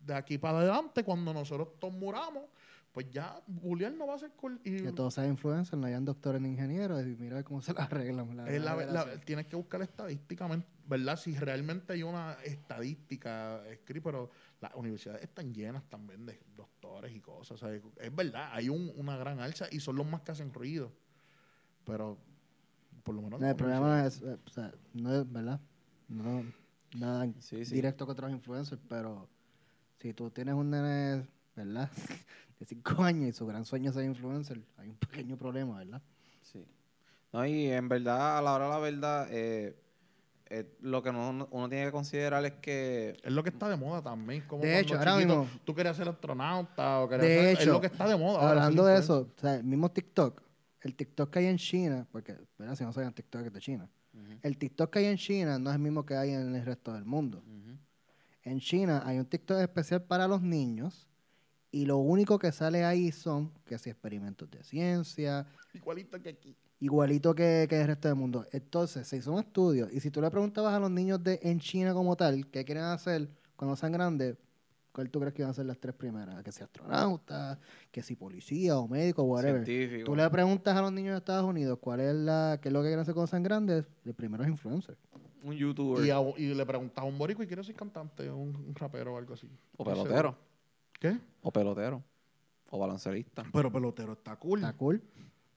de 0.06 0.14
aquí 0.14 0.38
para 0.38 0.60
adelante, 0.60 1.04
cuando 1.04 1.34
nosotros 1.34 1.78
todos 1.80 1.94
muramos, 1.94 2.44
pues 2.92 3.10
ya 3.10 3.42
bullear 3.48 3.94
no 3.94 4.06
va 4.08 4.16
a 4.16 4.18
ser 4.20 4.32
cool. 4.32 4.60
Y 4.66 4.78
Que 4.84 4.92
todos 4.92 5.14
sean 5.14 5.28
influencers, 5.30 5.80
no 5.80 5.88
hayan 5.88 6.04
doctores 6.04 6.42
ni 6.42 6.50
ingenieros, 6.50 7.02
y 7.04 7.16
mira 7.18 7.42
cómo 7.44 7.62
se 7.62 7.74
las 7.74 7.84
arreglan. 7.86 8.36
La, 8.36 8.50
Es 8.50 8.62
la- 8.62 8.76
verdad, 8.76 8.94
la- 8.94 9.04
gracias. 9.06 9.26
tienes 9.26 9.48
que 9.48 9.56
buscar 9.56 9.82
estadísticamente, 9.82 10.68
¿verdad? 10.88 11.16
Si 11.18 11.34
realmente 11.36 11.94
hay 11.94 12.04
una 12.04 12.34
estadística 12.44 13.66
escrita, 13.70 14.04
pero 14.04 14.30
las 14.60 14.76
universidades 14.76 15.24
están 15.24 15.54
llenas 15.54 15.84
también 15.90 16.26
de 16.26 16.40
doctores 16.56 17.16
y 17.16 17.22
cosas. 17.22 17.62
es 17.64 18.16
verdad, 18.16 18.50
hay 18.52 18.68
un- 18.70 18.92
una 18.98 19.16
gran 19.18 19.40
alza 19.40 19.68
y 19.72 19.80
son 19.80 19.96
los 19.96 20.06
más 20.06 20.22
que 20.22 20.32
hacen 20.32 20.54
ruido. 20.54 20.92
Pero, 21.86 22.18
por 23.04 23.16
lo 23.16 23.22
menos. 23.22 23.40
No, 23.40 23.48
el 23.50 23.56
problema 23.56 24.06
es, 24.06 24.22
eh, 24.22 24.38
o 24.46 24.50
sea, 24.50 24.72
no 24.94 25.14
es, 25.22 25.32
¿verdad? 25.32 25.60
No, 26.10 26.44
nada 26.98 27.26
Sí, 27.40 27.64
sí. 27.66 27.74
directo 27.74 28.06
contra 28.06 28.28
los 28.28 28.36
influencers, 28.36 28.82
pero 28.90 29.30
si 30.00 30.14
tú 30.14 30.30
tienes 30.30 30.54
un 30.56 30.70
nene, 30.70 31.26
¿verdad? 31.56 31.90
De 32.60 32.66
5 32.66 33.04
años 33.04 33.30
y 33.30 33.34
su 33.34 33.46
gran 33.46 33.66
sueño 33.66 33.90
es 33.90 33.96
ser 33.96 34.06
influencer, 34.06 34.62
hay 34.78 34.90
un 34.90 34.96
pequeño 34.98 35.38
problema, 35.38 35.78
¿verdad? 35.80 36.02
Sí. 36.42 36.66
No, 37.34 37.46
y 37.46 37.68
en 37.72 37.88
verdad, 37.90 38.38
a 38.38 38.42
la 38.42 38.54
hora 38.54 38.66
de 38.66 38.72
la 38.72 38.80
verdad, 38.80 39.28
eh, 39.32 39.76
eh, 40.48 40.78
lo 40.82 41.02
que 41.02 41.12
no- 41.14 41.48
uno 41.50 41.70
tiene 41.70 41.86
que 41.86 41.92
considerar 41.92 42.44
es 42.46 42.54
que 42.62 43.16
Es 43.24 43.32
lo 43.32 43.42
que 43.42 43.50
está 43.50 43.70
de 43.70 43.78
moda 43.78 44.02
también. 44.02 44.44
Como 44.48 44.64
De 44.64 44.80
hecho, 44.80 44.98
ahora 44.98 45.16
mismo- 45.16 45.48
Tú 45.64 45.74
querías 45.74 45.96
ser 45.96 46.10
astronauta 46.10 47.00
o 47.00 47.08
querías 47.10 47.28
De 47.28 47.36
ser- 47.38 47.50
hecho, 47.54 47.62
Es 47.62 47.68
lo 47.68 47.80
que 47.82 47.88
está 47.88 48.08
de 48.08 48.18
moda. 48.18 48.50
Hablando 48.50 48.86
de 48.86 48.98
eso, 49.00 49.32
o 49.36 49.40
sea, 49.40 49.56
el 49.56 49.64
mismo 49.64 49.90
TikTok, 49.90 50.42
el 50.82 50.94
TikTok 50.96 51.30
que 51.32 51.40
hay 51.40 51.46
en 51.46 51.58
China, 51.58 52.06
porque, 52.12 52.36
¿verdad? 52.58 52.76
Si 52.76 52.84
no 52.84 52.92
saben, 52.92 53.14
TikTok 53.14 53.46
es 53.46 53.54
de 53.54 53.60
China. 53.62 53.90
El 54.44 54.58
TikTok 54.58 54.92
que 54.92 55.00
hay 55.00 55.06
en 55.06 55.18
China 55.18 55.58
no 55.58 55.70
es 55.70 55.76
el 55.78 55.82
mismo 55.82 56.06
que 56.06 56.16
hay 56.16 56.32
en 56.32 56.54
el 56.54 56.66
resto 56.66 56.92
del 56.94 57.06
mundo. 57.06 57.42
En 58.44 58.60
China 58.60 59.04
hay 59.06 59.20
un 59.20 59.26
TikTok 59.26 59.60
especial 59.62 60.04
para 60.04 60.28
los 60.28 60.42
niños 60.42 61.08
y 61.72 61.86
lo 61.86 61.98
único 61.98 62.38
que 62.38 62.52
sale 62.52 62.84
ahí 62.84 63.12
son 63.12 63.52
que 63.66 63.78
si 63.78 63.90
experimentos 63.90 64.50
de 64.52 64.64
ciencia, 64.64 65.48
Igualito 65.74 66.22
que 66.22 66.30
aquí. 66.30 66.56
igualito 66.80 67.34
que, 67.34 67.66
que 67.70 67.80
el 67.82 67.88
resto 67.88 68.08
del 68.10 68.16
mundo. 68.18 68.46
Entonces, 68.52 69.08
se 69.08 69.18
hizo 69.18 69.32
un 69.34 69.40
estudio 69.40 69.88
y 69.92 70.00
si 70.02 70.12
tú 70.12 70.22
le 70.22 70.30
preguntabas 70.30 70.74
a 70.74 70.80
los 70.80 70.92
niños 70.92 71.24
de 71.24 71.40
en 71.44 71.60
China 71.60 71.94
como 71.94 72.16
tal, 72.18 72.48
qué 72.48 72.66
quieren 72.66 72.84
hacer 72.84 73.30
cuando 73.56 73.76
sean 73.76 73.92
grandes, 73.94 74.36
¿cuál 74.92 75.10
tú 75.10 75.20
crees 75.22 75.34
que 75.34 75.44
iban 75.44 75.52
a 75.52 75.54
ser 75.54 75.66
las 75.66 75.80
tres 75.80 75.96
primeras? 75.96 76.44
Que 76.44 76.52
si 76.52 76.62
astronauta, 76.64 77.58
que 77.92 78.02
si 78.04 78.16
policía 78.16 78.78
o 78.78 78.88
médico, 78.88 79.24
whatever. 79.24 79.64
Científico. 79.64 80.06
Tú 80.06 80.16
le 80.16 80.30
preguntas 80.30 80.76
a 80.76 80.82
los 80.82 80.92
niños 80.92 81.14
de 81.14 81.18
Estados 81.20 81.46
Unidos 81.46 81.78
cuál 81.80 82.02
es 82.02 82.14
la, 82.14 82.60
qué 82.62 82.68
es 82.70 82.74
lo 82.74 82.80
que 82.82 82.88
quieren 82.88 83.00
hacer 83.00 83.14
cuando 83.14 83.28
sean 83.28 83.44
grandes, 83.44 83.86
el 84.04 84.14
primero 84.14 84.44
es 84.44 84.50
influencer. 84.50 84.98
Un 85.44 85.56
youtuber. 85.56 86.06
Y, 86.06 86.10
a- 86.12 86.20
y 86.38 86.54
le 86.54 86.66
preguntas 86.66 87.02
a 87.02 87.06
un 87.08 87.18
borico 87.18 87.42
y 87.44 87.48
quiere 87.48 87.64
ser 87.64 87.76
cantante, 87.76 88.30
un, 88.30 88.56
un 88.56 88.76
rapero 88.76 89.14
o 89.14 89.18
algo 89.18 89.34
así. 89.36 89.48
o 89.78 89.84
pelotero. 89.86 90.36
¿Qué? 91.02 91.18
O 91.42 91.52
pelotero. 91.52 92.04
O 92.70 92.78
baloncelista. 92.80 93.44
Pero 93.52 93.72
pelotero 93.72 94.14
está 94.14 94.36
cool. 94.38 94.60
Está 94.60 94.74
cool. 94.74 95.02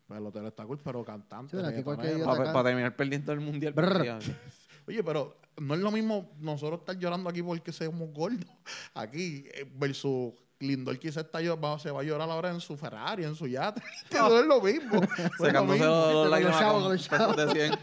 Pelotero 0.09 0.48
está 0.48 0.64
cool, 0.64 0.80
pero 0.83 1.04
cantante. 1.04 1.50
Sí, 1.50 1.57
pero 1.57 1.68
aquí 1.68 1.76
reggaetonero. 1.76 2.24
cualquier 2.24 2.52
Para 2.52 2.64
terminar 2.68 2.96
perdiendo 2.96 3.33
el 3.33 3.40
mundial. 3.40 3.72
Brr. 3.74 4.18
Oye, 4.88 5.04
pero 5.04 5.37
no 5.59 5.74
es 5.74 5.80
lo 5.80 5.90
mismo 5.90 6.30
nosotros 6.40 6.80
estar 6.80 6.98
llorando 6.98 7.28
aquí 7.30 7.42
porque 7.42 7.72
somos 7.72 8.11
gordos. 8.12 8.44
Aquí, 8.94 9.44
eh, 9.54 9.70
versus 9.76 10.33
Lindor 10.61 10.98
quizá 10.98 11.20
está 11.20 11.40
va- 11.57 11.78
se 11.78 11.90
va 11.90 12.00
a 12.00 12.04
llorar 12.04 12.28
ahora 12.30 12.50
en 12.50 12.61
su 12.61 12.76
Ferrari, 12.76 13.24
en 13.24 13.35
su 13.35 13.46
yate. 13.46 13.83
no 14.12 14.38
es 14.40 14.46
lo 14.46 14.61
mismo. 14.61 15.00
no 15.00 15.46
es 15.46 15.52
lo 15.52 15.64
mismo. 15.64 15.85
los 15.87 16.04
Con 16.04 16.14
los 16.14 16.30
lágrimas 16.30 16.62
con 16.62 17.37
de 17.37 17.52
100. 17.52 17.78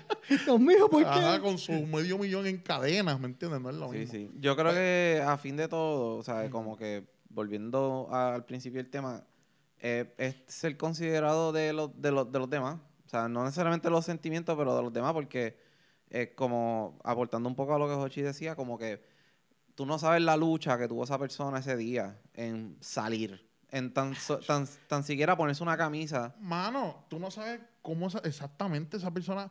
Dios 0.46 0.60
mío, 0.60 0.90
¿por 0.90 1.04
qué? 1.04 1.10
Ajá, 1.10 1.40
con 1.42 1.58
su 1.58 1.72
medio 1.74 2.18
millón 2.18 2.46
en 2.48 2.58
cadenas, 2.60 3.20
¿me 3.20 3.28
entiendes? 3.28 3.62
No 3.62 3.70
es 3.70 3.76
lo 3.78 3.92
Sí, 3.92 3.98
mismo. 4.00 4.14
sí. 4.14 4.32
Yo 4.40 4.56
creo 4.56 4.72
que 4.74 5.24
a 5.26 5.38
fin 5.38 5.58
de 5.58 5.68
todo, 5.68 6.18
o 6.18 6.24
sea, 6.24 6.50
como 6.50 6.76
que 6.78 7.08
volviendo 7.34 8.08
al 8.12 8.46
principio 8.46 8.82
del 8.82 8.90
tema, 8.90 9.24
eh, 9.80 10.14
es 10.18 10.36
ser 10.48 10.78
considerado 10.78 11.52
de 11.52 11.74
los, 11.74 12.00
de, 12.02 12.12
los, 12.12 12.32
de 12.32 12.40
los 12.40 12.50
demás. 12.50 12.80
O 13.06 13.10
sea, 13.10 13.28
no 13.28 13.44
necesariamente 13.44 13.90
los 13.90 14.06
sentimientos, 14.06 14.56
pero 14.58 14.76
de 14.76 14.84
los 14.84 14.94
demás, 14.94 15.14
porque 15.14 15.58
es 16.10 16.30
como 16.36 17.00
aportando 17.04 17.50
un 17.50 17.56
poco 17.56 17.74
a 17.76 17.80
lo 17.80 17.88
que 17.88 17.94
Hochi 17.94 18.22
decía, 18.22 18.56
como 18.56 18.78
que 18.78 19.04
tú 19.76 19.86
no 19.86 19.98
sabes 19.98 20.22
la 20.22 20.38
lucha 20.38 20.78
que 20.78 20.88
tuvo 20.88 21.04
esa 21.04 21.18
persona 21.18 21.60
ese 21.60 21.76
día 21.78 22.20
en 22.34 22.78
salir, 22.82 23.50
en 23.70 23.94
tan, 23.94 24.16
so- 24.16 24.40
tan, 24.40 24.68
tan 24.88 25.04
siquiera 25.04 25.36
ponerse 25.36 25.64
una 25.64 25.78
camisa. 25.78 26.36
Mano, 26.40 27.06
tú 27.10 27.20
no 27.20 27.32
sabes 27.32 27.62
cómo 27.82 28.08
esa- 28.08 28.20
exactamente 28.20 28.98
esa 28.98 29.12
persona, 29.12 29.50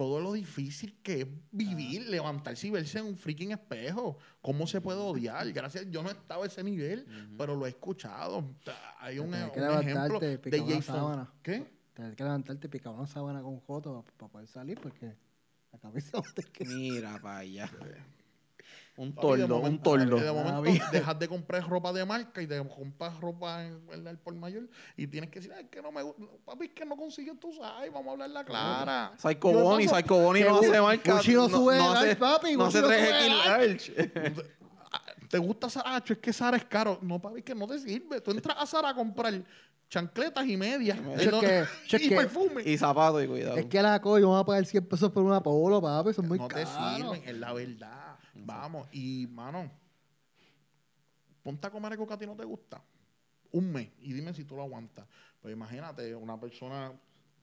todo 0.00 0.18
lo 0.18 0.32
difícil 0.32 0.96
que 1.02 1.20
es 1.20 1.26
vivir, 1.50 2.08
levantarse 2.08 2.66
y 2.66 2.70
verse 2.70 3.00
en 3.00 3.04
un 3.04 3.18
freaking 3.18 3.52
espejo. 3.52 4.16
¿Cómo 4.40 4.66
se 4.66 4.80
puede 4.80 4.98
odiar? 4.98 5.52
Gracias, 5.52 5.90
yo 5.90 6.02
no 6.02 6.08
he 6.08 6.12
estado 6.12 6.42
a 6.42 6.46
ese 6.46 6.64
nivel, 6.64 7.06
pero 7.36 7.54
lo 7.54 7.66
he 7.66 7.68
escuchado. 7.68 8.42
Hay 8.98 9.18
un, 9.18 9.30
que 9.30 9.60
ejemplo 9.60 10.18
de 10.18 10.64
Jason. 10.66 10.82
sábana. 10.82 11.30
¿Qué? 11.42 11.70
Tienes 11.92 12.16
que 12.16 12.24
levantarte 12.24 12.66
y 12.66 12.70
picar 12.70 12.94
una 12.94 13.06
sábana 13.06 13.42
con 13.42 13.60
joto 13.60 14.02
para 14.16 14.32
poder 14.32 14.48
salir 14.48 14.80
porque 14.80 15.18
la 15.70 15.90
no 15.90 16.22
te 16.34 16.44
queda. 16.44 16.70
Mira 16.70 17.18
para 17.20 17.40
allá. 17.40 17.70
Un 19.00 19.14
Papi, 19.14 19.26
de 19.28 19.32
tordo, 19.38 19.56
un 19.56 19.62
momento- 19.62 19.90
tordo. 19.90 20.16
De 20.18 20.30
momento 20.32 20.84
Ah, 20.84 20.90
dejas 20.92 21.18
de 21.18 21.26
comprar 21.28 21.66
ropa 21.66 21.90
de 21.92 22.04
marca 22.04 22.42
y 22.42 22.46
te 22.46 22.58
compras 22.68 23.18
ropa 23.18 23.64
en, 23.64 23.80
en 23.92 24.06
el 24.06 24.18
por 24.18 24.34
mayor 24.34 24.68
y 24.94 25.06
tienes 25.06 25.30
que 25.30 25.40
decir, 25.40 25.54
ay, 25.56 25.64
que 25.70 25.80
no 25.80 25.90
me 25.90 26.02
gusta. 26.02 26.22
Papi, 26.44 26.66
es 26.66 26.72
que 26.72 26.84
no 26.84 26.96
consigues 26.96 27.40
tu 27.40 27.50
size, 27.50 27.88
vamos 27.92 28.08
a 28.08 28.10
hablar 28.12 28.28
la 28.30 28.44
clara. 28.44 29.12
Psycho 29.16 29.52
Yo 29.52 29.60
Bonnie, 29.64 29.86
paso- 29.86 29.96
Psycho 29.96 30.16
Bonnie 30.20 30.44
no 30.44 30.58
hace 30.58 30.80
marca. 30.82 31.14
Gucci 31.14 31.32
no 31.32 31.48
sube 31.48 31.76
no 31.78 31.94
large, 31.94 32.10
hace, 32.10 32.16
papi, 32.16 32.56
No 32.56 32.64
Gucci 32.66 32.78
hace 32.78 32.80
no 32.82 32.88
3 32.88 33.00
sube 33.08 33.26
X 33.26 33.46
large. 33.46 33.92
large. 34.14 34.50
¿Te 35.30 35.38
gusta 35.38 35.70
Sara? 35.70 35.96
Ah, 35.96 36.02
es 36.06 36.18
que 36.18 36.32
Sara 36.32 36.56
es 36.58 36.64
caro. 36.66 36.98
No, 37.00 37.18
papi, 37.22 37.38
es 37.38 37.44
que 37.44 37.54
no 37.54 37.66
te 37.66 37.78
sirve. 37.78 38.20
Tú 38.20 38.32
entras 38.32 38.56
a 38.58 38.66
Sara 38.66 38.90
a 38.90 38.94
comprar 38.94 39.32
chancletas 39.88 40.46
y 40.46 40.56
medias. 40.56 40.98
y 40.98 41.00
no- 41.00 41.14
Es 41.14 41.24
es 41.94 42.08
perfume. 42.08 42.62
y 42.66 42.76
zapatos 42.76 43.22
y 43.24 43.26
cuidado. 43.28 43.56
Es 43.56 43.64
que 43.66 43.80
la 43.80 44.00
coño, 44.00 44.26
vamos 44.28 44.42
a 44.42 44.44
pagar 44.44 44.66
100 44.66 44.86
pesos 44.86 45.10
por 45.10 45.22
una 45.22 45.40
polo, 45.42 45.80
papi, 45.80 46.10
eso 46.10 46.20
es 46.22 46.28
muy 46.28 46.38
no 46.38 46.48
te 46.48 46.64
caro. 46.64 46.96
sirven, 46.96 47.22
es 47.26 47.36
la 47.38 47.52
verdad. 47.52 48.09
Vamos, 48.34 48.88
y 48.92 49.26
mano, 49.30 49.70
ponte 51.42 51.66
a 51.66 51.70
comer 51.70 51.92
algo 51.92 52.06
que 52.06 52.14
a 52.14 52.18
ti 52.18 52.26
no 52.26 52.36
te 52.36 52.44
gusta. 52.44 52.82
Un 53.52 53.72
mes. 53.72 53.88
Y 54.00 54.12
dime 54.12 54.32
si 54.34 54.44
tú 54.44 54.56
lo 54.56 54.62
aguantas. 54.62 55.06
Pues 55.40 55.52
imagínate, 55.54 56.14
una 56.14 56.38
persona 56.38 56.92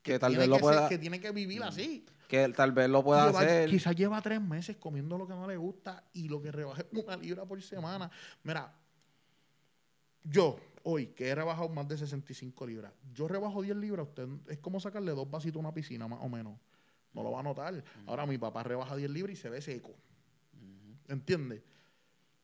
que 0.02 0.17
tal 0.19 0.36
vez 0.38 0.47
lo 0.47 0.56
ser- 0.56 0.62
pueda, 0.62 0.89
que 0.89 0.97
tiene 0.97 1.19
que 1.19 1.32
vivir 1.32 1.62
así. 1.63 2.06
que 2.30 2.47
tal 2.50 2.71
vez 2.71 2.89
lo 2.89 3.04
pueda 3.04 3.28
Lleva- 3.28 3.39
hacer. 3.41 3.69
Quizás 3.69 3.95
lleva 3.95 4.21
tres 4.21 4.41
meses 4.41 4.78
comiendo 4.78 5.17
lo 5.17 5.28
que 5.28 5.34
no 5.34 5.47
le 5.47 5.58
gusta 5.58 6.04
y 6.13 6.28
lo 6.30 6.41
que 6.41 6.52
rebaje 6.52 6.86
una 6.93 7.17
libra 7.17 7.45
por 7.45 7.62
semana. 7.62 8.10
Mira, 8.43 8.73
yo 10.23 10.58
hoy 10.84 11.08
que 11.08 11.28
he 11.30 11.36
rebajado 11.36 11.67
más 11.69 11.88
de 11.88 11.97
65 11.97 12.65
libras, 12.67 12.93
yo 13.13 13.28
rebajo 13.28 13.62
10 13.62 13.76
libras, 13.78 14.08
usted 14.08 14.28
es 14.47 14.58
como 14.60 14.80
sacarle 14.80 15.12
dos 15.12 15.30
vasitos 15.30 15.58
a 15.58 15.60
una 15.60 15.73
piscina 15.73 16.08
más 16.08 16.19
o 16.21 16.30
menos. 16.30 16.58
No 17.13 17.23
lo 17.23 17.32
va 17.32 17.39
a 17.39 17.43
notar. 17.43 17.84
Ahora 18.06 18.26
mi 18.26 18.38
papá 18.38 18.62
rebaja 18.63 18.95
10 18.95 19.10
libras 19.10 19.34
y 19.34 19.41
se 19.41 19.50
ve 19.50 19.62
seco. 19.62 19.93
¿Entiendes? 21.08 21.62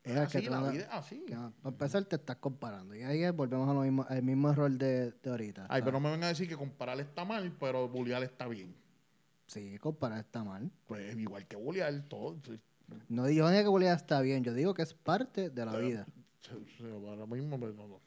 Es 0.03 0.11
Mira, 0.13 0.27
que 0.27 0.37
así, 0.39 0.47
la 0.49 0.59
no- 0.59 0.71
vida 0.71 0.87
así. 0.91 1.23
Que, 1.25 1.33
Para 1.33 1.51
empezar, 1.65 2.03
te 2.05 2.15
estás 2.17 2.35
comparando. 2.37 2.93
Y 2.95 3.03
ahí 3.03 3.29
volvemos 3.31 3.69
a 3.69 3.73
lo 3.73 3.81
mismo, 3.81 4.05
al 4.09 4.21
mismo 4.21 4.49
error 4.51 4.69
de, 4.71 5.11
de 5.11 5.29
ahorita. 5.29 5.67
Ay, 5.69 5.81
pero 5.81 5.93
no 5.93 6.01
me 6.01 6.11
venga 6.11 6.25
a 6.25 6.29
decir 6.29 6.47
que 6.49 6.57
comparar 6.57 6.99
está 6.99 7.23
mal, 7.23 7.55
pero 7.59 7.87
bullear 7.87 8.21
está 8.23 8.47
bien. 8.47 8.75
Sí, 9.47 9.77
comparar 9.79 10.19
está 10.19 10.43
mal. 10.43 10.69
Pues 10.87 11.15
igual 11.17 11.47
que 11.47 11.55
bullear, 11.55 12.01
todo. 12.09 12.37
sí. 12.45 12.59
No 13.07 13.25
digo 13.25 13.49
ni 13.49 13.57
que 13.57 13.67
Bolívar 13.67 13.95
está 13.95 14.19
bien, 14.21 14.43
yo 14.43 14.53
digo 14.53 14.73
que 14.73 14.81
es 14.81 14.93
parte 14.93 15.49
de 15.49 15.65
la 15.65 15.71
Pero- 15.71 15.87
vida. 15.87 16.05
Sí, 16.41 16.51
sí, 16.77 16.83
Ahora 16.83 17.25
mismo 17.25 17.57
pues, 17.57 17.73
no, 17.73 17.87
no, 17.87 17.99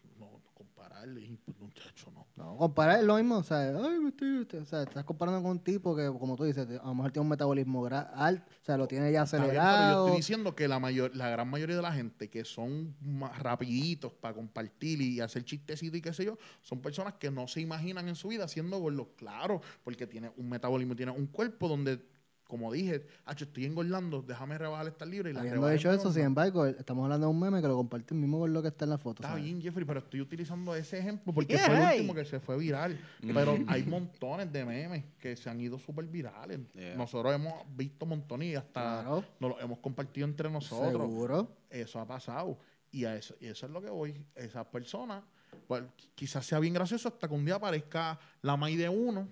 no, 0.58 0.64
comparar, 0.64 1.08
y, 1.18 1.36
pues, 1.36 1.58
muchacho, 1.58 2.10
no. 2.12 2.26
No, 2.36 2.56
comparar 2.56 2.98
es 3.00 3.04
lo 3.04 3.16
mismo, 3.16 3.36
o 3.38 3.42
sea, 3.42 3.58
ay, 3.68 3.98
estoy- 4.08 4.46
o 4.60 4.64
sea, 4.64 4.82
estás 4.82 5.04
comparando 5.04 5.42
con 5.42 5.50
un 5.52 5.60
tipo 5.60 5.94
que, 5.94 6.06
como 6.06 6.36
tú 6.36 6.44
dices, 6.44 6.66
a 6.68 6.86
lo 6.86 6.94
mejor 6.94 7.12
tiene 7.12 7.24
un 7.24 7.28
metabolismo 7.30 7.86
alto, 7.86 8.44
o 8.62 8.64
sea, 8.64 8.76
lo 8.76 8.86
tiene 8.88 9.12
ya 9.12 9.22
Está 9.22 9.36
bien, 9.38 9.48
pero 9.50 9.54
yo 9.54 9.58
acelerado. 9.64 10.04
estoy 10.06 10.16
diciendo 10.16 10.54
que 10.54 10.68
la 10.68 10.78
mayor, 10.78 11.14
la 11.14 11.28
gran 11.28 11.48
mayoría 11.48 11.76
de 11.76 11.82
la 11.82 11.92
gente 11.92 12.28
que 12.30 12.44
son 12.44 12.94
más 13.00 13.38
rapiditos 13.38 14.12
para 14.14 14.34
compartir 14.34 15.00
y 15.02 15.20
hacer 15.20 15.44
chistecitos 15.44 15.98
y 15.98 16.02
qué 16.02 16.12
sé 16.12 16.24
yo, 16.24 16.38
son 16.62 16.80
personas 16.80 17.14
que 17.14 17.30
no 17.30 17.46
se 17.48 17.60
imaginan 17.60 18.08
en 18.08 18.14
su 18.16 18.28
vida 18.28 18.48
siendo 18.48 18.78
gordos, 18.78 19.08
claro, 19.16 19.60
porque 19.84 20.06
tiene 20.06 20.30
un 20.36 20.48
metabolismo, 20.48 20.96
tiene 20.96 21.12
un 21.12 21.26
cuerpo 21.26 21.68
donde, 21.68 22.02
como 22.46 22.72
dije, 22.72 23.06
"Acho, 23.24 23.44
estoy 23.44 23.64
engordando, 23.64 24.22
déjame 24.22 24.56
rebajar 24.56 24.86
esta 24.86 25.04
libra 25.04 25.30
y 25.30 25.32
la 25.32 25.40
Habiendo 25.40 25.68
dicho 25.68 25.90
eso, 25.92 26.12
sin 26.12 26.22
mal". 26.22 26.26
embargo, 26.28 26.66
estamos 26.66 27.04
hablando 27.04 27.26
de 27.26 27.32
un 27.32 27.40
meme 27.40 27.60
que 27.60 27.68
lo 27.68 27.74
comparte 27.76 28.14
el 28.14 28.20
mismo 28.20 28.38
con 28.40 28.52
lo 28.52 28.62
que 28.62 28.68
está 28.68 28.84
en 28.84 28.90
la 28.90 28.98
foto. 28.98 29.22
Está 29.22 29.28
¿sabes? 29.30 29.44
bien, 29.44 29.60
Jeffrey, 29.60 29.84
pero 29.84 29.98
estoy 30.00 30.20
utilizando 30.20 30.74
ese 30.74 30.98
ejemplo 30.98 31.32
porque 31.32 31.54
Yeah, 31.54 31.66
fue 31.66 31.74
el 31.76 31.82
hey. 31.82 31.96
último 32.00 32.14
que 32.14 32.24
se 32.24 32.40
fue 32.40 32.56
viral. 32.56 32.98
Pero 33.20 33.58
hay 33.66 33.82
montones 33.84 34.52
de 34.52 34.64
memes 34.64 35.04
que 35.18 35.34
se 35.36 35.50
han 35.50 35.60
ido 35.60 35.78
súper 35.78 36.04
virales. 36.06 36.60
Yeah. 36.74 36.94
Nosotros 36.96 37.34
hemos 37.34 37.54
visto 37.76 38.06
montones 38.06 38.48
y 38.48 38.54
hasta 38.54 39.02
Claro. 39.02 39.24
nos 39.40 39.50
lo 39.50 39.60
hemos 39.60 39.78
compartido 39.78 40.26
entre 40.26 40.48
nosotros. 40.50 40.92
Seguro. 40.92 41.50
Eso 41.70 41.98
ha 42.00 42.06
pasado. 42.06 42.58
Y 42.92 43.04
a 43.04 43.16
eso, 43.16 43.34
y 43.40 43.46
eso 43.46 43.66
es 43.66 43.72
lo 43.72 43.82
que 43.82 43.90
voy. 43.90 44.14
Esas 44.34 44.64
personas, 44.68 45.22
pues, 45.66 45.82
quizás 46.14 46.46
sea 46.46 46.58
bien 46.60 46.72
gracioso 46.74 47.08
hasta 47.08 47.26
que 47.28 47.34
un 47.34 47.44
día 47.44 47.56
aparezca 47.56 48.18
la 48.42 48.56
maíz 48.56 48.78
de 48.78 48.88
uno 48.88 49.28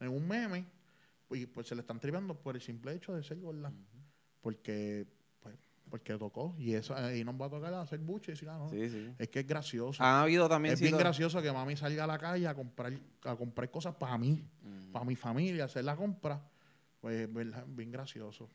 en 0.00 0.08
un 0.08 0.26
meme 0.26 0.66
y 1.34 1.46
pues 1.46 1.66
se 1.66 1.74
le 1.74 1.80
están 1.80 2.00
tripeando 2.00 2.34
por 2.34 2.56
el 2.56 2.62
simple 2.62 2.94
hecho 2.94 3.14
de 3.14 3.22
ser 3.22 3.38
gorda. 3.38 3.72
Porque, 4.40 5.06
pues, 5.40 5.56
porque 5.88 6.16
tocó. 6.16 6.54
Y 6.58 6.74
eso 6.74 6.94
ahí 6.96 7.24
nos 7.24 7.40
va 7.40 7.46
a 7.46 7.50
tocar 7.50 7.74
hacer 7.74 7.98
buche 8.00 8.32
y 8.32 8.34
decir, 8.34 8.48
ah, 8.48 8.58
no. 8.58 8.68
Sí, 8.70 8.88
sí. 8.88 9.14
Es 9.18 9.28
que 9.28 9.40
es 9.40 9.46
gracioso. 9.46 10.02
Han 10.02 10.22
habido 10.22 10.48
también 10.48 10.74
es 10.74 10.80
bien 10.80 10.96
gracioso 10.96 11.40
que 11.40 11.52
mami 11.52 11.76
salga 11.76 12.04
a 12.04 12.06
la 12.06 12.18
calle 12.18 12.46
a 12.46 12.54
comprar, 12.54 12.92
a 13.24 13.36
comprar 13.36 13.70
cosas 13.70 13.94
para 13.94 14.18
mí, 14.18 14.44
para 14.92 15.04
mi 15.04 15.16
familia, 15.16 15.64
hacer 15.64 15.84
la 15.84 15.96
compra. 15.96 16.42
Pues 17.00 17.32
¿verdad? 17.32 17.64
bien 17.66 17.90
gracioso. 17.90 18.48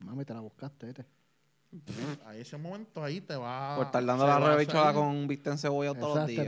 Mami, 0.00 0.24
te 0.24 0.34
la 0.34 0.40
buscaste, 0.40 0.86
¿viste? 0.86 1.06
A 2.24 2.36
ese 2.36 2.56
momento 2.56 3.02
ahí 3.02 3.20
te 3.20 3.34
va. 3.34 3.76
por 3.76 3.86
estar 3.86 4.04
dando 4.04 4.26
la 4.26 4.38
rebichola 4.38 4.92
con 4.92 5.26
vista 5.26 5.50
en 5.50 5.58
cebolla 5.58 5.92
todos 5.94 6.18
los 6.18 6.26
días. 6.28 6.46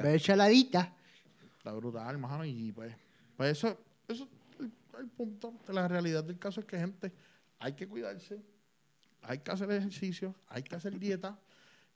Está 1.59 1.73
brutal, 1.73 2.17
mano. 2.19 2.45
Y 2.45 2.71
pues, 2.71 2.95
pues 3.37 3.59
eso, 3.59 3.77
eso 4.07 4.25
es 4.25 4.36
el, 4.99 5.09
punto. 5.09 5.55
de 5.67 5.73
La 5.73 5.89
realidad 5.89 6.25
del 6.25 6.39
caso 6.39 6.61
es 6.61 6.67
que, 6.67 6.79
gente, 6.79 7.13
hay 7.59 7.75
que 7.75 7.89
cuidarse, 7.89 8.43
hay 9.23 9.39
que 9.39 9.51
hacer 9.51 9.71
ejercicio, 9.71 10.35
hay 10.49 10.63
que 10.63 10.75
hacer 10.77 10.99
dieta. 10.99 11.39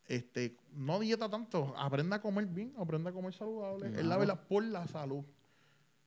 Este, 0.09 0.57
no 0.73 0.99
dieta 0.99 1.29
tanto, 1.29 1.73
aprenda 1.77 2.17
a 2.17 2.21
comer 2.21 2.45
bien, 2.47 2.73
aprenda 2.77 3.11
a 3.11 3.13
comer 3.13 3.33
saludable. 3.33 3.87
Es 3.87 3.95
la 3.95 4.03
Claro. 4.03 4.19
verdad 4.21 4.47
por 4.49 4.65
la 4.65 4.85
salud. 4.89 5.25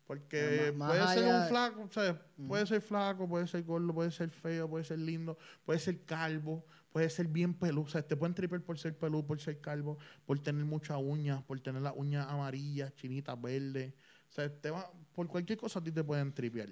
Porque 0.05 0.73
más- 0.75 0.89
puede 0.89 1.01
más 1.01 1.13
ser 1.13 1.23
un 1.23 1.47
flaco, 1.47 1.89
¿sabes? 1.89 2.15
Puede 2.47 2.67
ser 2.67 2.81
flaco, 2.81 3.27
puede 3.27 3.47
ser 3.47 3.63
gordo, 3.63 3.93
puede 3.93 4.11
ser 4.11 4.29
feo, 4.29 4.69
puede 4.69 4.83
ser 4.83 4.99
lindo, 4.99 5.37
puede 5.63 5.79
ser 5.79 6.03
calvo, 6.03 6.65
puede 6.91 7.09
ser 7.09 7.27
bien 7.27 7.53
peludo. 7.53 7.85
O 7.85 7.87
sea, 7.87 8.05
te 8.05 8.17
pueden 8.17 8.35
tripear 8.35 8.61
por 8.61 8.77
ser 8.77 8.97
peludo, 8.97 9.25
por 9.25 9.39
ser 9.39 9.61
calvo, 9.61 9.97
por 10.25 10.37
tener 10.39 10.65
muchas 10.65 10.97
uñas, 11.01 11.41
por 11.43 11.59
tener 11.61 11.81
las 11.81 11.93
uñas 11.95 12.27
amarillas, 12.27 12.93
chinitas, 12.95 13.41
verdes. 13.41 13.93
O 14.29 14.31
sea, 14.33 14.53
te 14.53 14.69
va, 14.69 14.91
por 15.13 15.27
cualquier 15.27 15.57
cosa 15.57 15.79
a 15.79 15.83
ti 15.83 15.91
te 15.91 16.03
pueden 16.03 16.33
tripear. 16.33 16.69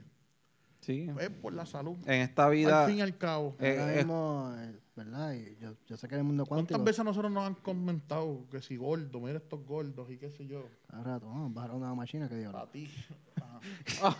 Sí. 0.81 1.07
Es 1.19 1.29
por 1.29 1.53
la 1.53 1.65
salud. 1.65 1.95
En 2.05 2.21
esta 2.21 2.49
vida. 2.49 2.83
Al 2.83 2.89
fin 2.89 2.97
y 2.99 3.01
al 3.01 3.17
cabo. 3.17 3.55
Eh, 3.59 3.77
Ahora 3.79 3.93
eh. 3.93 3.97
mismo, 3.97 4.53
eh, 4.57 4.75
¿verdad? 4.95 5.33
Y 5.33 5.55
yo, 5.61 5.73
yo 5.87 5.95
sé 5.95 6.07
que 6.07 6.15
en 6.15 6.19
el 6.21 6.25
mundo 6.25 6.45
¿Cuántas 6.45 6.69
cuántico... 6.75 6.83
veces 6.85 6.99
a 6.99 7.03
nosotros 7.03 7.31
nos 7.31 7.45
han 7.45 7.53
comentado 7.55 8.47
que 8.49 8.61
si 8.61 8.77
gordo, 8.77 9.19
mira 9.19 9.37
estos 9.37 9.63
gordos 9.65 10.09
y 10.09 10.17
qué 10.17 10.29
sé 10.31 10.47
yo? 10.47 10.67
Ahora, 10.89 11.19
toma, 11.19 11.47
bajaron 11.49 11.77
una 11.77 11.93
máquina 11.93 12.27
que 12.27 12.35
dio. 12.35 12.55
A 12.57 12.69
ti. 12.71 12.89
Ajá. 13.35 13.59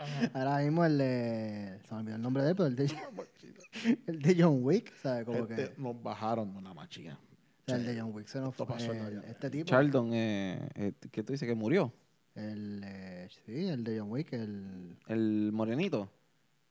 Ajá. 0.00 0.30
Ahora 0.34 0.58
mismo 0.58 0.84
el 0.84 0.98
de... 0.98 1.78
Se 1.88 1.94
me 1.94 2.00
olvidó 2.00 2.16
el 2.16 2.22
nombre 2.22 2.42
de 2.44 2.50
él, 2.50 2.56
pero 2.56 2.66
el 2.68 2.76
de, 2.76 2.92
el 4.06 4.22
de 4.22 4.42
John 4.42 4.58
Wick, 4.62 4.92
¿sabes? 5.02 5.24
Como 5.24 5.38
Este, 5.40 5.54
que... 5.56 5.72
nos 5.78 6.00
bajaron 6.02 6.52
de 6.52 6.58
una 6.58 6.72
machina. 6.74 7.18
o 7.18 7.64
sea, 7.66 7.76
el 7.76 7.86
de 7.86 8.00
John 8.00 8.12
Wick 8.14 8.26
se 8.28 8.40
nos 8.40 8.54
fue. 8.54 8.66
pasó 8.66 8.92
el- 8.92 9.24
este 9.24 9.50
tipo. 9.50 9.64
Charlton, 9.68 10.10
eh, 10.12 10.68
eh, 10.74 10.92
¿qué 11.10 11.22
tú 11.22 11.32
dices 11.32 11.48
que 11.48 11.54
murió? 11.54 11.92
El, 12.34 12.82
eh, 12.84 13.28
sí, 13.44 13.68
el 13.68 13.84
de 13.84 14.00
John 14.00 14.10
Wick, 14.10 14.32
el... 14.32 14.96
El 15.06 15.50
morenito. 15.52 16.10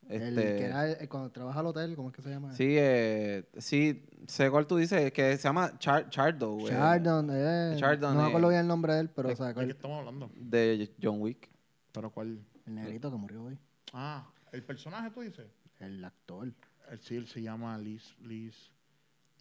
El 0.08 0.38
Este, 0.38 0.56
que 0.56 0.64
era 0.66 0.90
el- 0.90 1.08
cuando 1.08 1.30
trabaja 1.30 1.60
al 1.60 1.66
hotel, 1.66 1.96
¿cómo 1.96 2.10
es 2.10 2.14
que 2.14 2.20
se 2.20 2.28
llama? 2.28 2.54
Sí, 2.54 2.74
eh, 2.78 3.48
sí, 3.56 4.04
sé 4.26 4.50
cuál 4.50 4.66
tú 4.66 4.76
dices, 4.76 5.10
que 5.12 5.34
se 5.38 5.42
llama 5.42 5.78
Char 5.78 6.10
Chardo, 6.10 6.58
eh, 6.60 6.68
Chardon, 6.68 7.30
eh, 7.32 7.76
Chardon, 7.78 8.14
no 8.14 8.22
me 8.22 8.28
acuerdo 8.28 8.48
eh, 8.48 8.50
bien 8.50 8.60
el 8.62 8.68
nombre 8.68 8.92
de 8.92 9.00
él, 9.00 9.08
pero 9.08 9.30
eh, 9.30 9.32
o 9.32 9.36
sea, 9.36 9.54
¿De 9.54 9.64
qué 9.64 9.70
estamos 9.70 9.98
hablando? 10.00 10.30
de 10.36 10.92
John 11.02 11.22
Wick. 11.22 11.48
¿Pero 11.92 12.10
cuál? 12.10 12.38
el 12.66 12.74
negrito 12.74 13.10
que 13.10 13.16
murió 13.16 13.44
hoy, 13.44 13.58
Ah, 13.94 14.28
el 14.52 14.62
personaje 14.62 15.10
tú 15.10 15.22
dices. 15.22 15.46
el 15.80 16.04
actor. 16.04 16.52
El 16.90 17.00
sí, 17.00 17.16
él 17.16 17.26
se 17.26 17.40
llama 17.40 17.78
Liz. 17.78 18.14
Liz. 18.20 18.70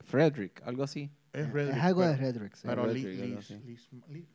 Frederick, 0.05 0.61
algo 0.65 0.83
así. 0.83 1.11
Es, 1.33 1.45
algo 1.47 2.01
de 2.03 2.13
pero- 2.13 2.17
Redrick, 2.17 2.55
sí. 2.55 2.61
Pero 2.67 2.87
Liz, 2.87 3.03
Liz. 3.03 3.49
Liz, 3.65 3.89
Liz- 4.07 4.27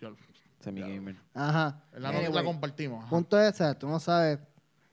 yo- 0.00 0.16
Semi 0.60 0.80
Ya. 0.80 0.86
gamer. 0.88 1.16
Ajá. 1.34 1.84
la 1.92 2.08
nota 2.10 2.12
la 2.22 2.26
Anyway, 2.26 2.44
compartimos. 2.44 3.00
ajá. 3.00 3.10
punto 3.10 3.40
es, 3.40 3.52
o 3.54 3.56
sea, 3.56 3.78
tú 3.78 3.86
no 3.88 4.00
sabes, 4.00 4.38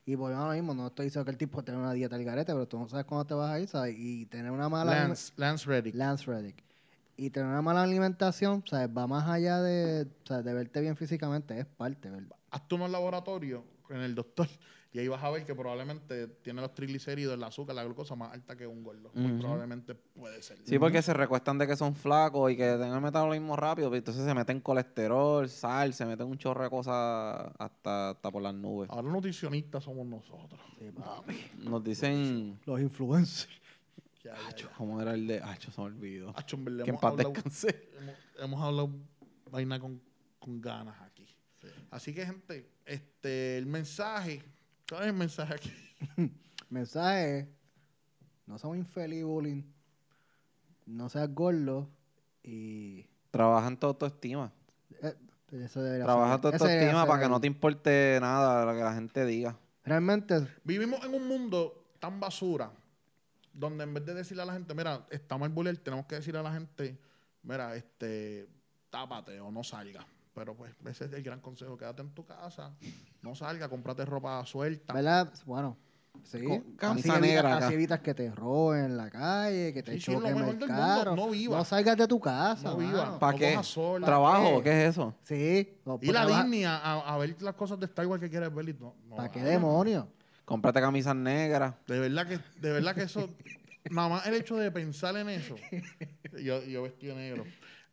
y 0.06 0.14
volvemos 0.14 0.44
a 0.44 0.48
lo 0.48 0.54
mismo, 0.54 0.74
no 0.74 0.86
estoy 0.88 1.06
diciendo 1.06 1.24
que 1.24 1.30
el 1.30 1.38
tipo 1.38 1.62
tenga 1.64 1.78
una 1.78 1.92
dieta 1.92 2.16
al 2.16 2.24
garete, 2.24 2.52
pero 2.52 2.68
tú 2.68 2.78
no 2.78 2.88
sabes 2.88 3.06
cuándo 3.06 3.24
te 3.26 3.34
vas 3.34 3.50
a 3.50 3.58
ir, 3.60 3.68
¿sabes? 3.68 3.94
Y 3.98 4.26
tener 4.26 4.50
una 4.50 4.68
mala... 4.68 4.92
Lance, 4.94 5.32
Lance 5.36 5.66
Reddick. 5.66 5.94
Lance 5.94 6.26
Reddick. 6.26 6.62
Y 7.16 7.30
tener 7.30 7.48
una 7.48 7.62
mala 7.62 7.82
alimentación, 7.84 8.62
¿sabes? 8.68 8.88
Va 8.94 9.06
más 9.06 9.28
allá 9.28 9.62
de, 9.62 10.02
o 10.24 10.26
sea, 10.26 10.42
de 10.42 10.52
verte 10.52 10.80
bien 10.80 10.96
físicamente, 10.96 11.58
es 11.58 11.64
parte, 11.66 12.10
¿verdad? 12.10 12.36
Hazte 12.50 12.74
unos 12.74 12.90
laboratorios 12.90 13.62
en 13.88 14.00
el 14.00 14.14
doctor 14.14 14.48
y 14.94 15.00
ahí 15.00 15.08
vas 15.08 15.22
a 15.24 15.28
ver 15.30 15.44
que 15.44 15.54
probablemente 15.56 16.28
tiene 16.28 16.60
los 16.62 16.72
triglicéridos, 16.72 17.34
el 17.34 17.42
azúcar, 17.42 17.74
la 17.74 17.82
glucosa 17.84 18.14
más 18.14 18.32
alta 18.32 18.54
que 18.56 18.64
un 18.64 18.84
gordo. 18.84 19.10
Muy 19.12 19.32
Ujú. 19.32 19.40
probablemente 19.40 19.94
puede 19.96 20.40
ser. 20.40 20.56
Sí, 20.64 20.78
porque 20.78 21.02
se 21.02 21.12
recuestan 21.12 21.58
de 21.58 21.66
que 21.66 21.74
son 21.74 21.96
flacos 21.96 22.52
y 22.52 22.56
que 22.56 22.62
tengan 22.62 22.94
el 22.94 23.00
metabolismo 23.00 23.56
rápido, 23.56 23.90
pero 23.90 23.98
entonces 23.98 24.24
se 24.24 24.32
meten 24.34 24.60
colesterol, 24.60 25.48
sal, 25.48 25.92
se 25.94 26.06
meten 26.06 26.28
un 26.28 26.38
chorro 26.38 26.62
de 26.62 26.70
cosas 26.70 27.50
hasta, 27.58 28.10
hasta 28.10 28.30
por 28.30 28.40
las 28.40 28.54
nubes. 28.54 28.88
Ahora 28.88 29.08
nutricionistas 29.10 29.82
somos 29.82 30.06
nosotros. 30.06 30.60
Sí, 30.78 30.90
papi. 30.92 31.34
Nos 31.64 31.82
dicen, 31.82 32.60
Los 32.64 32.80
influencers. 32.80 33.52
Ya, 34.22 34.32
ya, 34.36 34.46
Acho. 34.48 34.70
¿cómo 34.78 35.02
era 35.02 35.12
el 35.14 35.26
de? 35.26 35.40
Acho, 35.42 35.70
se 35.72 35.80
me 35.80 35.88
olvidó. 35.88 36.32
Acho, 36.36 36.56
en 36.56 36.64
verdad, 36.66 36.84
Que 36.84 36.90
en 36.90 36.94
hemos 36.94 37.02
paz 37.02 37.10
hablado- 37.10 37.32
descanse. 37.32 37.90
hemos, 38.00 38.14
hemos 38.38 38.62
hablado 38.62 38.90
vaina 39.50 39.80
con, 39.80 40.00
con 40.38 40.60
ganas 40.60 40.94
aquí. 41.02 41.26
Así 41.90 42.14
que, 42.14 42.24
gente, 42.24 42.70
este, 42.86 43.58
el 43.58 43.66
mensaje. 43.66 44.42
¿Cuál 44.88 45.02
es 45.02 45.08
el 45.08 45.14
mensaje 45.14 45.54
aquí? 45.54 45.72
Mensaje 46.70 47.38
es, 47.40 47.46
no 48.46 48.58
seas 48.58 48.70
un 48.70 48.78
infeliz 48.78 49.24
bullying, 49.24 49.62
no 50.86 51.08
seas 51.08 51.32
gordo 51.32 51.88
y... 52.42 53.06
Trabaja 53.30 53.66
en 53.68 53.76
tu 53.76 53.86
autoestima. 53.86 54.52
eh, 55.02 55.14
eso 55.52 55.82
debería 55.82 56.04
Trabaja 56.04 56.32
ser- 56.34 56.40
tu 56.40 56.48
autoestima 56.48 57.06
para 57.06 57.22
que 57.22 57.28
no 57.28 57.40
te 57.40 57.46
importe 57.46 58.18
nada 58.20 58.64
lo 58.64 58.72
que 58.72 58.84
la 58.84 58.94
gente 58.94 59.24
diga. 59.24 59.56
Realmente, 59.84 60.46
Vivimos 60.64 61.04
en 61.04 61.14
un 61.14 61.26
mundo 61.26 61.84
tan 62.00 62.18
basura, 62.20 62.70
donde 63.52 63.84
en 63.84 63.94
vez 63.94 64.04
de 64.04 64.14
decirle 64.14 64.42
a 64.42 64.46
la 64.46 64.52
gente, 64.52 64.74
mira, 64.74 65.06
estamos 65.10 65.46
en 65.46 65.54
bullying, 65.54 65.76
tenemos 65.76 66.06
que 66.06 66.16
decirle 66.16 66.40
a 66.40 66.42
la 66.42 66.52
gente, 66.52 66.98
mira, 67.42 67.74
este, 67.76 68.48
tápate 68.90 69.40
o 69.40 69.50
no 69.50 69.62
salga. 69.64 70.06
Pero 70.34 70.54
pues 70.56 70.72
ese 70.86 71.04
es 71.04 71.12
el 71.12 71.22
gran 71.22 71.40
consejo, 71.40 71.76
quédate 71.76 72.02
en 72.02 72.10
tu 72.10 72.24
casa, 72.26 72.72
no 73.22 73.34
salga, 73.34 73.68
cómprate 73.68 74.04
ropa 74.04 74.44
suelta. 74.44 74.92
¿verdad? 74.92 75.32
Bueno, 75.46 75.76
sí. 76.24 76.42
Con 76.44 76.60
camisa 76.76 77.08
así, 77.14 77.18
evitas, 77.18 77.20
negra 77.20 77.56
acá. 77.56 77.66
así 77.66 77.74
evitas 77.74 78.00
que 78.00 78.14
te 78.14 78.30
roben 78.32 78.84
en 78.86 78.96
la 78.96 79.10
calle, 79.10 79.72
que 79.72 79.82
te 79.84 79.92
Sí, 79.92 80.00
choquen 80.00 80.36
el 80.36 80.58
carro. 80.66 81.14
no 81.14 81.30
viva. 81.30 81.56
No 81.58 81.64
salgas 81.64 81.96
de 81.96 82.08
tu 82.08 82.18
casa, 82.18 82.70
no 82.70 82.76
mano. 82.76 82.88
viva, 82.90 83.18
¿Para 83.20 83.32
no 83.32 83.38
qué? 83.38 83.62
sola. 83.62 84.06
¿Trabajo? 84.06 84.60
¿Qué 84.62 84.70
es 84.86 84.90
eso? 84.90 85.14
Sí. 85.22 85.78
no, 85.84 85.98
Ir 86.02 86.10
a 86.16 86.22
trabaja- 86.22 86.42
Disney 86.42 86.64
a, 86.64 86.76
a- 86.78 87.16
ver 87.18 87.40
las 87.40 87.54
cosas 87.54 87.78
de 87.78 87.86
Star 87.86 88.06
Wars 88.06 88.20
que 88.20 88.28
quieres 88.28 88.52
ver 88.52 88.68
y 88.68 88.72
no. 88.74 88.94
no 89.08 89.16
¿Para 89.16 89.30
qué 89.30 89.40
demonios? 89.42 90.06
Cómprate 90.44 90.80
camisas 90.80 91.14
negras. 91.14 91.74
De 91.86 91.98
verdad 92.00 92.26
que, 92.26 92.38
de 92.60 92.72
verdad 92.72 92.94
que 92.96 93.02
eso, 93.04 93.30
nada 93.90 94.08
más 94.08 94.26
el 94.26 94.34
hecho 94.34 94.56
de 94.56 94.70
pensar 94.72 95.16
en 95.16 95.28
eso, 95.28 95.54
yo, 96.42 96.60
yo 96.64 96.82
vestido 96.82 97.14
negro, 97.14 97.44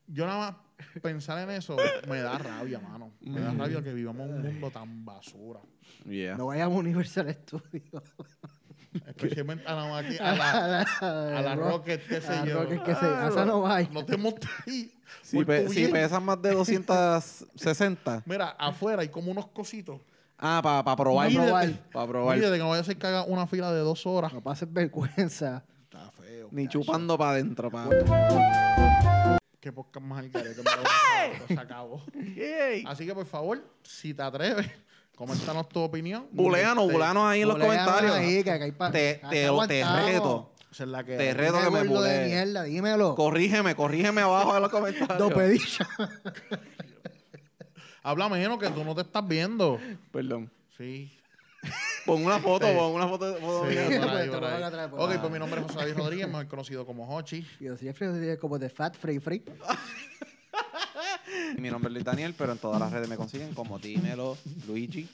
yo 0.08 0.26
nada 0.26 0.40
más 0.52 0.56
pensar 1.02 1.38
en 1.40 1.52
eso 1.56 1.76
me 2.08 2.20
da 2.22 2.38
rabia, 2.38 2.80
mano. 2.80 3.12
Me 3.22 3.40
da 3.40 3.52
rabia 3.54 3.82
que 3.84 3.94
vivamos 3.94 4.28
en 4.30 4.36
un 4.36 4.44
mundo 4.44 4.72
tan 4.72 5.04
basura. 5.06 5.60
Yeah. 6.06 6.36
No 6.38 6.48
vayamos 6.48 6.78
a 6.78 6.80
Universal 6.80 7.34
Studios. 7.34 8.04
Especialmente 9.08 9.66
a 9.68 9.74
la, 9.76 9.86
maqui- 9.90 10.20
a 10.20 10.36
la, 10.36 10.82
a 11.38 11.42
la 11.42 11.56
Rocket, 11.56 12.06
qué 12.08 12.20
sé 12.20 12.34
yo. 12.46 12.62
Rocket, 12.64 12.84
qué 12.84 12.94
sé 12.96 13.02
yo. 13.06 13.16
Ah, 13.16 13.28
Esa 13.30 13.46
no 13.46 13.62
vaya. 13.62 13.88
No 13.92 14.04
te 14.06 14.18
montes 14.18 14.50
ahí. 14.68 14.92
Si, 15.22 15.46
pe- 15.46 15.70
si 15.70 15.76
bien. 15.82 15.92
pesas 15.92 16.22
más 16.22 16.42
de 16.42 16.52
260. 16.52 18.24
Mira, 18.26 18.50
afuera 18.60 19.02
hay 19.02 19.08
como 19.10 19.32
unos 19.32 19.48
cositos. 19.48 20.02
Ah, 20.38 20.60
para 20.62 20.96
probar. 20.98 21.30
Pa' 21.32 21.34
probar. 21.44 21.72
Para 21.94 22.08
probar. 22.08 22.36
Mire, 22.36 22.50
de 22.50 22.58
que 22.58 22.64
no 22.64 22.70
vaya 22.70 22.82
a 22.82 22.84
ser 22.84 22.98
que 22.98 23.08
haga 23.08 23.24
una 23.26 23.48
fila 23.48 23.72
de 23.72 23.80
dos 23.80 24.06
horas. 24.06 24.34
No 24.34 24.42
pases 24.42 24.68
vergüenza. 24.74 25.64
Está 25.84 26.12
feo. 26.12 26.50
Ni 26.52 26.68
chupando 26.68 27.18
para 27.18 27.32
adentro. 27.32 27.70
Pa. 27.72 27.88
Qué 29.62 29.72
podcast 29.72 30.06
más 30.06 30.20
al 30.20 30.30
garete, 30.30 30.62
se 31.48 31.54
acabó. 31.60 32.02
Así 32.88 33.06
que 33.06 33.14
por 33.14 33.26
favor, 33.28 33.64
si 33.84 34.14
te 34.14 34.24
atreves, 34.24 34.68
coméntanos 35.16 35.70
tu 35.70 35.80
opinión. 35.82 36.26
Buleanos, 36.32 36.84
Este, 36.86 36.94
buleanos 36.94 37.24
ahí 37.26 37.42
en 37.42 37.48
los 37.48 37.58
Buleanos 37.60 37.86
comentarios. 37.86 38.16
ahí, 38.16 38.44
que 38.44 38.52
acá 38.52 38.66
hay 38.66 38.72
pa- 38.72 38.92
Te, 38.92 39.10
acá 39.12 39.30
te, 39.30 39.36
te 39.36 39.46
aguantamos. 39.46 40.06
reto. 40.06 40.52
Esa 40.72 40.84
es 40.84 40.90
la 40.90 41.04
que 41.04 41.16
Te 41.18 41.34
reto 41.36 41.54
Dime, 41.58 41.66
que 41.66 41.72
me 41.72 41.88
gordo 41.88 42.02
de 42.02 42.14
bulee. 42.18 42.28
mierda, 42.28 42.64
dímelo. 42.64 43.16
Corrígeme, 43.16 43.76
corrígeme 43.76 44.22
abajo 44.22 44.56
en 44.56 44.62
los 44.64 44.72
comentarios. 44.72 45.18
Dos 45.20 45.34
pedillas. 45.34 45.88
Habla 48.04 48.30
menos 48.30 48.58
que 48.58 48.70
tú 48.70 48.84
no 48.84 48.96
te 48.96 49.02
estás 49.02 49.28
viendo. 49.28 49.80
Perdón. 50.12 50.50
Sí. 50.78 51.12
Pon 52.06 52.24
una 52.26 52.40
foto, 52.40 52.68
Sí. 52.68 52.74
pon 52.76 52.92
una 52.94 53.08
foto. 53.08 53.36
foto 53.36 53.70
Sí, 53.70 53.76
por 53.76 54.10
ahí, 54.10 54.30
por 54.30 54.44
ahí. 54.46 54.90
por 54.90 55.00
Ok, 55.02 55.20
pues 55.20 55.32
mi 55.32 55.40
nombre 55.40 55.62
es 55.62 55.68
José 55.68 55.80
David 55.80 55.98
Rodríguez, 55.98 56.28
mejor 56.28 56.48
conocido 56.48 56.86
como 56.86 57.08
Hochi. 57.16 57.46
Y 57.60 57.66
yo 57.66 57.76
diría 57.76 58.38
como 58.40 58.58
de 58.60 58.70
fat 58.70 58.96
free 58.96 59.20
free. 59.20 59.44
Mi 61.58 61.70
nombre 61.70 61.90
es 61.90 61.94
Luis 61.94 62.06
Daniel, 62.06 62.34
pero 62.38 62.52
en 62.54 62.58
todas 62.58 62.80
las 62.80 62.92
redes 62.92 63.08
me 63.08 63.16
consiguen 63.16 63.54
como 63.54 63.78
Dímelo 63.80 64.38
Luigi. 64.68 65.08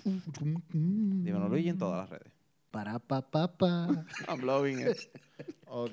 Dímelo 0.74 1.48
Luigi 1.50 1.70
en 1.70 1.78
todas 1.78 2.00
las 2.02 2.10
redes. 2.10 2.32
Para 2.72 2.98
pa 3.00 3.22
pa 3.22 3.48
pa. 3.52 3.88
I'm 4.28 4.42
loving 4.46 4.80
it. 4.80 4.98
Ok, 5.68 5.92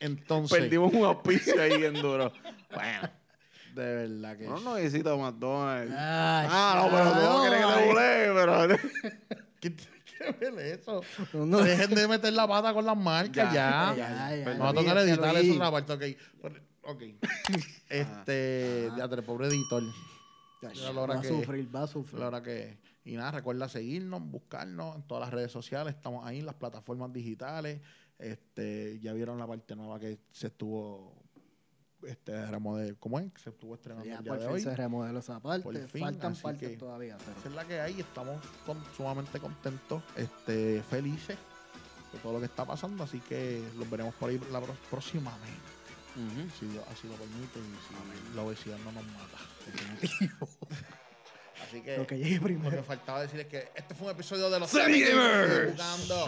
entonces, 0.00 0.58
Perdimos 0.58 0.92
un 0.92 1.04
auspicio 1.04 1.60
ahí 1.60 1.76
bien 1.78 1.94
duro. 1.94 2.32
Bueno, 2.74 3.08
de 3.74 3.94
verdad 4.08 4.36
que... 4.36 4.44
no 4.46 4.76
necesito 4.76 5.16
McDonald's. 5.18 5.94
Ah, 5.96 6.46
Ah, 6.50 6.74
no, 6.82 6.90
pero 6.90 7.12
tú 7.12 7.20
no 7.20 7.40
quieres 7.42 7.64
que 7.66 7.72
te 7.72 7.78
bulee, 7.88 8.32
pero... 8.34 8.52
Dejen 11.64 11.94
de 11.94 12.08
meter 12.08 12.32
la 12.32 12.46
pata 12.48 12.72
con 12.72 12.84
las 12.84 12.96
marcas 12.96 13.52
ya. 13.52 13.94
Ya, 13.96 13.96
ya, 13.96 14.36
ya. 14.36 14.44
Me 14.44 14.58
va 14.58 14.68
a 14.70 14.74
tocar 14.74 14.98
editar 14.98 15.36
eso 15.36 15.54
otra 15.54 15.70
parte, 15.70 15.92
ok. 15.92 16.52
Ok. 16.84 17.02
Este, 17.88 18.90
ya 18.96 19.08
te 19.08 19.22
pobre 19.22 19.48
editor. 19.48 19.82
Ya 20.62 20.92
la 20.92 21.00
hora 21.00 21.14
Va 21.14 21.20
a 21.20 21.22
que- 21.22 21.28
sufrir, 21.28 21.74
va 21.74 21.82
a 21.82 21.86
sufrir. 21.86 22.20
La 22.20 22.28
hora 22.28 22.42
que. 22.42 22.78
Y 23.04 23.16
nada, 23.16 23.32
recuerda 23.32 23.68
seguirnos, 23.68 24.22
buscarnos 24.22 24.94
en 24.96 25.02
todas 25.02 25.22
las 25.24 25.32
redes 25.34 25.50
sociales. 25.50 25.94
Estamos 25.94 26.24
ahí 26.24 26.38
en 26.38 26.46
las 26.46 26.54
plataformas 26.54 27.12
digitales. 27.12 27.80
Este, 28.18 29.00
ya 29.00 29.12
vieron 29.12 29.38
la 29.38 29.46
parte 29.46 29.74
nueva 29.74 29.98
que 29.98 30.18
se 30.30 30.46
estuvo. 30.48 31.21
Este, 32.06 32.46
remodel, 32.46 32.96
¿Cómo 32.98 33.18
es? 33.20 33.26
Se 33.42 33.50
estuvo 33.50 33.74
estrenando 33.74 34.04
Ya 34.06 34.16
el 34.18 34.24
día 34.24 34.32
por 34.32 34.38
de 34.40 34.46
fin 34.46 34.54
hoy. 34.54 34.60
se 34.62 34.74
remodeló 34.76 35.18
esa 35.20 35.38
parte. 35.40 35.62
Por 35.62 35.76
fin, 35.88 36.02
Faltan 36.02 36.32
así 36.32 36.42
partes 36.42 36.68
que- 36.70 36.76
todavía. 36.76 37.16
Esa 37.38 37.48
es 37.48 37.54
la 37.54 37.64
que 37.64 37.80
hay. 37.80 38.00
Estamos 38.00 38.40
con- 38.66 38.82
sumamente 38.96 39.38
contentos, 39.40 40.02
este, 40.16 40.82
felices 40.90 41.38
de 42.12 42.18
todo 42.18 42.34
lo 42.34 42.38
que 42.40 42.46
está 42.46 42.64
pasando. 42.64 43.04
Así 43.04 43.20
que 43.20 43.62
los 43.76 43.88
veremos 43.88 44.14
por 44.16 44.30
ahí 44.30 44.40
la 44.50 44.60
pro- 44.60 44.76
próximamente. 44.90 45.60
Si 46.58 46.66
Dios 46.66 46.84
así 46.92 47.08
lo 47.08 47.14
permite 47.14 47.58
y 47.58 47.62
si 47.88 48.36
la 48.36 48.42
obesidad 48.42 48.76
no 48.84 48.92
nos 48.92 49.04
mata. 49.06 49.38
Así 51.62 51.80
que, 51.80 51.96
Lo 51.96 52.06
que 52.06 52.18
llegue 52.18 52.34
lo 52.34 52.40
que 52.40 52.44
primero. 52.46 52.82
faltaba 52.84 53.22
decir 53.22 53.40
es 53.40 53.46
que 53.46 53.70
este 53.74 53.94
fue 53.94 54.08
un 54.08 54.12
episodio 54.12 54.50
de 54.50 54.58
los 54.60 54.70
jugando. 54.70 56.26